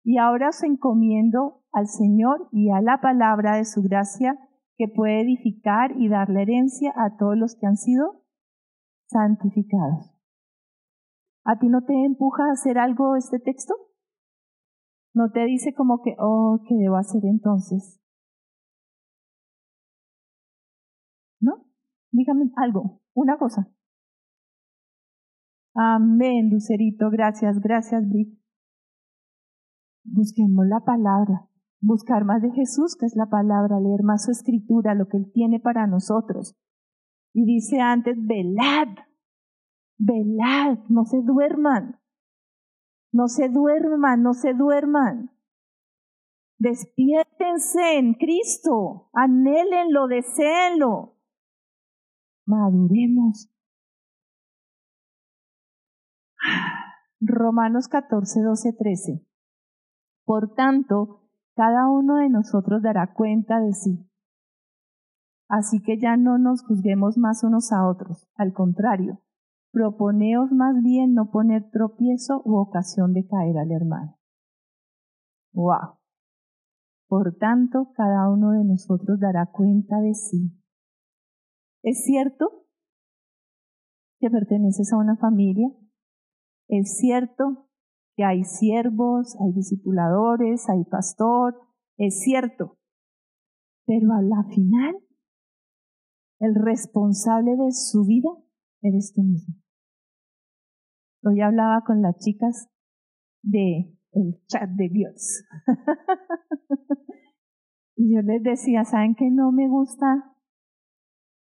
Y 0.03 0.17
ahora 0.17 0.49
os 0.49 0.63
encomiendo 0.63 1.63
al 1.73 1.89
Señor 1.89 2.49
y 2.53 2.71
a 2.71 2.81
la 2.81 3.03
palabra 3.03 3.59
de 3.59 3.67
su 3.67 3.83
gracia 3.83 4.39
que 4.79 4.89
puede 4.89 5.21
edificar 5.21 5.91
y 6.01 6.09
dar 6.09 6.31
la 6.31 6.41
herencia 6.41 6.95
a 6.97 7.19
todos 7.19 7.37
los 7.37 7.55
que 7.55 7.67
han 7.67 7.77
sido 7.77 8.25
santificados. 9.11 10.18
¿A 11.49 11.59
ti 11.59 11.69
no 11.71 11.83
te 11.83 11.95
empuja 12.05 12.45
a 12.45 12.53
hacer 12.53 12.77
algo 12.77 13.17
este 13.17 13.39
texto? 13.39 13.75
No 15.15 15.31
te 15.31 15.47
dice 15.47 15.73
como 15.73 16.03
que, 16.03 16.15
oh, 16.19 16.61
¿qué 16.69 16.75
debo 16.75 16.97
hacer 16.97 17.25
entonces? 17.25 17.99
¿No? 21.41 21.65
Dígame 22.13 22.51
algo, 22.57 23.01
una 23.15 23.39
cosa. 23.39 23.67
Amén, 25.75 26.51
Lucerito, 26.51 27.09
gracias, 27.09 27.61
gracias, 27.61 28.07
Bri. 28.07 28.39
Busquemos 30.05 30.67
la 30.67 30.81
palabra, 30.81 31.49
buscar 31.81 32.27
más 32.27 32.43
de 32.43 32.51
Jesús, 32.51 32.95
que 32.95 33.07
es 33.07 33.17
la 33.17 33.31
palabra, 33.31 33.81
leer 33.81 34.03
más 34.03 34.27
su 34.27 34.33
escritura, 34.33 34.95
lo 34.95 35.09
que 35.09 35.17
Él 35.17 35.31
tiene 35.33 35.61
para 35.61 35.87
nosotros. 35.87 36.59
Y 37.33 37.47
dice 37.47 37.81
antes, 37.81 38.19
velad, 38.19 38.89
velad, 39.99 40.79
no 40.89 41.05
se 41.05 41.23
duerman, 41.23 42.01
no 43.13 43.29
se 43.29 43.49
duerman, 43.49 44.23
no 44.23 44.35
se 44.35 44.55
duerman. 44.55 45.31
Despiértense 46.59 47.99
en 47.99 48.15
Cristo, 48.15 49.11
anhélenlo, 49.13 50.09
deseenlo. 50.09 51.17
Maduremos. 52.47 53.49
Romanos 57.21 57.89
14, 57.89 58.43
12, 58.43 58.73
13. 58.73 59.27
Por 60.25 60.55
tanto, 60.55 61.29
cada 61.55 61.89
uno 61.89 62.17
de 62.17 62.29
nosotros 62.29 62.83
dará 62.83 63.13
cuenta 63.15 63.61
de 63.61 63.73
sí. 63.73 64.09
Así 65.49 65.81
que 65.83 65.99
ya 65.99 66.17
no 66.17 66.39
nos 66.39 66.65
juzguemos 66.65 67.17
más 67.17 67.43
unos 67.43 67.73
a 67.73 67.89
otros, 67.89 68.29
al 68.35 68.53
contrario, 68.53 69.23
proponeos 69.79 70.51
más 70.51 70.83
bien 70.83 71.14
no 71.14 71.31
poner 71.31 71.71
tropiezo 71.71 72.43
u 72.45 72.57
ocasión 72.57 73.12
de 73.12 73.25
caer 73.29 73.59
al 73.59 73.71
hermano. 73.71 74.19
¡Wow! 75.53 75.99
Por 77.07 77.37
tanto, 77.37 77.93
cada 77.95 78.29
uno 78.29 78.51
de 78.51 78.64
nosotros 78.64 79.21
dará 79.21 79.47
cuenta 79.53 80.01
de 80.01 80.14
sí. 80.14 80.51
¿Es 81.85 82.03
cierto 82.03 82.67
que 84.19 84.29
perteneces 84.31 84.93
a 84.93 84.97
una 84.97 85.17
familia? 85.17 85.69
Es 86.67 86.99
cierto 86.99 87.69
que 88.17 88.25
hay 88.25 88.43
siervos, 88.43 89.37
hay 89.41 89.53
discipuladores, 89.53 90.69
hay 90.69 90.83
pastor, 90.91 91.55
es 91.99 92.21
cierto. 92.21 92.79
Pero 93.87 94.12
a 94.12 94.23
la 94.23 94.43
final, 94.53 94.97
el 96.41 96.57
responsable 96.57 97.53
de 97.53 97.71
su 97.71 98.05
vida 98.05 98.31
eres 98.83 99.12
tú 99.14 99.23
mismo. 99.23 99.55
Hoy 101.25 101.41
hablaba 101.41 101.83
con 101.87 102.03
las 102.03 102.17
chicas 102.19 102.69
de 103.43 103.95
el 104.13 104.41
chat 104.47 104.69
de 104.71 104.89
Dios. 104.89 105.45
y 107.97 108.15
yo 108.15 108.23
les 108.23 108.43
decía, 108.43 108.85
¿saben 108.85 109.15
que 109.15 109.31
no 109.31 109.53
me 109.53 109.69
gusta 109.69 110.35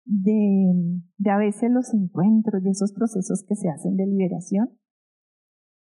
de, 0.05 1.01
de 1.19 1.31
a 1.31 1.39
veces 1.39 1.71
los 1.71 1.93
encuentros 1.95 2.63
y 2.65 2.71
esos 2.71 2.93
procesos 2.93 3.45
que 3.49 3.57
se 3.57 3.69
hacen 3.69 3.97
de 3.97 4.07
liberación? 4.07 4.79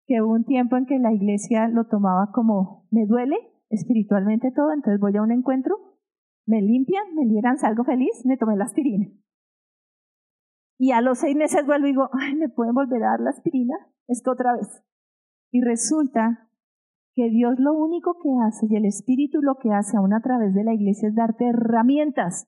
que 0.09 0.23
hubo 0.23 0.33
un 0.33 0.43
tiempo 0.43 0.75
en 0.75 0.87
que 0.87 0.97
la 0.97 1.13
iglesia 1.13 1.67
lo 1.67 1.85
tomaba 1.85 2.31
como, 2.33 2.87
me 2.89 3.05
duele 3.05 3.35
espiritualmente 3.69 4.51
todo, 4.51 4.73
entonces 4.73 4.99
voy 4.99 5.15
a 5.15 5.21
un 5.21 5.31
encuentro, 5.31 5.75
me 6.47 6.63
limpian, 6.63 7.03
me 7.15 7.25
liberan, 7.25 7.59
salgo 7.59 7.83
feliz, 7.83 8.25
me 8.25 8.35
tomé 8.35 8.57
la 8.57 8.65
aspirina. 8.65 9.05
Y 10.79 10.91
a 10.93 11.01
los 11.01 11.19
seis 11.19 11.35
meses 11.35 11.65
vuelvo 11.65 11.87
y 11.87 11.89
digo, 11.89 12.09
ay, 12.13 12.35
¿me 12.35 12.47
pueden 12.47 12.73
volver 12.73 13.03
a 13.03 13.11
dar 13.11 13.19
la 13.19 13.31
aspirina? 13.31 13.75
Es 14.07 14.23
que 14.23 14.29
otra 14.29 14.53
vez. 14.53 14.81
Y 15.51 15.61
resulta 15.61 16.49
que 17.15 17.29
Dios 17.29 17.55
lo 17.57 17.73
único 17.73 18.17
que 18.23 18.29
hace 18.47 18.65
y 18.69 18.77
el 18.77 18.85
Espíritu 18.85 19.41
lo 19.41 19.55
que 19.55 19.73
hace 19.73 19.97
aún 19.97 20.13
a 20.13 20.21
través 20.21 20.53
de 20.53 20.63
la 20.63 20.73
iglesia 20.73 21.09
es 21.09 21.15
darte 21.15 21.49
herramientas 21.49 22.47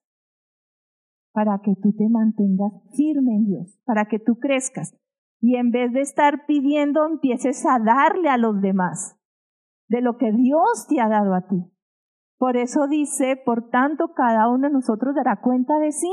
para 1.33 1.59
que 1.59 1.75
tú 1.75 1.93
te 1.93 2.07
mantengas 2.09 2.71
firme 2.95 3.35
en 3.35 3.45
Dios, 3.45 3.77
para 3.83 4.05
que 4.05 4.19
tú 4.19 4.39
crezcas. 4.39 4.95
Y 5.41 5.57
en 5.57 5.71
vez 5.71 5.91
de 5.91 5.99
estar 6.01 6.45
pidiendo, 6.45 7.05
empieces 7.05 7.65
a 7.65 7.79
darle 7.79 8.29
a 8.29 8.37
los 8.37 8.61
demás 8.61 9.17
de 9.89 10.01
lo 10.01 10.17
que 10.17 10.31
Dios 10.31 10.87
te 10.87 11.01
ha 11.01 11.09
dado 11.09 11.33
a 11.33 11.47
ti. 11.47 11.65
Por 12.37 12.55
eso 12.55 12.87
dice, 12.87 13.35
por 13.43 13.69
tanto, 13.69 14.13
cada 14.15 14.49
uno 14.49 14.67
de 14.67 14.73
nosotros 14.73 15.15
dará 15.15 15.41
cuenta 15.41 15.79
de 15.79 15.91
sí. 15.91 16.11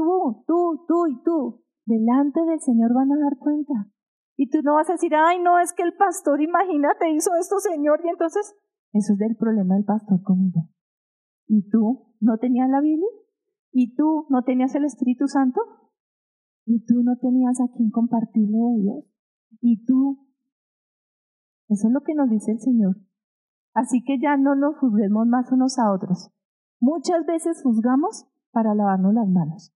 Tú, 0.00 0.44
tú, 0.46 0.84
tú 0.86 1.06
y 1.06 1.22
tú, 1.22 1.64
delante 1.84 2.40
del 2.44 2.60
Señor 2.60 2.94
van 2.94 3.12
a 3.12 3.18
dar 3.18 3.36
cuenta. 3.38 3.74
Y 4.36 4.48
tú 4.48 4.62
no 4.62 4.74
vas 4.74 4.88
a 4.88 4.94
decir, 4.94 5.12
ay, 5.14 5.38
no, 5.40 5.58
es 5.58 5.72
que 5.72 5.82
el 5.82 5.94
pastor, 5.94 6.40
imagínate, 6.40 7.10
hizo 7.10 7.34
esto, 7.38 7.58
Señor, 7.58 8.00
y 8.04 8.08
entonces, 8.08 8.56
eso 8.92 9.12
es 9.12 9.18
del 9.18 9.36
problema 9.36 9.74
del 9.74 9.84
pastor 9.84 10.22
conmigo. 10.22 10.62
¿Y 11.46 11.68
tú 11.68 12.14
no 12.20 12.38
tenías 12.38 12.70
la 12.70 12.80
Biblia? 12.80 13.08
¿Y 13.72 13.94
tú 13.94 14.26
no 14.30 14.42
tenías 14.42 14.74
el 14.74 14.84
Espíritu 14.84 15.26
Santo? 15.28 15.60
y 16.70 16.84
tú 16.84 17.02
no 17.02 17.16
tenías 17.16 17.60
a 17.60 17.68
quien 17.74 17.90
compartirle 17.90 18.56
de 18.56 18.82
Dios. 18.82 19.04
Y 19.60 19.84
tú, 19.84 20.28
eso 21.68 21.88
es 21.88 21.92
lo 21.92 22.00
que 22.02 22.14
nos 22.14 22.30
dice 22.30 22.52
el 22.52 22.60
Señor. 22.60 22.96
Así 23.74 24.02
que 24.04 24.20
ya 24.20 24.36
no 24.36 24.54
nos 24.54 24.78
juzguemos 24.78 25.26
más 25.26 25.50
unos 25.50 25.78
a 25.78 25.92
otros. 25.92 26.30
Muchas 26.80 27.26
veces 27.26 27.62
juzgamos 27.62 28.26
para 28.52 28.74
lavarnos 28.74 29.14
las 29.14 29.28
manos. 29.28 29.72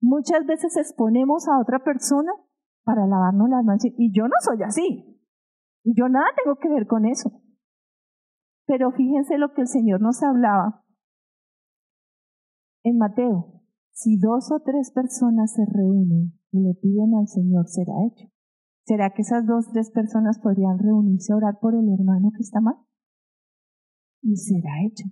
Muchas 0.00 0.46
veces 0.46 0.76
exponemos 0.76 1.46
a 1.48 1.60
otra 1.60 1.80
persona 1.84 2.32
para 2.84 3.06
lavarnos 3.06 3.48
las 3.50 3.64
manos. 3.64 3.84
Y 3.84 4.12
yo 4.12 4.24
no 4.24 4.34
soy 4.40 4.62
así. 4.62 5.20
Y 5.84 5.94
yo 5.98 6.08
nada 6.08 6.26
tengo 6.42 6.56
que 6.56 6.68
ver 6.68 6.86
con 6.86 7.06
eso. 7.06 7.30
Pero 8.66 8.90
fíjense 8.92 9.38
lo 9.38 9.52
que 9.52 9.62
el 9.62 9.68
Señor 9.68 10.00
nos 10.00 10.22
hablaba 10.22 10.84
en 12.82 12.96
Mateo 12.96 13.60
si 13.92 14.16
dos 14.16 14.50
o 14.50 14.60
tres 14.64 14.92
personas 14.92 15.52
se 15.52 15.62
reúnen 15.66 16.32
y 16.52 16.60
le 16.62 16.74
piden 16.74 17.14
al 17.14 17.28
Señor, 17.28 17.68
será 17.68 17.92
hecho. 18.06 18.32
¿Será 18.86 19.10
que 19.10 19.20
esas 19.20 19.46
dos 19.46 19.68
o 19.68 19.72
tres 19.72 19.90
personas 19.90 20.38
podrían 20.38 20.78
reunirse 20.78 21.34
a 21.34 21.36
orar 21.36 21.58
por 21.60 21.74
el 21.74 21.86
hermano 21.92 22.30
que 22.34 22.40
está 22.40 22.62
mal? 22.62 22.76
Y 24.22 24.36
será 24.36 24.70
hecho. 24.86 25.04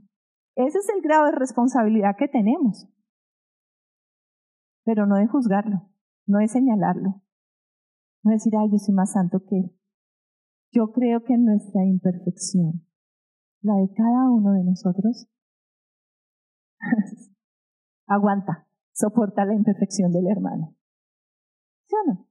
Ese 0.57 0.79
es 0.79 0.88
el 0.88 1.03
grado 1.03 1.27
de 1.27 1.33
responsabilidad 1.33 2.16
que 2.18 2.29
tenemos. 2.29 2.88
Pero 4.88 5.05
no 5.07 5.16
de 5.16 5.27
juzgarlo, 5.27 5.83
no 6.27 6.38
de 6.38 6.48
señalarlo, 6.48 7.20
no 8.24 8.31
decir, 8.31 8.55
ay, 8.57 8.70
yo 8.70 8.79
soy 8.79 8.94
más 8.94 9.12
santo 9.12 9.44
que 9.46 9.59
él. 9.59 9.79
Yo 10.72 10.92
creo 10.92 11.24
que 11.24 11.37
nuestra 11.37 11.85
imperfección, 11.85 12.87
la 13.61 13.74
de 13.74 13.92
cada 13.92 14.31
uno 14.31 14.55
de 14.55 14.64
nosotros, 14.64 15.29
aguanta 18.07 18.66
soporta 18.94 19.44
la 19.44 19.53
imperfección 19.53 20.11
del 20.11 20.27
hermano. 20.27 20.74
¿Sí 21.87 21.94
o 21.94 22.11
no? 22.11 22.27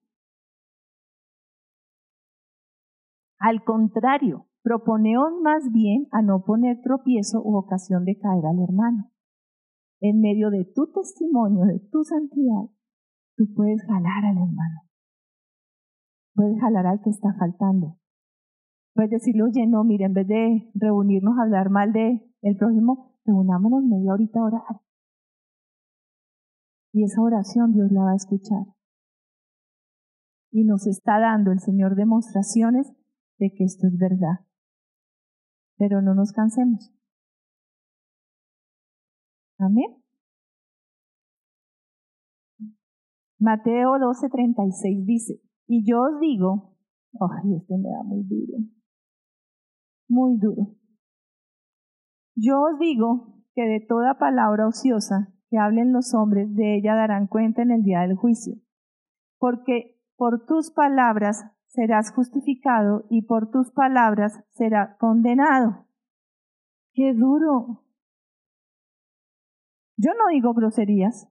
Al 3.38 3.64
contrario, 3.64 4.48
proponeos 4.64 5.32
más 5.44 5.72
bien 5.72 6.08
a 6.12 6.24
no 6.24 6.44
poner 6.44 6.82
tropiezo 6.82 7.40
u 7.40 7.56
ocasión 7.56 8.04
de 8.04 8.18
caer 8.18 8.48
al 8.48 8.64
hermano. 8.64 9.12
En 10.00 10.22
medio 10.22 10.50
de 10.50 10.66
tu 10.66 10.92
testimonio, 10.92 11.66
de 11.66 11.80
tu 11.92 12.04
santidad, 12.04 12.70
tú 13.36 13.46
puedes 13.56 13.82
jalar 13.84 14.26
al 14.26 14.38
hermano. 14.38 14.82
Puedes 16.36 16.60
jalar 16.60 16.86
al 16.86 17.02
que 17.02 17.10
está 17.10 17.34
faltando. 17.34 17.98
Puedes 18.94 19.12
decirle, 19.12 19.44
oye, 19.44 19.66
no, 19.68 19.84
mire, 19.84 20.06
en 20.06 20.14
vez 20.14 20.28
de 20.28 20.72
reunirnos 20.76 21.38
a 21.38 21.44
hablar 21.44 21.70
mal 21.70 21.94
de 21.94 22.28
el 22.42 22.58
prójimo, 22.58 23.16
reunámonos 23.26 23.84
media 23.84 24.14
horita 24.14 24.40
a 24.40 24.46
orar. 24.46 24.82
Y 26.94 27.04
esa 27.04 27.22
oración 27.22 27.74
Dios 27.74 27.92
la 27.92 28.04
va 28.04 28.12
a 28.12 28.16
escuchar. 28.16 28.66
Y 30.52 30.64
nos 30.64 30.88
está 30.88 31.20
dando 31.20 31.52
el 31.52 31.60
Señor 31.60 31.96
demostraciones 31.96 32.92
de 33.38 33.54
que 33.54 33.66
esto 33.66 33.88
es 33.88 33.98
verdad. 33.98 34.46
Pero 35.78 36.02
no 36.02 36.16
nos 36.16 36.32
cansemos. 36.32 36.97
Amén. 39.60 40.04
Mateo 43.40 43.98
12:36 43.98 45.06
dice, 45.06 45.42
y 45.68 45.84
yo 45.86 46.02
os 46.02 46.20
digo, 46.20 46.76
ay, 47.20 47.56
este 47.56 47.78
me 47.78 47.90
da 47.90 48.04
muy 48.04 48.24
duro, 48.24 48.58
muy 50.10 50.38
duro. 50.38 50.76
Yo 52.36 52.62
os 52.62 52.80
digo 52.80 53.44
que 53.54 53.64
de 53.64 53.80
toda 53.80 54.18
palabra 54.20 54.68
ociosa 54.68 55.34
que 55.50 55.58
hablen 55.58 55.94
los 55.94 56.14
hombres, 56.14 56.54
de 56.56 56.76
ella 56.78 56.96
darán 56.96 57.28
cuenta 57.28 57.62
en 57.62 57.72
el 57.72 57.84
día 57.84 58.02
del 58.02 58.16
juicio. 58.16 58.56
Porque 59.40 60.00
por 60.16 60.46
tus 60.46 60.72
palabras 60.72 61.46
serás 61.68 62.12
justificado 62.12 63.06
y 63.10 63.24
por 63.24 63.50
tus 63.50 63.72
palabras 63.72 64.44
serás 64.50 64.98
condenado. 64.98 65.88
¡Qué 66.94 67.14
duro! 67.14 67.87
Yo 69.98 70.12
no 70.14 70.28
digo 70.32 70.54
groserías, 70.54 71.28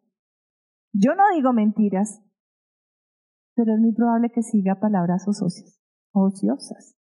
yo 0.93 1.15
no 1.15 1.23
digo 1.35 1.53
mentiras, 1.53 2.21
pero 3.55 3.75
es 3.75 3.81
muy 3.81 3.93
probable 3.93 4.31
que 4.31 4.43
siga 4.43 4.81
palabras 4.81 5.27
o 5.29 5.33
socios 5.33 5.81
ociosas, 6.13 6.97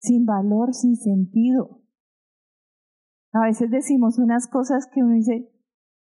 sin 0.00 0.26
valor, 0.26 0.74
sin 0.74 0.96
sentido. 0.96 1.82
A 3.32 3.46
veces 3.46 3.70
decimos 3.70 4.18
unas 4.18 4.46
cosas 4.48 4.86
que 4.92 5.02
uno 5.02 5.14
dice, 5.14 5.50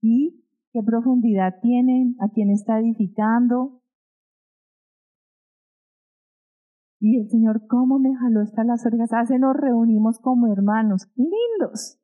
¿y 0.00 0.44
qué 0.72 0.80
profundidad 0.82 1.60
tienen? 1.60 2.16
¿A 2.20 2.28
quién 2.28 2.50
está 2.50 2.78
edificando? 2.78 3.82
Y 7.00 7.20
el 7.20 7.28
Señor, 7.28 7.66
¿cómo 7.68 7.98
me 7.98 8.14
jaló 8.16 8.40
hasta 8.40 8.64
las 8.64 8.84
orejas? 8.86 9.12
Hace 9.12 9.38
nos 9.38 9.56
reunimos 9.56 10.18
como 10.20 10.52
hermanos, 10.52 11.10
lindos. 11.16 12.00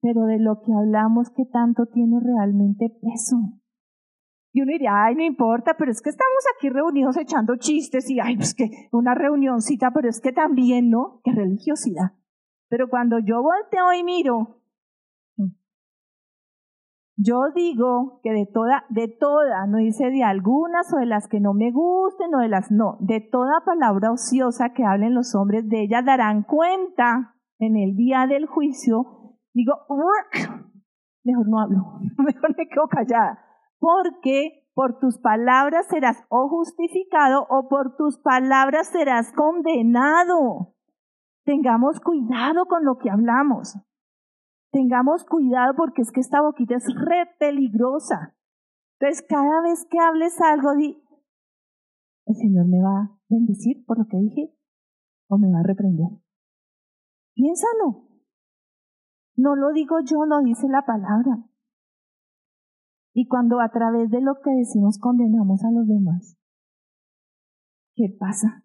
Pero 0.00 0.24
de 0.24 0.38
lo 0.38 0.60
que 0.62 0.72
hablamos, 0.72 1.30
¿qué 1.30 1.44
tanto 1.44 1.86
tiene 1.86 2.18
realmente 2.20 2.88
peso? 2.88 3.36
Y 4.52 4.62
uno 4.62 4.72
diría, 4.72 5.04
ay, 5.04 5.14
no 5.14 5.22
importa, 5.22 5.74
pero 5.78 5.90
es 5.90 6.02
que 6.02 6.10
estamos 6.10 6.44
aquí 6.56 6.68
reunidos 6.70 7.16
echando 7.16 7.56
chistes 7.56 8.10
y, 8.10 8.18
ay, 8.18 8.36
pues 8.36 8.54
que 8.54 8.68
una 8.92 9.14
reunioncita, 9.14 9.92
pero 9.92 10.08
es 10.08 10.20
que 10.20 10.32
también, 10.32 10.90
¿no? 10.90 11.20
Qué 11.22 11.32
religiosidad. 11.32 12.12
Pero 12.68 12.88
cuando 12.88 13.18
yo 13.18 13.42
volteo 13.42 13.92
y 13.92 14.02
miro 14.02 14.60
yo 17.22 17.50
digo 17.54 18.20
que 18.22 18.32
de 18.32 18.46
toda, 18.46 18.84
de 18.88 19.08
toda, 19.08 19.66
no 19.66 19.78
dice 19.78 20.10
de 20.10 20.22
algunas 20.22 20.92
o 20.94 20.96
de 20.96 21.06
las 21.06 21.28
que 21.28 21.40
no 21.40 21.52
me 21.52 21.70
gusten 21.70 22.34
o 22.34 22.38
de 22.38 22.48
las 22.48 22.70
no, 22.70 22.96
de 23.00 23.20
toda 23.20 23.62
palabra 23.64 24.10
ociosa 24.10 24.72
que 24.72 24.84
hablen 24.84 25.14
los 25.14 25.34
hombres 25.34 25.68
de 25.68 25.82
ella 25.82 26.02
darán 26.02 26.44
cuenta 26.44 27.34
en 27.58 27.76
el 27.76 27.94
día 27.94 28.26
del 28.26 28.46
juicio. 28.46 29.19
Digo, 29.52 29.74
mejor 31.24 31.48
no 31.48 31.60
hablo, 31.60 31.98
mejor 32.18 32.56
me 32.56 32.68
quedo 32.68 32.88
callada, 32.88 33.44
porque 33.78 34.68
por 34.74 34.98
tus 34.98 35.18
palabras 35.18 35.86
serás 35.88 36.24
o 36.28 36.48
justificado 36.48 37.46
o 37.50 37.68
por 37.68 37.96
tus 37.96 38.18
palabras 38.18 38.88
serás 38.88 39.32
condenado. 39.32 40.74
Tengamos 41.44 42.00
cuidado 42.00 42.66
con 42.66 42.84
lo 42.84 42.96
que 42.98 43.10
hablamos. 43.10 43.76
Tengamos 44.72 45.24
cuidado 45.24 45.74
porque 45.76 46.02
es 46.02 46.12
que 46.12 46.20
esta 46.20 46.40
boquita 46.40 46.76
es 46.76 46.86
re 46.94 47.26
peligrosa. 47.38 48.36
Entonces, 48.98 49.26
cada 49.28 49.62
vez 49.62 49.86
que 49.90 49.98
hables 49.98 50.40
algo, 50.40 50.76
di, 50.76 51.02
¿el 52.26 52.36
Señor 52.36 52.66
me 52.66 52.80
va 52.82 53.00
a 53.00 53.18
bendecir 53.28 53.84
por 53.84 53.98
lo 53.98 54.06
que 54.06 54.18
dije 54.18 54.54
o 55.28 55.38
me 55.38 55.50
va 55.50 55.60
a 55.60 55.66
reprender? 55.66 56.08
Piénsalo. 57.34 58.09
No 59.36 59.56
lo 59.56 59.72
digo 59.72 59.96
yo, 60.04 60.24
lo 60.26 60.40
dice 60.40 60.68
la 60.68 60.84
palabra. 60.84 61.44
Y 63.12 63.26
cuando 63.26 63.60
a 63.60 63.70
través 63.70 64.10
de 64.10 64.20
lo 64.20 64.34
que 64.42 64.50
decimos 64.50 64.98
condenamos 64.98 65.64
a 65.64 65.70
los 65.70 65.86
demás, 65.86 66.36
¿qué 67.94 68.14
pasa? 68.18 68.62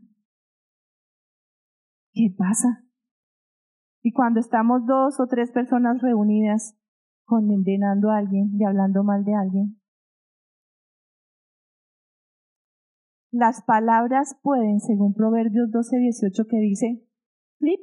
¿Qué 2.14 2.34
pasa? 2.38 2.86
Y 4.04 4.14
cuando 4.14 4.40
estamos 4.40 4.86
dos 4.86 5.20
o 5.20 5.26
tres 5.28 5.52
personas 5.52 6.02
reunidas 6.02 6.78
condenando 7.26 8.12
a 8.12 8.18
alguien 8.18 8.52
y 8.54 8.64
hablando 8.64 9.04
mal 9.04 9.26
de 9.26 9.34
alguien, 9.34 9.82
las 13.32 13.64
palabras 13.64 14.38
pueden, 14.42 14.80
según 14.80 15.14
Proverbios 15.14 15.72
12, 15.72 15.98
18, 15.98 16.46
que 16.48 16.58
dice, 16.58 17.06
flip, 17.58 17.82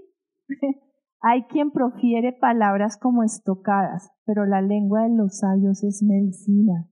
hay 1.22 1.44
quien 1.44 1.70
profiere 1.70 2.32
palabras 2.32 2.98
como 2.98 3.22
estocadas, 3.22 4.10
pero 4.24 4.44
la 4.44 4.60
lengua 4.60 5.02
de 5.02 5.16
los 5.16 5.38
sabios 5.38 5.84
es 5.84 6.02
medicina. 6.02 6.88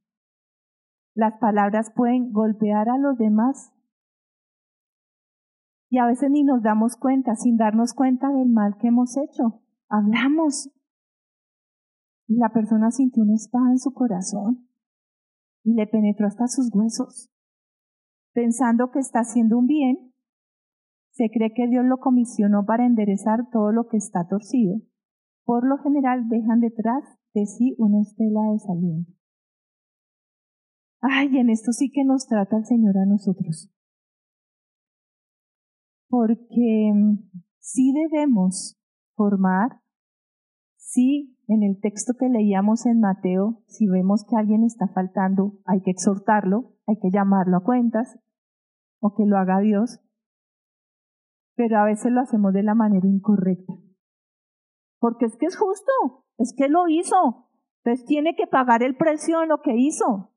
Las 1.14 1.38
palabras 1.40 1.93
pueden 1.95 2.33
golpear 2.33 2.88
a 2.88 2.97
los 2.97 3.19
demás 3.19 3.75
y 5.90 5.99
a 5.99 6.07
veces 6.07 6.31
ni 6.31 6.45
nos 6.45 6.62
damos 6.62 6.97
cuenta, 6.97 7.35
sin 7.35 7.57
darnos 7.57 7.93
cuenta 7.93 8.29
del 8.29 8.49
mal 8.49 8.77
que 8.79 8.87
hemos 8.87 9.16
hecho. 9.16 9.61
Hablamos. 9.88 10.71
Y 12.29 12.37
la 12.37 12.51
persona 12.51 12.93
sintió 12.93 13.25
una 13.25 13.35
espada 13.35 13.73
en 13.73 13.79
su 13.81 13.93
corazón 13.93 14.69
y 15.64 15.75
le 15.75 15.88
penetró 15.88 16.29
hasta 16.29 16.47
sus 16.47 16.73
huesos. 16.73 17.29
Pensando 18.33 18.93
que 18.93 19.01
está 19.01 19.19
haciendo 19.21 19.59
un 19.59 19.66
bien, 19.66 20.10
se 21.11 21.31
cree 21.31 21.53
que 21.55 21.68
Dios 21.68 21.85
lo 21.85 21.99
comisionó 21.99 22.64
para 22.64 22.87
enderezar 22.87 23.51
todo 23.51 23.73
lo 23.73 23.87
que 23.88 23.96
está 23.96 24.27
torcido. 24.29 24.81
Por 25.44 25.66
lo 25.66 25.79
general 25.79 26.29
dejan 26.29 26.61
detrás 26.61 27.05
de 27.35 27.46
sí 27.46 27.75
una 27.79 28.01
estela 28.01 28.40
de 28.53 28.59
saliente. 28.59 29.12
Ay, 31.01 31.37
en 31.38 31.51
esto 31.51 31.73
sí 31.73 31.90
que 31.90 32.05
nos 32.05 32.27
trata 32.27 32.59
el 32.59 32.64
Señor 32.64 32.99
a 32.99 33.07
nosotros 33.07 33.70
porque 36.11 36.92
mm, 36.92 37.18
sí 37.61 37.94
debemos 37.94 38.77
formar, 39.14 39.81
sí 40.77 41.38
en 41.46 41.62
el 41.62 41.81
texto 41.81 42.12
que 42.18 42.29
leíamos 42.29 42.85
en 42.85 43.01
Mateo, 43.01 43.62
si 43.66 43.87
vemos 43.87 44.25
que 44.29 44.37
alguien 44.37 44.64
está 44.64 44.88
faltando, 44.88 45.55
hay 45.64 45.81
que 45.81 45.92
exhortarlo, 45.92 46.75
hay 46.87 46.96
que 47.01 47.11
llamarlo 47.11 47.57
a 47.57 47.64
cuentas, 47.64 48.18
o 49.01 49.14
que 49.14 49.25
lo 49.25 49.38
haga 49.38 49.61
Dios, 49.61 50.01
pero 51.61 51.79
a 51.79 51.85
veces 51.85 52.11
lo 52.11 52.23
hacemos 52.23 52.55
de 52.55 52.62
la 52.62 52.75
manera 52.75 53.07
incorrecta. 53.07 53.75
Porque 54.99 55.27
es 55.27 55.37
que 55.37 55.44
es 55.44 55.59
justo, 55.59 55.92
es 56.38 56.55
que 56.57 56.68
lo 56.70 56.88
hizo, 56.88 57.51
pues 57.85 58.07
tiene 58.07 58.35
que 58.35 58.46
pagar 58.46 58.83
el 58.83 58.96
precio 58.96 59.40
de 59.40 59.46
lo 59.46 59.61
que 59.61 59.77
hizo, 59.77 60.33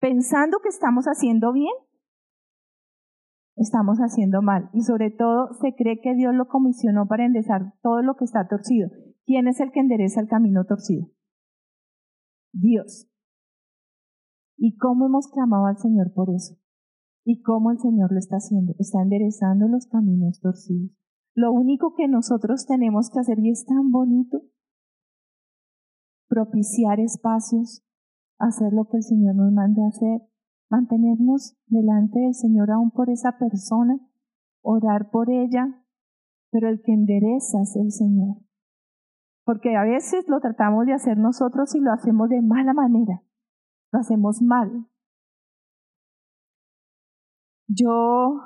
pensando 0.00 0.58
que 0.58 0.68
estamos 0.68 1.04
haciendo 1.04 1.52
bien 1.52 1.72
estamos 3.54 3.98
haciendo 3.98 4.42
mal. 4.42 4.68
Y 4.72 4.82
sobre 4.82 5.12
todo 5.12 5.52
se 5.60 5.76
cree 5.76 6.00
que 6.00 6.14
Dios 6.14 6.34
lo 6.34 6.48
comisionó 6.48 7.06
para 7.06 7.24
enderezar 7.24 7.74
todo 7.80 8.02
lo 8.02 8.16
que 8.16 8.24
está 8.24 8.48
torcido. 8.48 8.88
¿Quién 9.24 9.46
es 9.46 9.60
el 9.60 9.70
que 9.70 9.78
endereza 9.78 10.20
el 10.20 10.26
camino 10.26 10.64
torcido? 10.64 11.06
Dios. 12.52 13.08
¿Y 14.56 14.76
cómo 14.76 15.06
hemos 15.06 15.28
clamado 15.28 15.66
al 15.66 15.76
Señor 15.76 16.12
por 16.12 16.30
eso? 16.30 16.56
¿Y 17.24 17.42
cómo 17.42 17.70
el 17.70 17.78
Señor 17.78 18.12
lo 18.12 18.18
está 18.18 18.36
haciendo? 18.36 18.74
Está 18.78 19.02
enderezando 19.02 19.68
los 19.68 19.86
caminos 19.86 20.40
torcidos. 20.40 20.90
Lo 21.34 21.52
único 21.52 21.94
que 21.94 22.08
nosotros 22.08 22.66
tenemos 22.66 23.10
que 23.10 23.20
hacer, 23.20 23.38
y 23.38 23.50
es 23.50 23.64
tan 23.64 23.90
bonito, 23.90 24.42
propiciar 26.28 27.00
espacios, 27.00 27.84
hacer 28.38 28.72
lo 28.72 28.86
que 28.86 28.98
el 28.98 29.02
Señor 29.02 29.36
nos 29.36 29.52
mande 29.52 29.82
hacer, 29.86 30.22
mantenernos 30.68 31.56
delante 31.66 32.18
del 32.18 32.34
Señor 32.34 32.70
aún 32.70 32.90
por 32.90 33.08
esa 33.08 33.38
persona, 33.38 33.98
orar 34.62 35.10
por 35.10 35.30
ella, 35.30 35.84
pero 36.50 36.68
el 36.68 36.82
que 36.82 36.92
endereza 36.92 37.62
es 37.62 37.76
el 37.76 37.92
Señor. 37.92 38.36
Porque 39.44 39.76
a 39.76 39.84
veces 39.84 40.26
lo 40.28 40.40
tratamos 40.40 40.86
de 40.86 40.92
hacer 40.92 41.18
nosotros 41.18 41.74
y 41.74 41.80
lo 41.80 41.92
hacemos 41.92 42.28
de 42.28 42.42
mala 42.42 42.74
manera, 42.74 43.22
lo 43.92 44.00
hacemos 44.00 44.42
mal. 44.42 44.86
Yo, 47.74 48.40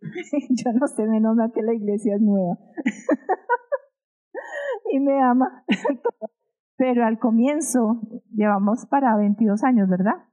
yo 0.00 0.72
no 0.72 0.86
sé 0.86 1.06
menos 1.06 1.36
mal 1.36 1.52
que 1.52 1.62
la 1.62 1.74
iglesia 1.74 2.16
es 2.16 2.22
nueva 2.22 2.58
y 4.92 5.00
me 5.00 5.22
ama. 5.22 5.64
Pero 6.76 7.04
al 7.04 7.18
comienzo, 7.18 8.00
llevamos 8.32 8.86
para 8.86 9.16
22 9.16 9.62
años, 9.62 9.88
¿verdad? 9.88 10.24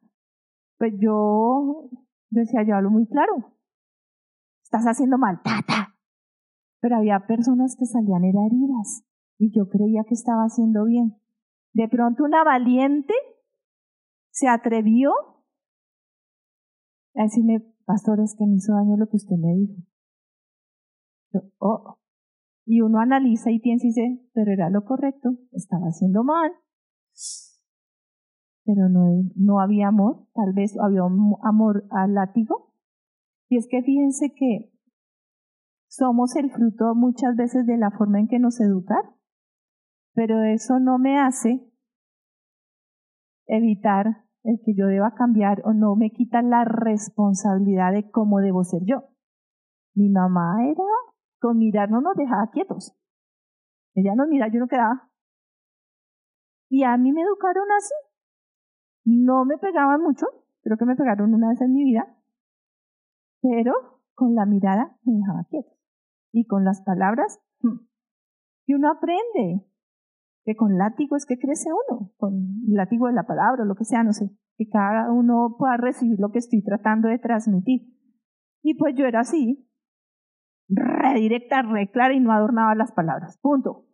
pues 0.81 0.95
yo, 0.99 1.91
decía, 2.31 2.63
yo 2.67 2.75
hablo 2.75 2.89
muy 2.89 3.05
claro. 3.05 3.53
Estás 4.63 4.83
haciendo 4.85 5.19
mal, 5.19 5.39
tata. 5.43 5.95
Pero 6.79 6.95
había 6.95 7.27
personas 7.27 7.75
que 7.77 7.85
salían 7.85 8.23
heridas 8.23 9.03
y 9.37 9.55
yo 9.55 9.69
creía 9.69 10.01
que 10.07 10.15
estaba 10.15 10.41
haciendo 10.41 10.85
bien. 10.85 11.21
De 11.73 11.87
pronto 11.87 12.23
una 12.23 12.43
valiente 12.43 13.13
se 14.31 14.47
atrevió 14.47 15.11
a 17.13 17.23
decirme, 17.25 17.61
pastor, 17.91 18.21
es 18.21 18.35
que 18.37 18.45
me 18.45 18.55
hizo 18.55 18.73
daño 18.73 18.95
lo 18.95 19.07
que 19.07 19.17
usted 19.17 19.35
me 19.35 19.53
dijo. 19.53 19.75
oh. 21.59 21.97
Y 22.65 22.81
uno 22.81 22.99
analiza 22.99 23.51
y 23.51 23.59
piensa 23.59 23.85
y 23.85 23.89
dice, 23.89 24.29
pero 24.33 24.51
era 24.51 24.69
lo 24.69 24.85
correcto, 24.85 25.31
estaba 25.51 25.87
haciendo 25.87 26.23
mal 26.23 26.51
pero 28.63 28.89
no, 28.89 29.23
no 29.35 29.59
había 29.59 29.87
amor, 29.87 30.27
tal 30.33 30.53
vez 30.53 30.77
había 30.79 31.01
amor 31.43 31.85
al 31.89 32.13
látigo. 32.13 32.73
Y 33.49 33.57
es 33.57 33.67
que 33.69 33.81
fíjense 33.81 34.33
que 34.33 34.71
somos 35.89 36.35
el 36.35 36.51
fruto 36.51 36.95
muchas 36.95 37.35
veces 37.35 37.65
de 37.65 37.77
la 37.77 37.91
forma 37.91 38.19
en 38.19 38.27
que 38.27 38.39
nos 38.39 38.61
educan, 38.61 39.01
pero 40.13 40.43
eso 40.43 40.79
no 40.79 40.99
me 40.99 41.19
hace 41.19 41.67
evitar 43.47 44.25
el 44.43 44.59
que 44.63 44.73
yo 44.73 44.87
deba 44.87 45.13
cambiar 45.13 45.61
o 45.65 45.73
no 45.73 45.95
me 45.95 46.11
quita 46.11 46.41
la 46.41 46.65
responsabilidad 46.65 47.91
de 47.91 48.09
cómo 48.09 48.39
debo 48.39 48.63
ser 48.63 48.81
yo. 48.85 49.09
Mi 49.93 50.09
mamá 50.09 50.65
era, 50.65 50.83
con 51.39 51.57
mirar 51.57 51.89
no 51.89 52.01
nos 52.01 52.15
dejaba 52.15 52.49
quietos. 52.51 52.95
Ella 53.93 54.15
nos 54.15 54.27
mira, 54.27 54.47
yo 54.51 54.59
no 54.59 54.67
quedaba. 54.67 55.09
Y 56.69 56.83
a 56.83 56.97
mí 56.97 57.11
me 57.11 57.21
educaron 57.21 57.65
así. 57.77 57.93
No 59.03 59.45
me 59.45 59.57
pegaban 59.57 60.01
mucho, 60.01 60.27
creo 60.61 60.77
que 60.77 60.85
me 60.85 60.95
pegaron 60.95 61.33
una 61.33 61.49
vez 61.49 61.61
en 61.61 61.73
mi 61.73 61.83
vida, 61.83 62.15
pero 63.41 63.73
con 64.13 64.35
la 64.35 64.45
mirada 64.45 64.95
me 65.03 65.13
dejaba 65.13 65.43
quieto. 65.49 65.71
Y 66.31 66.45
con 66.45 66.63
las 66.63 66.81
palabras, 66.83 67.41
hmm, 67.61 67.79
y 68.67 68.73
uno 68.75 68.91
aprende 68.91 69.65
que 70.43 70.55
con 70.55 70.77
látigo 70.77 71.15
es 71.15 71.25
que 71.25 71.37
crece 71.37 71.69
uno, 71.69 72.11
con 72.17 72.33
el 72.67 72.73
látigo 72.73 73.07
de 73.07 73.13
la 73.13 73.23
palabra, 73.23 73.65
lo 73.65 73.75
que 73.75 73.85
sea, 73.85 74.03
no 74.03 74.13
sé, 74.13 74.31
que 74.57 74.67
cada 74.69 75.11
uno 75.11 75.55
pueda 75.57 75.77
recibir 75.77 76.19
lo 76.19 76.31
que 76.31 76.39
estoy 76.39 76.63
tratando 76.63 77.07
de 77.07 77.19
transmitir. 77.19 77.81
Y 78.63 78.75
pues 78.75 78.95
yo 78.95 79.05
era 79.05 79.21
así, 79.21 79.67
redirecta, 80.67 81.61
re 81.61 81.89
clara 81.91 82.13
y 82.13 82.19
no 82.19 82.31
adornaba 82.31 82.75
las 82.75 82.91
palabras. 82.91 83.37
Punto. 83.41 83.85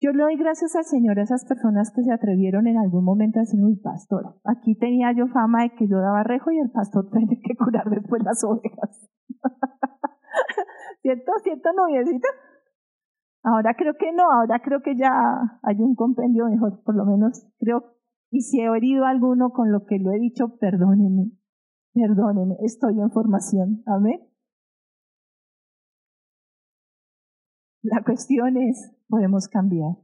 Yo 0.00 0.10
le 0.10 0.24
doy 0.24 0.36
gracias 0.36 0.74
al 0.74 0.84
Señor 0.84 1.20
a 1.20 1.22
esas 1.22 1.44
personas 1.44 1.92
que 1.94 2.02
se 2.02 2.12
atrevieron 2.12 2.66
en 2.66 2.76
algún 2.76 3.04
momento 3.04 3.38
a 3.38 3.42
decir, 3.42 3.60
uy, 3.62 3.76
pastor, 3.76 4.40
aquí 4.44 4.74
tenía 4.76 5.12
yo 5.12 5.28
fama 5.28 5.62
de 5.62 5.74
que 5.76 5.86
yo 5.86 5.98
daba 5.98 6.24
rejo 6.24 6.50
y 6.50 6.58
el 6.58 6.72
pastor 6.72 7.08
tiene 7.10 7.40
que 7.40 7.54
curar 7.54 7.88
después 7.88 8.20
las 8.24 8.42
ovejas. 8.42 9.08
¿Cierto? 11.02 11.32
¿Cierto, 11.44 11.72
noviecita? 11.72 12.28
Ahora 13.44 13.74
creo 13.76 13.94
que 13.98 14.12
no, 14.12 14.30
ahora 14.30 14.60
creo 14.62 14.82
que 14.82 14.96
ya 14.96 15.10
hay 15.62 15.76
un 15.80 15.94
compendio 15.96 16.46
mejor, 16.46 16.82
por 16.84 16.94
lo 16.94 17.04
menos 17.04 17.44
creo. 17.58 17.96
Y 18.30 18.42
si 18.42 18.60
he 18.60 18.66
herido 18.66 19.04
a 19.04 19.10
alguno 19.10 19.50
con 19.50 19.72
lo 19.72 19.84
que 19.84 19.98
lo 19.98 20.12
he 20.12 20.18
dicho, 20.18 20.56
perdóneme, 20.58 21.32
perdóneme, 21.92 22.56
estoy 22.60 23.00
en 23.00 23.10
formación. 23.10 23.82
Amén. 23.86 24.20
La 27.82 28.04
cuestión 28.04 28.56
es, 28.56 28.94
podemos 29.08 29.48
cambiar. 29.48 29.96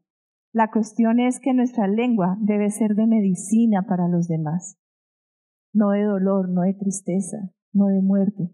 La 0.53 0.71
cuestión 0.71 1.21
es 1.21 1.39
que 1.39 1.55
nuestra 1.55 1.87
lengua 1.87 2.37
debe 2.41 2.71
ser 2.71 2.97
de 2.97 3.07
medicina 3.07 3.87
para 3.87 4.09
los 4.09 4.27
demás, 4.27 4.81
no 5.73 5.91
de 5.91 6.03
dolor, 6.03 6.49
no 6.49 6.63
de 6.63 6.75
tristeza, 6.75 7.53
no 7.73 7.87
de 7.87 8.03
muerte. 8.03 8.51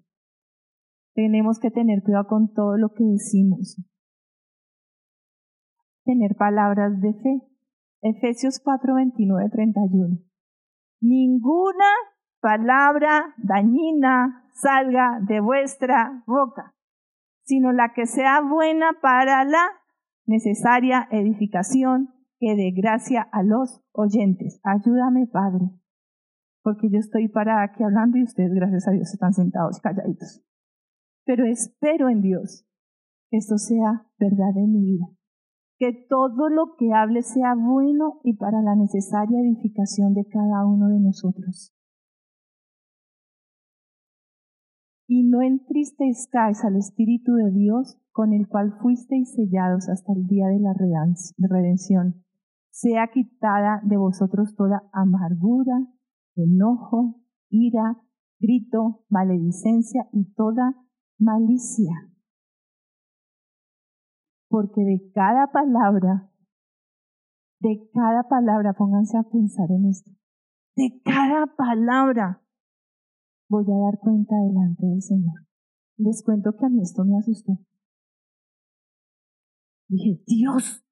Tenemos 1.15 1.59
que 1.59 1.71
tener 1.71 2.03
cuidado 2.03 2.27
con 2.27 2.53
todo 2.53 2.77
lo 2.77 2.93
que 2.93 3.05
decimos. 3.05 3.79
Tener 6.05 6.37
palabras 6.37 7.01
de 7.01 7.15
fe. 7.15 7.43
Efesios 8.03 8.61
4, 8.63 8.95
29, 8.95 9.51
31. 9.51 10.19
Ninguna 11.01 11.85
palabra 12.41 13.35
dañina 13.39 14.49
salga 14.53 15.19
de 15.27 15.41
vuestra 15.41 16.23
boca 16.27 16.75
sino 17.45 17.73
la 17.73 17.93
que 17.95 18.07
sea 18.07 18.41
buena 18.41 18.99
para 19.01 19.45
la 19.45 19.65
necesaria 20.27 21.09
edificación 21.11 22.09
que 22.39 22.57
dé 22.57 22.73
gracia 22.75 23.23
a 23.23 23.43
los 23.43 23.83
oyentes. 23.93 24.61
Ayúdame, 24.65 25.27
Padre, 25.27 25.71
porque 26.63 26.91
yo 26.91 26.99
estoy 26.99 27.29
para 27.29 27.63
aquí 27.63 27.83
hablando 27.83 28.19
y 28.19 28.23
ustedes, 28.23 28.53
gracias 28.53 28.89
a 28.89 28.93
Dios, 28.93 29.13
están 29.13 29.35
sentados 29.35 29.79
calladitos. 29.81 30.43
Pero 31.25 31.45
espero 31.47 32.09
en 32.09 32.23
Dios 32.23 32.67
que 33.31 33.39
esto 33.39 33.57
sea 33.59 34.07
verdad 34.19 34.57
en 34.57 34.73
mi 34.73 34.85
vida. 34.85 35.07
Que 35.85 36.07
todo 36.09 36.49
lo 36.49 36.77
que 36.79 36.95
hable 36.95 37.21
sea 37.21 37.55
bueno 37.55 38.21
y 38.23 38.37
para 38.37 38.63
la 38.63 38.75
necesaria 38.75 39.39
edificación 39.39 40.15
de 40.15 40.25
cada 40.25 40.67
uno 40.67 40.89
de 40.89 40.99
nosotros. 40.99 41.75
y 45.07 45.25
no 45.25 45.43
entristezcáis 45.43 46.65
al 46.65 46.77
Espíritu 46.77 47.35
de 47.35 47.51
Dios 47.51 47.99
con 48.11 48.33
el 48.33 48.49
cual 48.49 48.73
fuisteis 48.81 49.35
sellados 49.35 49.89
hasta 49.89 50.13
el 50.13 50.27
día 50.27 50.47
de 50.47 50.61
la 50.61 50.73
redención. 50.73 52.25
Sea 52.71 53.09
quitada 53.13 53.81
de 53.85 53.97
vosotros 53.97 54.55
toda 54.57 54.83
amargura, 54.93 55.87
enojo, 56.37 57.21
ira, 57.49 58.01
grito, 58.41 59.05
maledicencia 59.09 60.09
y 60.13 60.33
toda 60.35 60.75
malicia. 61.19 61.93
Porque 64.55 64.83
de 64.83 65.11
cada 65.13 65.51
palabra, 65.51 66.31
de 67.59 67.91
cada 67.93 68.29
palabra, 68.29 68.73
pónganse 68.73 69.19
a 69.19 69.25
pensar 69.25 69.69
en 69.73 69.87
esto, 69.87 70.13
de 70.77 71.03
cada 71.05 71.47
palabra 71.57 72.41
voy 73.49 73.65
a 73.65 73.85
dar 73.85 73.99
cuenta 73.99 74.37
delante 74.37 74.87
del 74.87 75.03
Señor. 75.03 75.41
Les 75.97 76.23
cuento 76.23 76.53
que 76.57 76.67
a 76.67 76.69
mí 76.69 76.81
esto 76.83 77.05
me 77.05 77.19
asustó. 77.19 77.59
Dije, 79.89 80.23
Dios. 80.25 80.87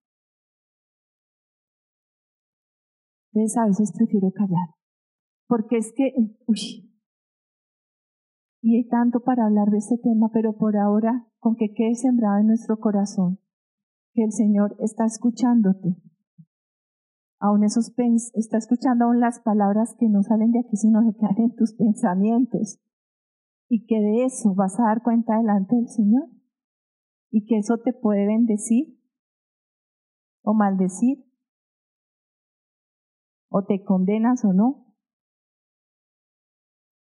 Entonces 3.33 3.57
a 3.59 3.67
veces 3.67 3.93
prefiero 3.97 4.33
callar. 4.33 4.75
Porque 5.47 5.77
es 5.77 5.93
que, 5.95 6.13
uy, 6.49 6.91
y 8.61 8.77
hay 8.79 8.89
tanto 8.89 9.21
para 9.21 9.47
hablar 9.47 9.69
de 9.71 9.79
este 9.79 9.99
tema, 9.99 10.31
pero 10.33 10.57
por 10.57 10.77
ahora, 10.77 11.29
con 11.39 11.55
que 11.55 11.73
quede 11.73 11.95
sembrado 11.95 12.41
en 12.41 12.49
nuestro 12.49 12.81
corazón, 12.81 13.39
que 14.15 14.25
el 14.25 14.33
Señor 14.33 14.77
está 14.79 15.05
escuchándote, 15.05 15.97
aún 17.43 17.65
esos 17.65 17.93
está 18.35 18.57
escuchando 18.57 19.07
aún 19.07 19.19
las 19.19 19.41
palabras 19.41 19.97
que 19.99 20.09
no 20.09 20.23
salen 20.23 20.53
de 20.53 20.61
aquí, 20.61 20.77
sino 20.77 21.01
que 21.03 21.19
quedan 21.19 21.39
en 21.39 21.57
tus 21.57 21.75
pensamientos. 21.75 22.79
Y 23.69 23.87
que 23.87 23.97
de 23.97 24.25
eso 24.27 24.55
vas 24.55 24.79
a 24.79 24.85
dar 24.85 25.03
cuenta 25.03 25.37
delante 25.37 25.75
del 25.75 25.89
Señor. 25.89 26.29
Y 27.31 27.47
que 27.47 27.59
eso 27.59 27.79
te 27.79 27.93
puede 27.93 28.27
bendecir 28.27 28.97
o 30.43 30.55
maldecir. 30.55 31.25
O 33.49 33.65
te 33.65 33.83
condenas 33.83 34.45
o 34.45 34.53
no. 34.53 34.95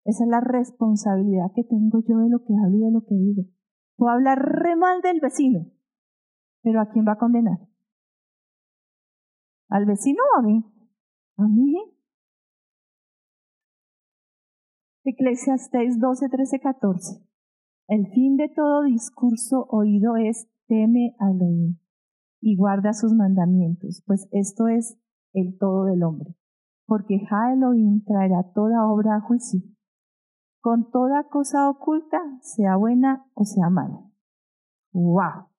Esa 0.04 0.24
es 0.24 0.30
la 0.30 0.40
responsabilidad 0.40 1.50
que 1.54 1.64
tengo 1.64 2.00
yo 2.06 2.18
de 2.18 2.28
lo 2.28 2.44
que 2.44 2.54
hablo 2.54 2.76
y 2.76 2.84
de 2.84 2.90
lo 2.92 3.04
que 3.04 3.14
digo. 3.14 3.42
Puedo 3.96 4.12
hablar 4.12 4.38
re 4.38 4.76
mal 4.76 5.02
del 5.02 5.20
vecino, 5.20 5.66
pero 6.62 6.80
¿a 6.80 6.90
quién 6.90 7.06
va 7.06 7.12
a 7.12 7.18
condenar? 7.18 7.58
¿Al 9.68 9.86
vecino 9.86 10.22
o 10.34 10.38
a 10.38 10.42
mí? 10.42 10.64
A 11.36 11.46
mí. 11.46 11.76
Eclesiastes 15.04 15.98
12, 15.98 16.28
13, 16.28 16.60
14. 16.60 17.30
El 17.88 18.06
fin 18.08 18.36
de 18.36 18.48
todo 18.48 18.82
discurso 18.82 19.66
oído 19.70 20.16
es 20.16 20.48
teme 20.66 21.16
a 21.18 21.30
Elohim 21.30 21.78
y 22.40 22.56
guarda 22.56 22.92
sus 22.92 23.12
mandamientos, 23.12 24.02
pues 24.06 24.28
esto 24.32 24.68
es 24.68 24.98
el 25.32 25.58
todo 25.58 25.84
del 25.84 26.02
hombre. 26.02 26.36
Porque 26.86 27.20
Ja 27.28 27.52
Elohim 27.52 28.04
traerá 28.04 28.52
toda 28.54 28.86
obra 28.86 29.16
a 29.16 29.20
juicio, 29.20 29.60
con 30.60 30.90
toda 30.90 31.28
cosa 31.28 31.68
oculta, 31.68 32.18
sea 32.40 32.76
buena 32.76 33.26
o 33.34 33.44
sea 33.44 33.70
mala. 33.70 34.00
¡Wow! 34.92 35.49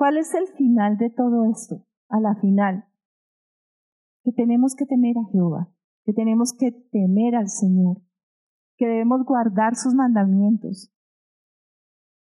¿Cuál 0.00 0.16
es 0.16 0.34
el 0.34 0.46
final 0.56 0.96
de 0.96 1.10
todo 1.10 1.44
esto? 1.44 1.84
A 2.08 2.20
la 2.20 2.34
final, 2.36 2.86
que 4.24 4.32
tenemos 4.32 4.74
que 4.74 4.86
temer 4.86 5.18
a 5.18 5.30
Jehová, 5.30 5.74
que 6.06 6.14
tenemos 6.14 6.54
que 6.58 6.72
temer 6.72 7.36
al 7.36 7.50
Señor, 7.50 7.98
que 8.78 8.86
debemos 8.86 9.26
guardar 9.26 9.76
sus 9.76 9.92
mandamientos. 9.94 10.90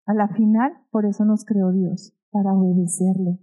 A 0.06 0.14
la 0.14 0.30
final, 0.30 0.78
por 0.92 1.06
eso 1.06 1.26
nos 1.26 1.44
creó 1.44 1.74
Dios, 1.74 2.18
para 2.32 2.54
obedecerle. 2.54 3.38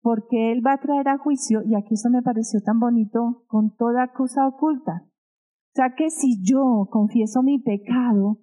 Porque 0.00 0.50
Él 0.50 0.66
va 0.66 0.72
a 0.72 0.80
traer 0.80 1.08
a 1.08 1.18
juicio, 1.18 1.60
y 1.62 1.74
aquí 1.74 1.92
esto 1.92 2.08
me 2.08 2.22
pareció 2.22 2.62
tan 2.62 2.80
bonito, 2.80 3.44
con 3.48 3.76
toda 3.76 4.14
cosa 4.14 4.48
oculta. 4.48 5.04
O 5.04 5.74
sea 5.74 5.94
que 5.94 6.08
si 6.08 6.42
yo 6.42 6.88
confieso 6.90 7.42
mi 7.42 7.58
pecado, 7.58 8.38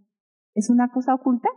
¿es 0.54 0.70
una 0.70 0.92
cosa 0.92 1.16
oculta? 1.16 1.50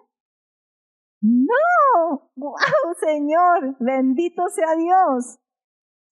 No, 1.29 2.31
wow, 2.37 2.95
Señor, 3.01 3.77
bendito 3.81 4.49
sea 4.49 4.77
Dios 4.77 5.41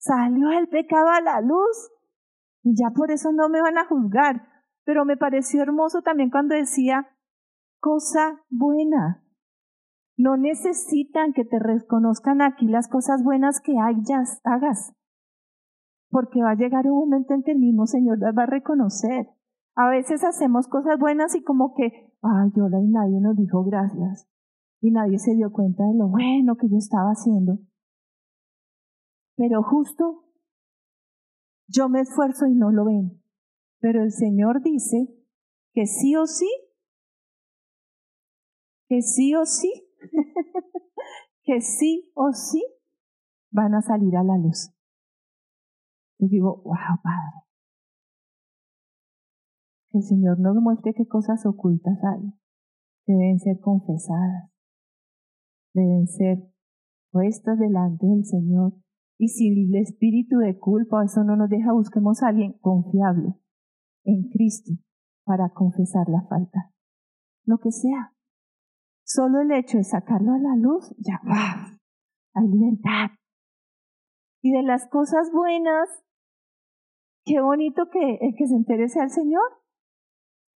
salió 0.04 0.50
el 0.50 0.68
pecado 0.68 1.08
a 1.08 1.20
la 1.20 1.40
luz 1.40 1.90
y 2.62 2.74
ya 2.76 2.90
por 2.94 3.10
eso 3.10 3.32
no 3.32 3.48
me 3.48 3.62
van 3.62 3.78
a 3.78 3.86
juzgar. 3.86 4.48
Pero 4.84 5.04
me 5.04 5.16
pareció 5.16 5.62
hermoso 5.62 6.02
también 6.02 6.30
cuando 6.30 6.54
decía 6.54 7.08
cosa 7.80 8.42
buena. 8.50 9.22
No 10.16 10.36
necesitan 10.36 11.32
que 11.32 11.44
te 11.44 11.58
reconozcan 11.58 12.42
aquí 12.42 12.66
las 12.66 12.88
cosas 12.88 13.24
buenas 13.24 13.60
que 13.60 13.72
hayas, 13.78 14.40
hagas. 14.44 14.94
Porque 16.10 16.42
va 16.42 16.50
a 16.50 16.56
llegar 16.56 16.86
un 16.86 16.98
momento 16.98 17.34
en 17.34 17.42
que 17.42 17.52
el 17.52 17.58
mismo 17.58 17.86
Señor 17.86 18.18
las 18.18 18.36
va 18.36 18.44
a 18.44 18.46
reconocer. 18.46 19.28
A 19.74 19.88
veces 19.88 20.22
hacemos 20.22 20.68
cosas 20.68 20.98
buenas 20.98 21.34
y 21.34 21.42
como 21.42 21.74
que, 21.74 22.12
ay, 22.22 22.50
yo 22.54 22.66
y 22.66 22.88
nadie 22.88 23.20
nos 23.20 23.36
dijo 23.36 23.64
gracias. 23.64 24.28
Y 24.84 24.90
nadie 24.90 25.18
se 25.18 25.34
dio 25.34 25.50
cuenta 25.50 25.82
de 25.82 25.94
lo 25.94 26.08
bueno 26.08 26.56
que 26.56 26.68
yo 26.68 26.76
estaba 26.76 27.08
haciendo. 27.08 27.58
Pero 29.34 29.62
justo 29.62 30.26
yo 31.66 31.88
me 31.88 32.02
esfuerzo 32.02 32.46
y 32.46 32.54
no 32.54 32.70
lo 32.70 32.84
ven. 32.84 33.22
Pero 33.78 34.02
el 34.02 34.12
Señor 34.12 34.60
dice 34.62 35.08
que 35.72 35.86
sí 35.86 36.14
o 36.16 36.26
sí, 36.26 36.50
que 38.86 39.00
sí 39.00 39.34
o 39.34 39.46
sí, 39.46 39.72
que 41.44 41.62
sí 41.62 42.12
o 42.14 42.34
sí 42.34 42.62
van 43.50 43.74
a 43.74 43.80
salir 43.80 44.14
a 44.18 44.22
la 44.22 44.36
luz. 44.36 44.70
Y 46.18 46.28
digo, 46.28 46.60
wow, 46.62 47.00
Padre. 47.02 47.48
que 49.88 49.96
el 49.96 50.04
Señor 50.04 50.40
nos 50.40 50.56
muestre 50.56 50.92
qué 50.92 51.08
cosas 51.08 51.46
ocultas 51.46 51.98
hay, 52.04 52.34
deben 53.06 53.40
ser 53.40 53.60
confesadas, 53.60 54.53
deben 55.74 56.06
ser 56.06 56.38
puestas 57.10 57.58
delante 57.58 58.06
del 58.06 58.24
Señor. 58.24 58.72
Y 59.18 59.28
si 59.28 59.48
el 59.48 59.74
espíritu 59.76 60.38
de 60.38 60.58
culpa 60.58 61.04
eso 61.04 61.22
no 61.22 61.36
nos 61.36 61.48
deja, 61.48 61.72
busquemos 61.72 62.22
a 62.22 62.28
alguien 62.28 62.54
confiable 62.60 63.34
en 64.04 64.28
Cristo 64.30 64.72
para 65.24 65.50
confesar 65.50 66.08
la 66.08 66.22
falta. 66.28 66.72
Lo 67.44 67.58
que 67.58 67.70
sea. 67.70 68.12
Solo 69.04 69.40
el 69.40 69.52
hecho 69.52 69.78
de 69.78 69.84
sacarlo 69.84 70.32
a 70.32 70.38
la 70.38 70.56
luz, 70.56 70.94
ya 70.98 71.20
va. 71.28 71.78
Hay 72.34 72.48
libertad. 72.48 73.16
Y 74.42 74.52
de 74.52 74.62
las 74.62 74.88
cosas 74.88 75.30
buenas, 75.32 75.88
qué 77.24 77.40
bonito 77.40 77.88
que 77.90 78.18
el 78.20 78.34
que 78.36 78.46
se 78.46 78.56
entere 78.56 78.88
sea 78.88 79.04
el 79.04 79.10
Señor. 79.10 79.62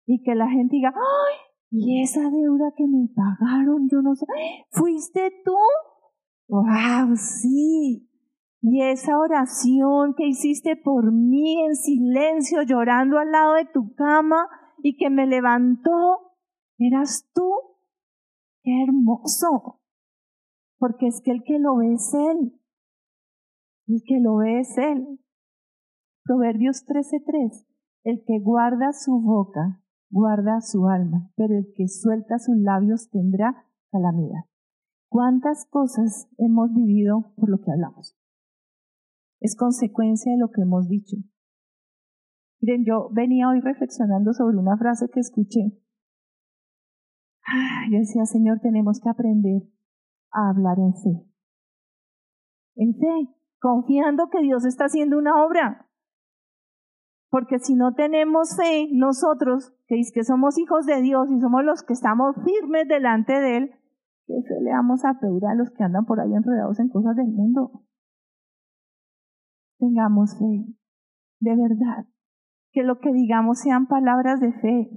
Y 0.08 0.22
que 0.24 0.36
la 0.36 0.48
gente 0.48 0.76
diga, 0.76 0.94
¡ay! 0.96 1.45
Y 1.72 2.02
esa 2.02 2.30
deuda 2.30 2.72
que 2.76 2.88
me 2.88 3.08
pagaron, 3.14 3.88
yo 3.90 4.02
no 4.02 4.16
sé, 4.16 4.26
¿fuiste 4.70 5.32
tú? 5.44 5.56
¡Wow! 6.48 7.16
Sí. 7.16 8.10
Y 8.62 8.82
esa 8.82 9.20
oración 9.20 10.16
que 10.16 10.28
hiciste 10.28 10.76
por 10.76 11.12
mí 11.12 11.64
en 11.64 11.76
silencio, 11.76 12.64
llorando 12.64 13.20
al 13.20 13.32
lado 13.32 13.54
de 13.56 13.66
tu 13.66 13.94
cama 13.94 14.48
y 14.82 14.98
que 14.98 15.10
me 15.10 15.28
levantó, 15.28 16.38
eras 16.78 17.30
tú. 17.34 17.52
¡Qué 18.64 18.84
hermoso! 18.84 19.82
Porque 20.78 21.08
es 21.08 21.22
que 21.24 21.32
el 21.32 21.44
que 21.44 21.60
lo 21.60 21.78
ve 21.78 21.94
es 21.94 22.14
Él. 22.14 22.60
El 23.88 24.02
que 24.06 24.20
lo 24.20 24.38
ve 24.38 24.60
es 24.60 24.78
Él. 24.78 25.20
Proverbios 26.24 26.86
13:3. 26.88 27.68
El 28.04 28.24
que 28.26 28.40
guarda 28.40 28.94
su 28.94 29.22
boca, 29.22 29.84
guarda 30.16 30.62
su 30.62 30.88
alma, 30.88 31.30
pero 31.36 31.58
el 31.58 31.74
que 31.76 31.90
suelta 31.90 32.40
sus 32.40 32.56
labios 32.56 33.10
tendrá 33.10 33.66
calamidad. 33.92 34.46
¿Cuántas 35.10 35.66
cosas 35.66 36.30
hemos 36.38 36.74
vivido 36.74 37.34
por 37.36 37.50
lo 37.50 37.60
que 37.60 37.70
hablamos? 37.70 38.18
Es 39.42 39.58
consecuencia 39.58 40.32
de 40.32 40.38
lo 40.38 40.52
que 40.52 40.62
hemos 40.62 40.88
dicho. 40.88 41.18
Miren, 42.62 42.86
yo 42.86 43.10
venía 43.12 43.50
hoy 43.50 43.60
reflexionando 43.60 44.32
sobre 44.32 44.58
una 44.58 44.78
frase 44.78 45.10
que 45.14 45.20
escuché. 45.20 45.78
Yo 47.92 48.00
decía, 48.00 48.24
Señor, 48.26 48.62
tenemos 48.62 49.02
que 49.02 49.10
aprender 49.10 49.64
a 50.32 50.50
hablar 50.50 50.80
en 50.80 50.94
fe. 50.94 51.30
En 52.76 52.94
fe, 52.96 53.36
confiando 53.60 54.30
que 54.30 54.42
Dios 54.42 54.64
está 54.66 54.86
haciendo 54.86 55.18
una 55.18 55.46
obra. 55.46 55.85
Porque 57.36 57.60
si 57.60 57.76
no 57.76 57.94
tenemos 57.94 58.56
fe, 58.56 58.88
nosotros, 58.94 59.74
que 59.88 60.00
es 60.00 60.14
que 60.14 60.24
somos 60.24 60.58
hijos 60.58 60.86
de 60.86 61.02
Dios 61.02 61.30
y 61.30 61.42
somos 61.42 61.66
los 61.66 61.84
que 61.84 61.92
estamos 61.92 62.34
firmes 62.46 62.88
delante 62.88 63.34
de 63.34 63.58
Él, 63.58 63.72
¿Qué 64.26 64.42
se 64.42 64.62
le 64.62 64.72
vamos 64.72 65.04
a 65.04 65.20
pedir 65.20 65.46
a 65.46 65.54
los 65.54 65.70
que 65.72 65.84
andan 65.84 66.06
por 66.06 66.22
ahí 66.22 66.34
enredados 66.34 66.80
en 66.80 66.88
cosas 66.88 67.16
del 67.18 67.28
mundo? 67.28 67.84
Tengamos 69.78 70.40
fe, 70.40 70.66
de 71.42 71.56
verdad. 71.56 72.08
Que 72.72 72.84
lo 72.84 73.00
que 73.00 73.12
digamos 73.12 73.60
sean 73.60 73.88
palabras 73.88 74.40
de 74.40 74.54
fe, 74.54 74.90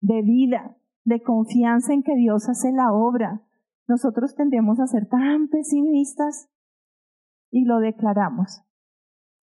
de 0.00 0.22
vida, 0.22 0.76
de 1.04 1.20
confianza 1.20 1.92
en 1.92 2.04
que 2.04 2.14
Dios 2.14 2.48
hace 2.48 2.70
la 2.72 2.92
obra. 2.92 3.42
Nosotros 3.88 4.36
tendemos 4.36 4.78
a 4.78 4.86
ser 4.86 5.08
tan 5.08 5.48
pesimistas 5.48 6.48
y 7.50 7.64
lo 7.64 7.80
declaramos. 7.80 8.67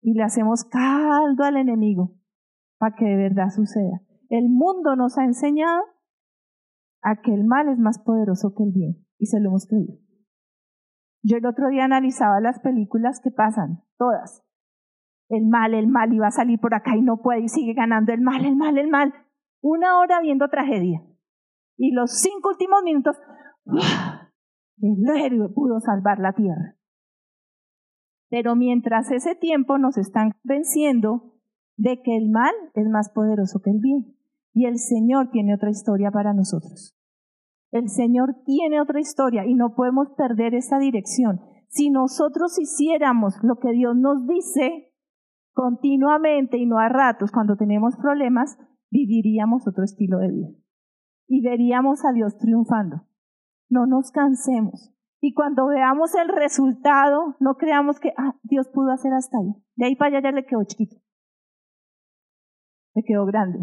Y 0.04 0.12
le 0.12 0.22
hacemos 0.22 0.64
caldo 0.64 1.44
al 1.44 1.56
enemigo 1.56 2.12
para 2.78 2.94
que 2.94 3.06
de 3.06 3.16
verdad 3.16 3.48
suceda. 3.48 4.02
El 4.28 4.50
mundo 4.50 4.96
nos 4.96 5.16
ha 5.16 5.24
enseñado 5.24 5.80
a 7.02 7.22
que 7.22 7.32
el 7.32 7.44
mal 7.44 7.68
es 7.70 7.78
más 7.78 7.98
poderoso 7.98 8.54
que 8.54 8.64
el 8.64 8.72
bien, 8.72 9.06
y 9.18 9.26
se 9.26 9.40
lo 9.40 9.48
hemos 9.48 9.66
creído. 9.66 9.94
Yo 11.22 11.38
el 11.38 11.46
otro 11.46 11.68
día 11.68 11.86
analizaba 11.86 12.38
las 12.42 12.60
películas 12.60 13.20
que 13.24 13.30
pasan, 13.30 13.82
todas. 13.96 14.44
El 15.30 15.46
mal, 15.46 15.72
el 15.72 15.86
mal, 15.86 16.12
iba 16.12 16.26
a 16.26 16.32
salir 16.32 16.60
por 16.60 16.74
acá 16.74 16.94
y 16.96 17.00
no 17.00 17.22
puede, 17.22 17.40
y 17.40 17.48
sigue 17.48 17.72
ganando 17.72 18.12
el 18.12 18.20
mal, 18.20 18.44
el 18.44 18.56
mal, 18.56 18.76
el 18.76 18.88
mal. 18.88 19.14
Una 19.62 19.98
hora 19.98 20.20
viendo 20.20 20.48
tragedia. 20.48 21.02
Y 21.78 21.92
los 21.92 22.20
cinco 22.20 22.50
últimos 22.50 22.82
minutos, 22.82 23.16
el 24.82 25.16
héroe 25.16 25.48
pudo 25.48 25.80
salvar 25.80 26.18
la 26.18 26.34
tierra. 26.34 26.76
Pero 28.30 28.56
mientras 28.56 29.10
ese 29.10 29.34
tiempo 29.34 29.78
nos 29.78 29.96
están 29.96 30.32
venciendo 30.42 31.34
de 31.76 32.00
que 32.02 32.16
el 32.16 32.30
mal 32.30 32.52
es 32.74 32.88
más 32.88 33.10
poderoso 33.10 33.60
que 33.60 33.70
el 33.70 33.80
bien. 33.80 34.16
Y 34.52 34.66
el 34.66 34.78
Señor 34.78 35.30
tiene 35.30 35.54
otra 35.54 35.70
historia 35.70 36.10
para 36.10 36.32
nosotros. 36.32 36.96
El 37.72 37.88
Señor 37.88 38.36
tiene 38.46 38.80
otra 38.80 39.00
historia 39.00 39.44
y 39.46 39.54
no 39.54 39.74
podemos 39.74 40.08
perder 40.16 40.54
esa 40.54 40.78
dirección. 40.78 41.40
Si 41.66 41.90
nosotros 41.90 42.56
hiciéramos 42.60 43.34
lo 43.42 43.58
que 43.58 43.72
Dios 43.72 43.96
nos 43.96 44.26
dice 44.28 44.92
continuamente 45.52 46.56
y 46.56 46.66
no 46.66 46.78
a 46.78 46.88
ratos 46.88 47.32
cuando 47.32 47.56
tenemos 47.56 47.96
problemas, 47.96 48.56
viviríamos 48.90 49.66
otro 49.66 49.82
estilo 49.82 50.18
de 50.18 50.28
vida. 50.30 50.48
Y 51.26 51.40
veríamos 51.40 52.04
a 52.04 52.12
Dios 52.12 52.36
triunfando. 52.38 53.08
No 53.68 53.86
nos 53.86 54.12
cansemos. 54.12 54.93
Y 55.26 55.32
cuando 55.32 55.68
veamos 55.68 56.14
el 56.16 56.28
resultado, 56.28 57.34
no 57.40 57.54
creamos 57.54 57.98
que 57.98 58.12
ah, 58.18 58.38
Dios 58.42 58.68
pudo 58.68 58.92
hacer 58.92 59.14
hasta 59.14 59.38
ahí. 59.38 59.54
De 59.74 59.86
ahí 59.86 59.96
para 59.96 60.18
allá 60.18 60.28
ya 60.28 60.36
le 60.36 60.44
quedó 60.44 60.62
chiquito. 60.64 60.96
Le 62.94 63.02
quedó 63.04 63.24
grande. 63.24 63.58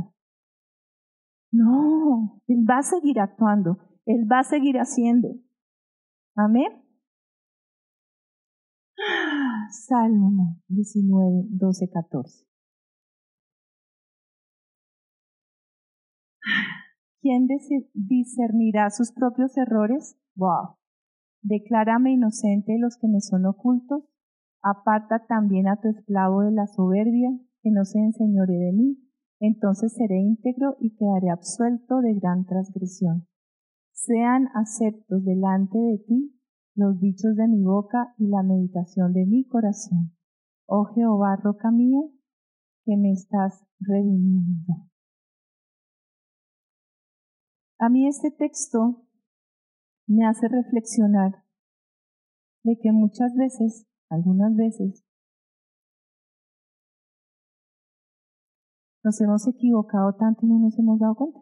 No, 1.52 2.42
Él 2.48 2.66
va 2.68 2.80
a 2.80 2.82
seguir 2.82 3.20
actuando, 3.20 3.78
Él 4.08 4.28
va 4.28 4.40
a 4.40 4.44
seguir 4.44 4.78
haciendo. 4.78 5.36
Amén. 6.36 6.84
Salmo 9.70 10.58
19, 10.68 11.46
12, 11.48 11.90
14. 11.92 12.44
¿Quién 17.22 17.46
discernirá 17.94 18.90
sus 18.90 19.12
propios 19.12 19.56
errores? 19.58 20.18
Wow. 20.34 20.81
Declárame 21.42 22.14
inocente 22.14 22.78
los 22.80 22.98
que 22.98 23.08
me 23.08 23.22
son 23.22 23.46
ocultos. 23.46 24.04
Aparta 24.62 25.26
también 25.28 25.68
a 25.68 25.80
tu 25.80 25.90
esclavo 25.90 26.42
de 26.42 26.52
la 26.52 26.68
soberbia, 26.68 27.32
que 27.62 27.72
no 27.72 27.86
se 27.86 28.00
enseñore 28.00 28.54
de 28.54 28.72
mí 28.74 29.12
entonces 29.42 29.94
seré 29.94 30.20
íntegro 30.20 30.78
y 30.80 30.96
quedaré 30.96 31.32
absuelto 31.32 32.00
de 32.02 32.14
gran 32.14 32.46
transgresión. 32.46 33.28
Sean 33.92 34.50
aceptos 34.54 35.26
delante 35.26 35.80
de 35.80 35.98
ti 35.98 36.40
los 36.76 37.00
dichos 37.00 37.36
de 37.36 37.48
mi 37.48 37.64
boca 37.64 38.14
y 38.20 38.28
la 38.28 38.44
meditación 38.44 39.14
de 39.14 39.26
mi 39.26 39.44
corazón. 39.48 40.16
Oh 40.68 40.86
Jehová, 40.86 41.38
roca 41.38 41.72
mía, 41.72 42.02
que 42.86 42.96
me 42.98 43.12
estás 43.12 43.66
redimiendo. 43.80 44.74
A 47.80 47.90
mí 47.90 48.08
este 48.08 48.30
texto 48.30 49.04
me 50.08 50.26
hace 50.26 50.48
reflexionar 50.48 51.44
de 52.64 52.78
que 52.82 52.92
muchas 52.92 53.34
veces, 53.36 53.88
algunas 54.10 54.56
veces, 54.56 55.04
Nos 59.04 59.20
hemos 59.20 59.48
equivocado 59.48 60.14
tanto 60.14 60.46
y 60.46 60.50
no 60.50 60.60
nos 60.60 60.78
hemos 60.78 61.00
dado 61.00 61.16
cuenta. 61.16 61.40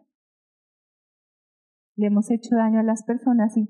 Le 1.96 2.06
hemos 2.06 2.30
hecho 2.30 2.56
daño 2.56 2.80
a 2.80 2.82
las 2.82 3.02
personas 3.04 3.54
y 3.56 3.68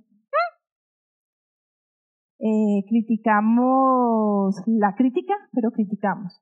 eh, 2.38 2.84
criticamos 2.88 4.54
la 4.66 4.94
crítica, 4.94 5.34
pero 5.52 5.72
criticamos. 5.72 6.40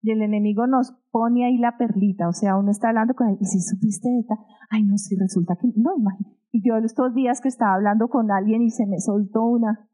Y 0.00 0.10
el 0.12 0.22
enemigo 0.22 0.66
nos 0.66 0.92
pone 1.10 1.44
ahí 1.44 1.58
la 1.58 1.76
perlita, 1.76 2.28
o 2.28 2.32
sea, 2.32 2.56
uno 2.56 2.72
está 2.72 2.88
hablando 2.88 3.14
con 3.14 3.28
él, 3.28 3.36
y 3.40 3.44
si 3.44 3.60
supiste 3.60 4.08
de 4.08 4.18
esta, 4.18 4.34
ay 4.70 4.82
no, 4.82 4.98
si 4.98 5.14
resulta 5.16 5.54
que, 5.54 5.68
no, 5.76 5.96
imagínate. 5.96 6.41
Y 6.52 6.62
yo 6.62 6.76
estos 6.76 7.14
días 7.14 7.40
que 7.40 7.48
estaba 7.48 7.74
hablando 7.74 8.08
con 8.08 8.30
alguien 8.30 8.62
y 8.62 8.70
se 8.70 8.86
me 8.86 9.00
soltó 9.00 9.42
una, 9.44 9.88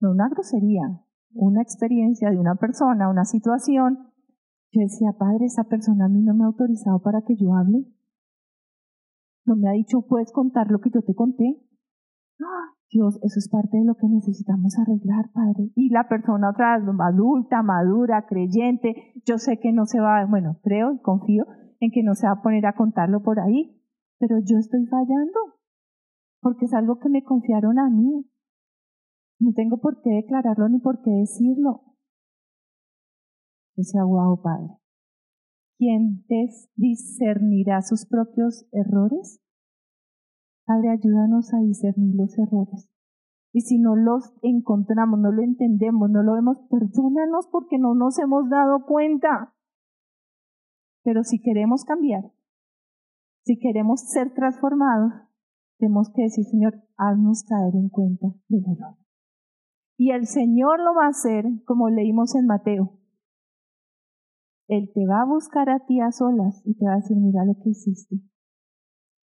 no 0.00 0.12
una 0.12 0.28
grosería, 0.28 1.02
una 1.34 1.60
experiencia 1.60 2.30
de 2.30 2.38
una 2.38 2.54
persona, 2.54 3.10
una 3.10 3.24
situación, 3.24 4.12
yo 4.70 4.80
decía, 4.80 5.12
Padre, 5.18 5.44
esa 5.44 5.64
persona 5.64 6.06
a 6.06 6.08
mí 6.08 6.22
no 6.22 6.34
me 6.34 6.44
ha 6.44 6.46
autorizado 6.46 7.00
para 7.02 7.22
que 7.22 7.36
yo 7.36 7.54
hable. 7.54 7.84
No 9.44 9.56
me 9.56 9.68
ha 9.68 9.72
dicho, 9.72 10.06
puedes 10.08 10.32
contar 10.32 10.70
lo 10.70 10.80
que 10.80 10.90
yo 10.90 11.02
te 11.02 11.14
conté. 11.14 11.60
¡Ah! 12.40 12.74
Dios, 12.90 13.18
eso 13.22 13.38
es 13.40 13.48
parte 13.48 13.76
de 13.76 13.84
lo 13.84 13.96
que 13.96 14.06
necesitamos 14.08 14.78
arreglar, 14.78 15.30
Padre. 15.32 15.70
Y 15.74 15.90
la 15.90 16.08
persona 16.08 16.50
otra 16.50 16.74
adulta, 16.74 17.62
madura, 17.62 18.26
creyente, 18.28 19.12
yo 19.24 19.38
sé 19.38 19.58
que 19.58 19.72
no 19.72 19.86
se 19.86 19.98
va, 19.98 20.24
bueno, 20.26 20.58
creo 20.62 20.92
y 20.92 21.00
confío 21.00 21.46
en 21.80 21.90
que 21.90 22.04
no 22.04 22.14
se 22.14 22.28
va 22.28 22.34
a 22.34 22.42
poner 22.42 22.66
a 22.66 22.74
contarlo 22.74 23.22
por 23.22 23.40
ahí, 23.40 23.80
pero 24.18 24.38
yo 24.38 24.58
estoy 24.58 24.86
fallando, 24.86 25.53
porque 26.44 26.66
es 26.66 26.74
algo 26.74 27.00
que 27.00 27.08
me 27.08 27.24
confiaron 27.24 27.78
a 27.78 27.88
mí. 27.88 28.30
No 29.40 29.52
tengo 29.54 29.78
por 29.78 30.02
qué 30.02 30.10
declararlo 30.10 30.68
ni 30.68 30.78
por 30.78 31.00
qué 31.00 31.10
decirlo. 31.10 31.82
Decía, 33.74 34.04
wow, 34.04 34.40
Padre. 34.42 34.78
¿quién 35.78 36.24
discernirá 36.76 37.82
sus 37.82 38.06
propios 38.06 38.66
errores? 38.72 39.40
Padre, 40.66 40.90
ayúdanos 40.90 41.52
a 41.52 41.58
discernir 41.60 42.14
los 42.14 42.38
errores. 42.38 42.88
Y 43.52 43.62
si 43.62 43.78
no 43.78 43.96
los 43.96 44.34
encontramos, 44.42 45.18
no 45.18 45.32
lo 45.32 45.42
entendemos, 45.42 46.10
no 46.10 46.22
lo 46.22 46.34
vemos, 46.34 46.58
perdónanos 46.70 47.48
porque 47.50 47.78
no 47.78 47.94
nos 47.94 48.18
hemos 48.18 48.48
dado 48.50 48.84
cuenta. 48.86 49.54
Pero 51.04 51.22
si 51.22 51.40
queremos 51.40 51.84
cambiar, 51.84 52.32
si 53.44 53.58
queremos 53.58 54.00
ser 54.00 54.32
transformados, 54.34 55.12
tenemos 55.84 56.10
que 56.14 56.22
decir, 56.22 56.44
Señor, 56.44 56.74
haznos 56.96 57.44
caer 57.44 57.74
en 57.74 57.90
cuenta 57.90 58.26
del 58.48 58.62
error. 58.64 58.96
Y 59.98 60.12
el 60.12 60.26
Señor 60.26 60.80
lo 60.80 60.94
va 60.94 61.06
a 61.06 61.10
hacer 61.10 61.44
como 61.66 61.90
leímos 61.90 62.34
en 62.34 62.46
Mateo. 62.46 62.98
Él 64.66 64.90
te 64.94 65.06
va 65.06 65.20
a 65.20 65.26
buscar 65.26 65.68
a 65.68 65.84
ti 65.84 66.00
a 66.00 66.10
solas 66.10 66.62
y 66.64 66.74
te 66.74 66.86
va 66.86 66.92
a 66.92 66.96
decir, 66.96 67.18
mira 67.18 67.44
lo 67.44 67.54
que 67.62 67.70
hiciste. 67.70 68.16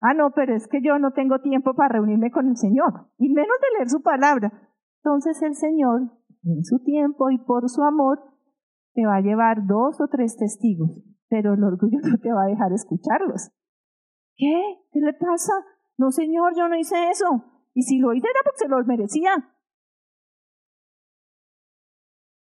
Ah, 0.01 0.13
no, 0.13 0.31
pero 0.31 0.55
es 0.55 0.67
que 0.67 0.81
yo 0.81 0.97
no 0.97 1.11
tengo 1.11 1.41
tiempo 1.41 1.73
para 1.75 1.95
reunirme 1.95 2.31
con 2.31 2.47
el 2.47 2.55
Señor, 2.55 3.09
y 3.17 3.29
menos 3.29 3.57
de 3.61 3.77
leer 3.77 3.89
su 3.89 4.01
palabra. 4.01 4.51
Entonces 5.03 5.41
el 5.41 5.55
Señor, 5.55 6.11
en 6.43 6.63
su 6.63 6.79
tiempo 6.83 7.31
y 7.31 7.37
por 7.37 7.69
su 7.69 7.83
amor, 7.83 8.19
te 8.93 9.05
va 9.05 9.17
a 9.17 9.21
llevar 9.21 9.65
dos 9.67 9.99
o 9.99 10.07
tres 10.07 10.37
testigos, 10.37 11.03
pero 11.27 11.55
el 11.55 11.63
orgullo 11.63 11.99
no 12.09 12.17
te 12.17 12.31
va 12.31 12.43
a 12.43 12.47
dejar 12.47 12.71
escucharlos. 12.71 13.51
¿Qué? 14.37 14.53
¿Qué 14.91 14.99
le 14.99 15.13
pasa? 15.13 15.53
No, 15.97 16.11
Señor, 16.11 16.53
yo 16.55 16.67
no 16.67 16.77
hice 16.77 17.09
eso. 17.09 17.45
Y 17.73 17.83
si 17.83 17.99
lo 17.99 18.13
hice 18.13 18.27
era 18.27 18.39
porque 18.43 18.59
se 18.59 18.67
lo 18.67 18.83
merecía. 18.85 19.31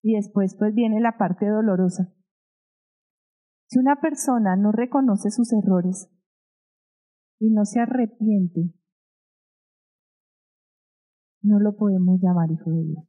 Y 0.03 0.15
después 0.15 0.57
pues 0.59 0.75
viene 0.75 1.01
la 1.01 1.19
parte 1.19 1.47
dolorosa. 1.47 2.13
Si 3.67 3.79
una 3.79 4.01
persona 4.01 4.57
no 4.57 4.73
reconoce 4.73 5.31
sus 5.31 5.53
errores 5.53 6.11
y 7.39 7.51
no 7.51 7.65
se 7.65 7.81
arrepiente, 7.81 8.75
no 11.43 11.61
lo 11.61 11.77
podemos 11.77 12.21
llamar 12.21 12.51
hijo 12.51 12.71
de 12.71 12.83
Dios. 12.83 13.05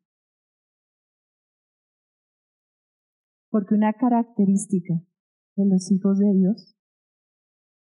Porque 3.49 3.73
una 3.73 3.93
característica 3.93 4.93
de 5.55 5.65
los 5.65 5.91
hijos 5.91 6.19
de 6.19 6.31
Dios 6.33 6.77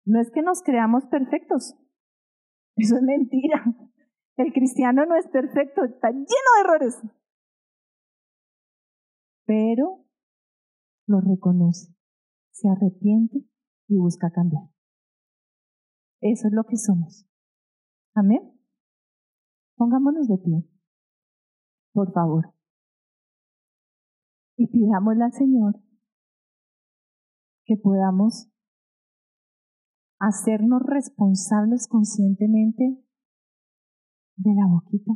no 0.05 0.21
es 0.21 0.31
que 0.31 0.43
nos 0.43 0.63
creamos 0.63 1.05
perfectos. 1.07 1.77
Eso 2.77 2.97
es 2.97 3.03
mentira. 3.03 3.65
El 4.37 4.53
cristiano 4.53 5.05
no 5.05 5.15
es 5.17 5.29
perfecto, 5.29 5.85
está 5.85 6.11
lleno 6.11 6.25
de 6.27 6.61
errores. 6.65 7.03
Pero 9.45 10.07
lo 11.07 11.21
reconoce 11.21 11.95
se 12.53 12.69
arrepiente 12.69 13.45
y 13.89 13.97
busca 13.97 14.31
cambiar. 14.31 14.65
Eso 16.21 16.47
es 16.47 16.55
lo 16.55 16.65
que 16.65 16.77
somos. 16.77 17.27
Amén. 18.15 18.57
Pongámonos 19.77 20.29
de 20.29 20.39
pie, 20.39 20.69
por 21.93 22.13
favor. 22.13 22.55
Y 24.57 24.69
pidámosle 24.69 25.25
al 25.25 25.33
Señor 25.33 25.81
que 27.65 27.77
podamos 27.77 28.52
hacernos 30.25 30.83
responsables 30.87 31.89
conscientemente 31.89 32.97
de 34.37 34.55
la 34.55 34.67
boquita. 34.67 35.13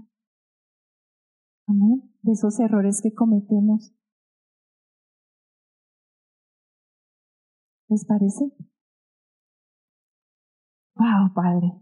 Amén. 1.68 2.12
De 2.22 2.32
esos 2.32 2.59
errores 2.59 3.00
que 3.02 3.14
cometemos 3.14 3.96
¿Les 7.88 8.04
parece? 8.04 8.44
¡Wow, 10.96 11.32
Padre! 11.34 11.72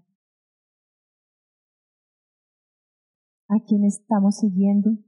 ¿A 3.48 3.54
quién 3.66 3.84
estamos 3.84 4.36
siguiendo? 4.36 4.98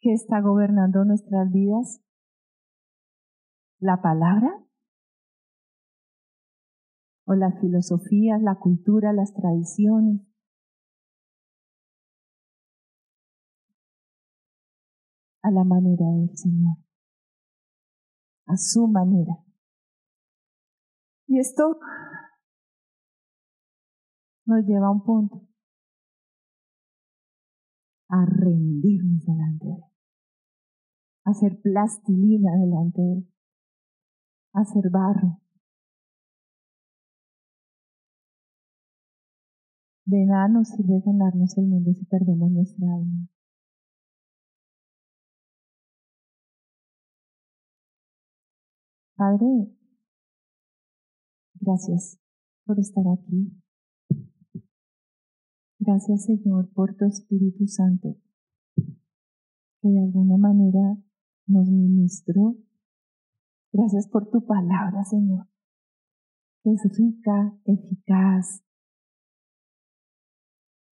¿Qué 0.00 0.14
está 0.14 0.40
gobernando 0.40 1.04
nuestras 1.04 1.50
vidas? 1.52 2.00
¿La 3.78 4.00
palabra? 4.00 4.63
¿O 7.26 7.34
las 7.34 7.58
filosofías, 7.60 8.40
la 8.42 8.56
cultura, 8.56 9.12
las 9.12 9.32
tradiciones? 9.32 10.20
A 15.42 15.50
la 15.50 15.64
manera 15.64 16.06
del 16.06 16.36
Señor, 16.36 16.76
a 18.46 18.56
su 18.56 18.88
manera. 18.88 19.44
Y 21.26 21.38
esto 21.38 21.78
nos 24.46 24.64
lleva 24.66 24.88
a 24.88 24.90
un 24.90 25.02
punto, 25.02 25.46
a 28.08 28.26
rendirnos 28.26 29.24
delante 29.24 29.66
de 29.66 29.72
Él, 29.72 29.82
a 31.24 31.30
hacer 31.30 31.60
plastilina 31.62 32.52
delante 32.56 33.00
de 33.00 33.12
Él, 33.14 33.28
a 34.52 34.60
hacer 34.60 34.90
barro. 34.90 35.43
De 40.06 40.24
nada 40.26 40.48
nos 40.48 40.68
sirve 40.68 41.00
ganarnos 41.04 41.56
el 41.58 41.66
mundo 41.66 41.92
si 41.94 42.04
perdemos 42.04 42.50
nuestra 42.50 42.86
alma. 42.94 43.28
Padre, 49.16 49.74
Gracias 51.66 52.20
por 52.66 52.78
estar 52.78 53.04
aquí. 53.08 53.50
Gracias 55.78 56.26
Señor 56.26 56.68
por 56.74 56.94
tu 56.94 57.06
Espíritu 57.06 57.66
Santo 57.66 58.18
que 58.76 59.88
de 59.88 59.98
alguna 59.98 60.36
manera 60.36 60.98
nos 61.46 61.70
ministró. 61.70 62.56
Gracias 63.72 64.08
por 64.08 64.28
tu 64.28 64.44
palabra 64.44 65.04
Señor 65.04 65.46
es 66.64 66.82
rica, 66.98 67.56
eficaz. 67.64 68.62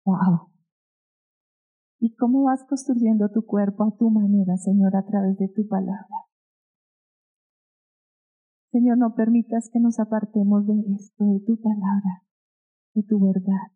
Wow. 0.05 0.51
¿Y 1.99 2.15
cómo 2.15 2.43
vas 2.43 2.63
construyendo 2.69 3.29
tu 3.29 3.43
cuerpo 3.43 3.83
a 3.83 3.97
tu 3.97 4.11
manera, 4.11 4.55
Señor, 4.57 4.95
a 4.95 5.03
través 5.03 5.35
de 5.37 5.47
tu 5.47 5.67
palabra? 5.67 6.05
Señor, 8.71 8.99
no 8.99 9.15
permitas 9.15 9.69
que 9.71 9.79
nos 9.79 9.99
apartemos 9.99 10.67
de 10.67 10.73
esto, 10.93 11.25
de 11.25 11.39
tu 11.39 11.59
palabra, 11.59 12.23
de 12.93 13.03
tu 13.03 13.19
verdad. 13.19 13.71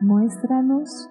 Muéstranos 0.00 1.08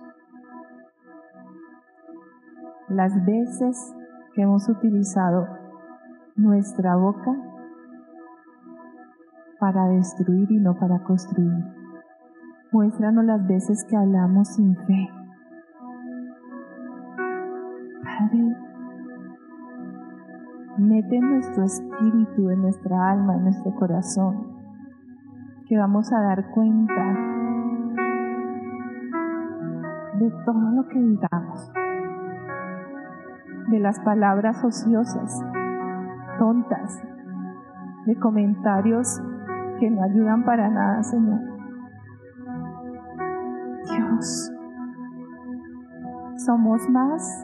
las 2.89 3.25
veces 3.25 3.95
que 4.33 4.41
hemos 4.41 4.67
utilizado 4.69 5.47
nuestra 6.35 6.95
boca 6.95 7.35
para 9.59 9.87
destruir 9.89 10.51
y 10.51 10.59
no 10.59 10.75
para 10.75 11.03
construir. 11.03 11.63
Muéstranos 12.71 13.25
las 13.25 13.45
veces 13.47 13.85
que 13.89 13.95
hablamos 13.97 14.47
sin 14.47 14.75
fe. 14.75 15.09
Padre, 18.03 18.55
mete 20.77 21.15
en 21.15 21.29
nuestro 21.29 21.63
espíritu, 21.65 22.49
en 22.49 22.61
nuestra 22.61 23.11
alma, 23.11 23.35
en 23.35 23.43
nuestro 23.43 23.75
corazón, 23.75 24.47
que 25.67 25.77
vamos 25.77 26.11
a 26.11 26.21
dar 26.21 26.49
cuenta 26.51 27.31
de 30.17 30.31
todo 30.45 30.71
lo 30.71 30.87
que 30.87 30.99
digamos, 30.99 31.30
de 33.71 33.79
las 33.79 33.99
palabras 34.01 34.63
ociosas, 34.63 35.41
tontas, 36.37 37.01
de 38.05 38.15
comentarios 38.19 39.21
que 39.79 39.89
no 39.89 40.03
ayudan 40.03 40.43
para 40.45 40.69
nada, 40.69 41.01
Señor. 41.03 41.51
Somos 46.45 46.89
más 46.89 47.43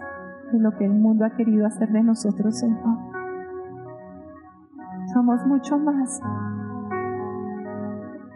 de 0.51 0.59
lo 0.59 0.71
que 0.78 0.86
el 0.86 0.93
mundo 0.93 1.25
ha 1.25 1.32
querido 1.32 1.65
hacer 1.65 1.89
de 1.91 2.03
nosotros, 2.03 2.59
Señor. 2.59 2.97
Somos 5.13 5.45
mucho 5.45 5.78
más. 5.78 6.21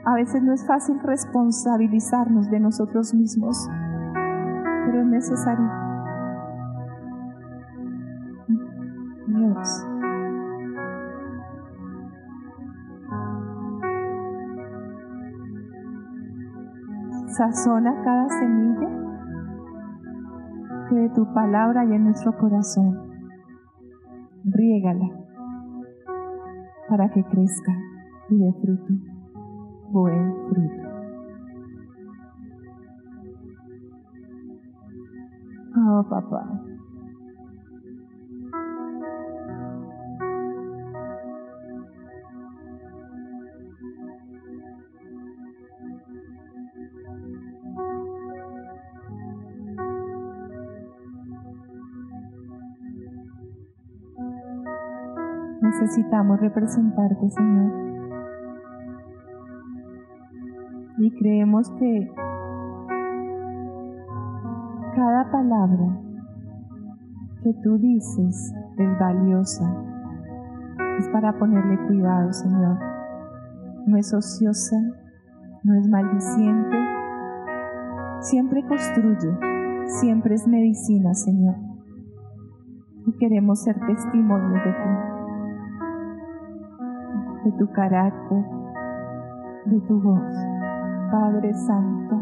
A 0.06 0.16
veces 0.16 0.42
no 0.44 0.54
es 0.54 0.66
fácil 0.66 1.00
responsabilizarnos 1.04 2.50
de 2.50 2.60
nosotros 2.60 3.14
mismos, 3.14 3.70
pero 4.86 5.02
es 5.02 5.08
necesario. 5.08 5.81
Cada 17.42 18.30
semilla 18.30 18.88
que 20.88 20.96
de 20.96 21.10
tu 21.10 21.34
palabra 21.34 21.82
hay 21.82 21.94
en 21.94 22.04
nuestro 22.04 22.38
corazón. 22.38 22.96
Riégala 24.46 25.10
para 26.88 27.10
que 27.10 27.24
crezca 27.24 27.76
y 28.30 28.38
dé 28.38 28.54
fruto, 28.62 28.94
buen 29.90 30.36
fruto. 30.50 30.90
Oh, 35.78 36.04
papá. 36.08 36.62
Necesitamos 55.82 56.40
representarte, 56.40 57.30
Señor. 57.30 57.72
Y 60.98 61.12
creemos 61.18 61.70
que 61.80 62.12
cada 64.96 65.32
palabra 65.32 66.00
que 67.44 67.54
tú 67.64 67.78
dices 67.80 68.54
es 68.78 69.00
valiosa. 69.00 69.76
Es 71.00 71.10
para 71.10 71.34
ponerle 71.40 71.80
cuidado, 71.88 72.32
Señor. 72.32 72.78
No 73.88 73.98
es 73.98 74.14
ociosa, 74.14 74.78
no 75.64 75.74
es 75.80 75.88
maldiciente. 75.90 76.78
Siempre 78.20 78.64
construye, 78.68 79.36
siempre 79.88 80.36
es 80.36 80.48
medicina, 80.48 81.16
Señor. 81.16 81.56
Y 83.08 83.14
queremos 83.18 83.64
ser 83.64 83.80
testimonios 83.88 84.64
de 84.64 84.72
ti 84.72 85.11
de 87.44 87.52
tu 87.54 87.72
carácter, 87.72 88.44
de 89.66 89.80
tu 89.82 90.02
voz. 90.02 90.48
Padre 91.12 91.54
Santo, 91.54 92.22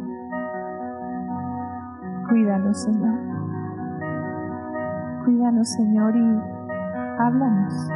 cuídanos 2.30 2.82
Señor. 2.84 3.20
Cuídanos 5.26 5.70
Señor 5.70 6.16
y 6.16 6.42
háblanos. 7.20 7.90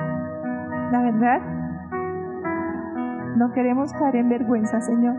La 0.92 1.02
verdad, 1.02 1.42
no 3.38 3.52
queremos 3.54 3.92
caer 3.94 4.18
en 4.18 4.30
vergüenza 4.30 4.82
Señor. 4.82 5.16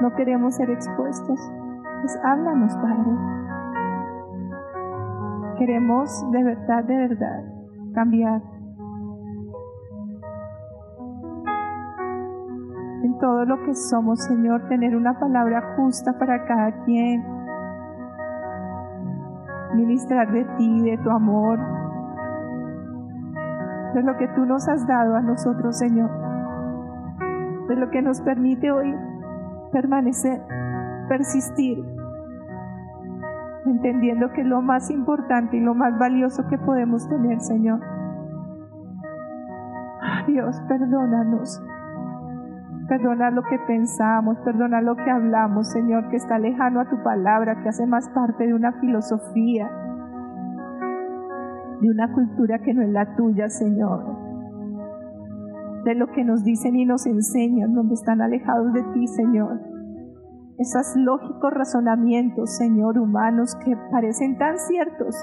No 0.00 0.14
queremos 0.14 0.54
ser 0.54 0.70
expuestos. 0.70 1.40
Pues 2.00 2.20
háblanos 2.22 2.76
Padre. 2.76 3.12
Queremos 5.58 6.30
de 6.30 6.44
verdad, 6.44 6.84
de 6.84 6.96
verdad 6.96 7.44
cambiar 7.94 8.42
todo 13.18 13.44
lo 13.44 13.62
que 13.64 13.74
somos, 13.74 14.22
Señor, 14.24 14.68
tener 14.68 14.96
una 14.96 15.18
palabra 15.18 15.74
justa 15.76 16.12
para 16.18 16.44
cada 16.44 16.72
quien. 16.84 17.24
Ministrar 19.74 20.30
de 20.32 20.44
ti, 20.56 20.82
de 20.82 20.98
tu 20.98 21.10
amor, 21.10 21.58
de 23.94 24.02
lo 24.02 24.16
que 24.16 24.28
tú 24.28 24.44
nos 24.46 24.68
has 24.68 24.86
dado 24.86 25.16
a 25.16 25.20
nosotros, 25.20 25.78
Señor. 25.78 26.10
De 27.68 27.76
lo 27.76 27.90
que 27.90 28.02
nos 28.02 28.20
permite 28.20 28.70
hoy 28.70 28.94
permanecer, 29.72 30.40
persistir, 31.08 31.84
entendiendo 33.66 34.30
que 34.32 34.42
es 34.42 34.46
lo 34.46 34.62
más 34.62 34.90
importante 34.90 35.56
y 35.56 35.60
lo 35.60 35.74
más 35.74 35.98
valioso 35.98 36.46
que 36.48 36.58
podemos 36.58 37.08
tener, 37.08 37.40
Señor. 37.40 37.80
Dios, 40.26 40.60
perdónanos. 40.68 41.60
Perdona 42.88 43.30
lo 43.30 43.42
que 43.42 43.58
pensamos, 43.66 44.36
perdona 44.44 44.82
lo 44.82 44.94
que 44.94 45.10
hablamos, 45.10 45.70
Señor, 45.70 46.10
que 46.10 46.16
está 46.16 46.38
lejano 46.38 46.80
a 46.80 46.88
tu 46.88 47.02
palabra, 47.02 47.62
que 47.62 47.70
hace 47.70 47.86
más 47.86 48.08
parte 48.10 48.46
de 48.46 48.52
una 48.52 48.72
filosofía, 48.72 49.70
de 51.80 51.90
una 51.90 52.12
cultura 52.12 52.58
que 52.58 52.74
no 52.74 52.82
es 52.82 52.90
la 52.90 53.16
tuya, 53.16 53.48
Señor. 53.48 54.04
De 55.84 55.94
lo 55.94 56.08
que 56.08 56.24
nos 56.24 56.44
dicen 56.44 56.76
y 56.76 56.84
nos 56.84 57.06
enseñan, 57.06 57.74
donde 57.74 57.94
están 57.94 58.20
alejados 58.20 58.74
de 58.74 58.82
ti, 58.92 59.06
Señor. 59.06 59.60
Esos 60.58 60.94
lógicos 60.96 61.52
razonamientos, 61.54 62.56
Señor, 62.56 62.98
humanos 62.98 63.56
que 63.64 63.76
parecen 63.90 64.36
tan 64.36 64.58
ciertos, 64.58 65.16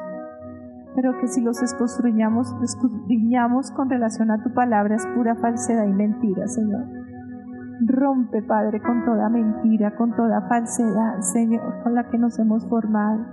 pero 0.95 1.17
que 1.19 1.27
si 1.27 1.41
los 1.41 1.61
escudriñamos, 1.61 2.55
escudriñamos 2.63 3.71
con 3.71 3.89
relación 3.89 4.31
a 4.31 4.43
tu 4.43 4.51
palabra 4.53 4.95
es 4.95 5.05
pura 5.15 5.35
falsedad 5.35 5.85
y 5.85 5.93
mentira, 5.93 6.47
Señor. 6.47 7.00
Rompe, 7.83 8.43
Padre, 8.43 8.79
con 8.79 9.03
toda 9.05 9.27
mentira, 9.29 9.95
con 9.95 10.15
toda 10.15 10.41
falsedad, 10.47 11.19
Señor, 11.21 11.81
con 11.83 11.95
la 11.95 12.07
que 12.09 12.17
nos 12.19 12.37
hemos 12.37 12.67
formado. 12.67 13.25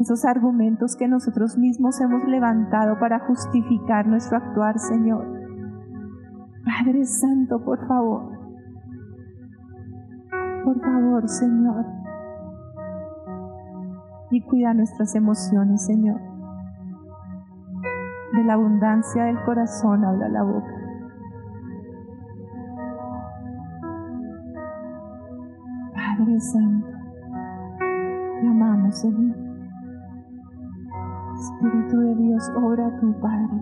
Esos 0.00 0.24
argumentos 0.24 0.96
que 0.96 1.08
nosotros 1.08 1.58
mismos 1.58 2.00
hemos 2.00 2.24
levantado 2.26 2.98
para 2.98 3.18
justificar 3.18 4.06
nuestro 4.06 4.38
actuar, 4.38 4.78
Señor. 4.78 5.26
Padre 6.64 7.04
Santo, 7.04 7.62
por 7.62 7.86
favor. 7.86 8.32
Por 10.64 10.80
favor, 10.80 11.28
Señor. 11.28 11.84
Y 14.30 14.40
cuida 14.42 14.72
nuestras 14.72 15.14
emociones, 15.14 15.84
Señor. 15.84 16.20
De 18.32 18.44
la 18.44 18.54
abundancia 18.54 19.24
del 19.24 19.42
corazón 19.44 20.04
habla 20.04 20.28
la 20.28 20.42
boca. 20.44 20.77
Padre 26.38 26.40
Santo, 26.40 26.86
te 28.40 28.46
amamos, 28.46 29.00
Señor. 29.00 29.36
Espíritu 31.40 32.00
de 32.00 32.14
Dios, 32.16 32.50
obra 32.56 32.90
tu 33.00 33.12
Padre. 33.20 33.60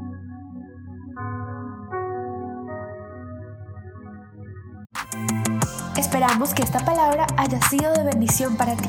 Esperamos 5.96 6.54
que 6.54 6.62
esta 6.62 6.78
palabra 6.80 7.26
haya 7.36 7.60
sido 7.62 7.92
de 7.94 8.04
bendición 8.04 8.56
para 8.56 8.76
ti. 8.76 8.88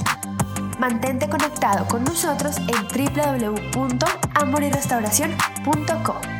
Mantente 0.79 1.29
conectado 1.29 1.87
con 1.87 2.03
nosotros 2.03 2.57
en 2.59 2.87
www.amoryrestauracion.com. 3.73 6.36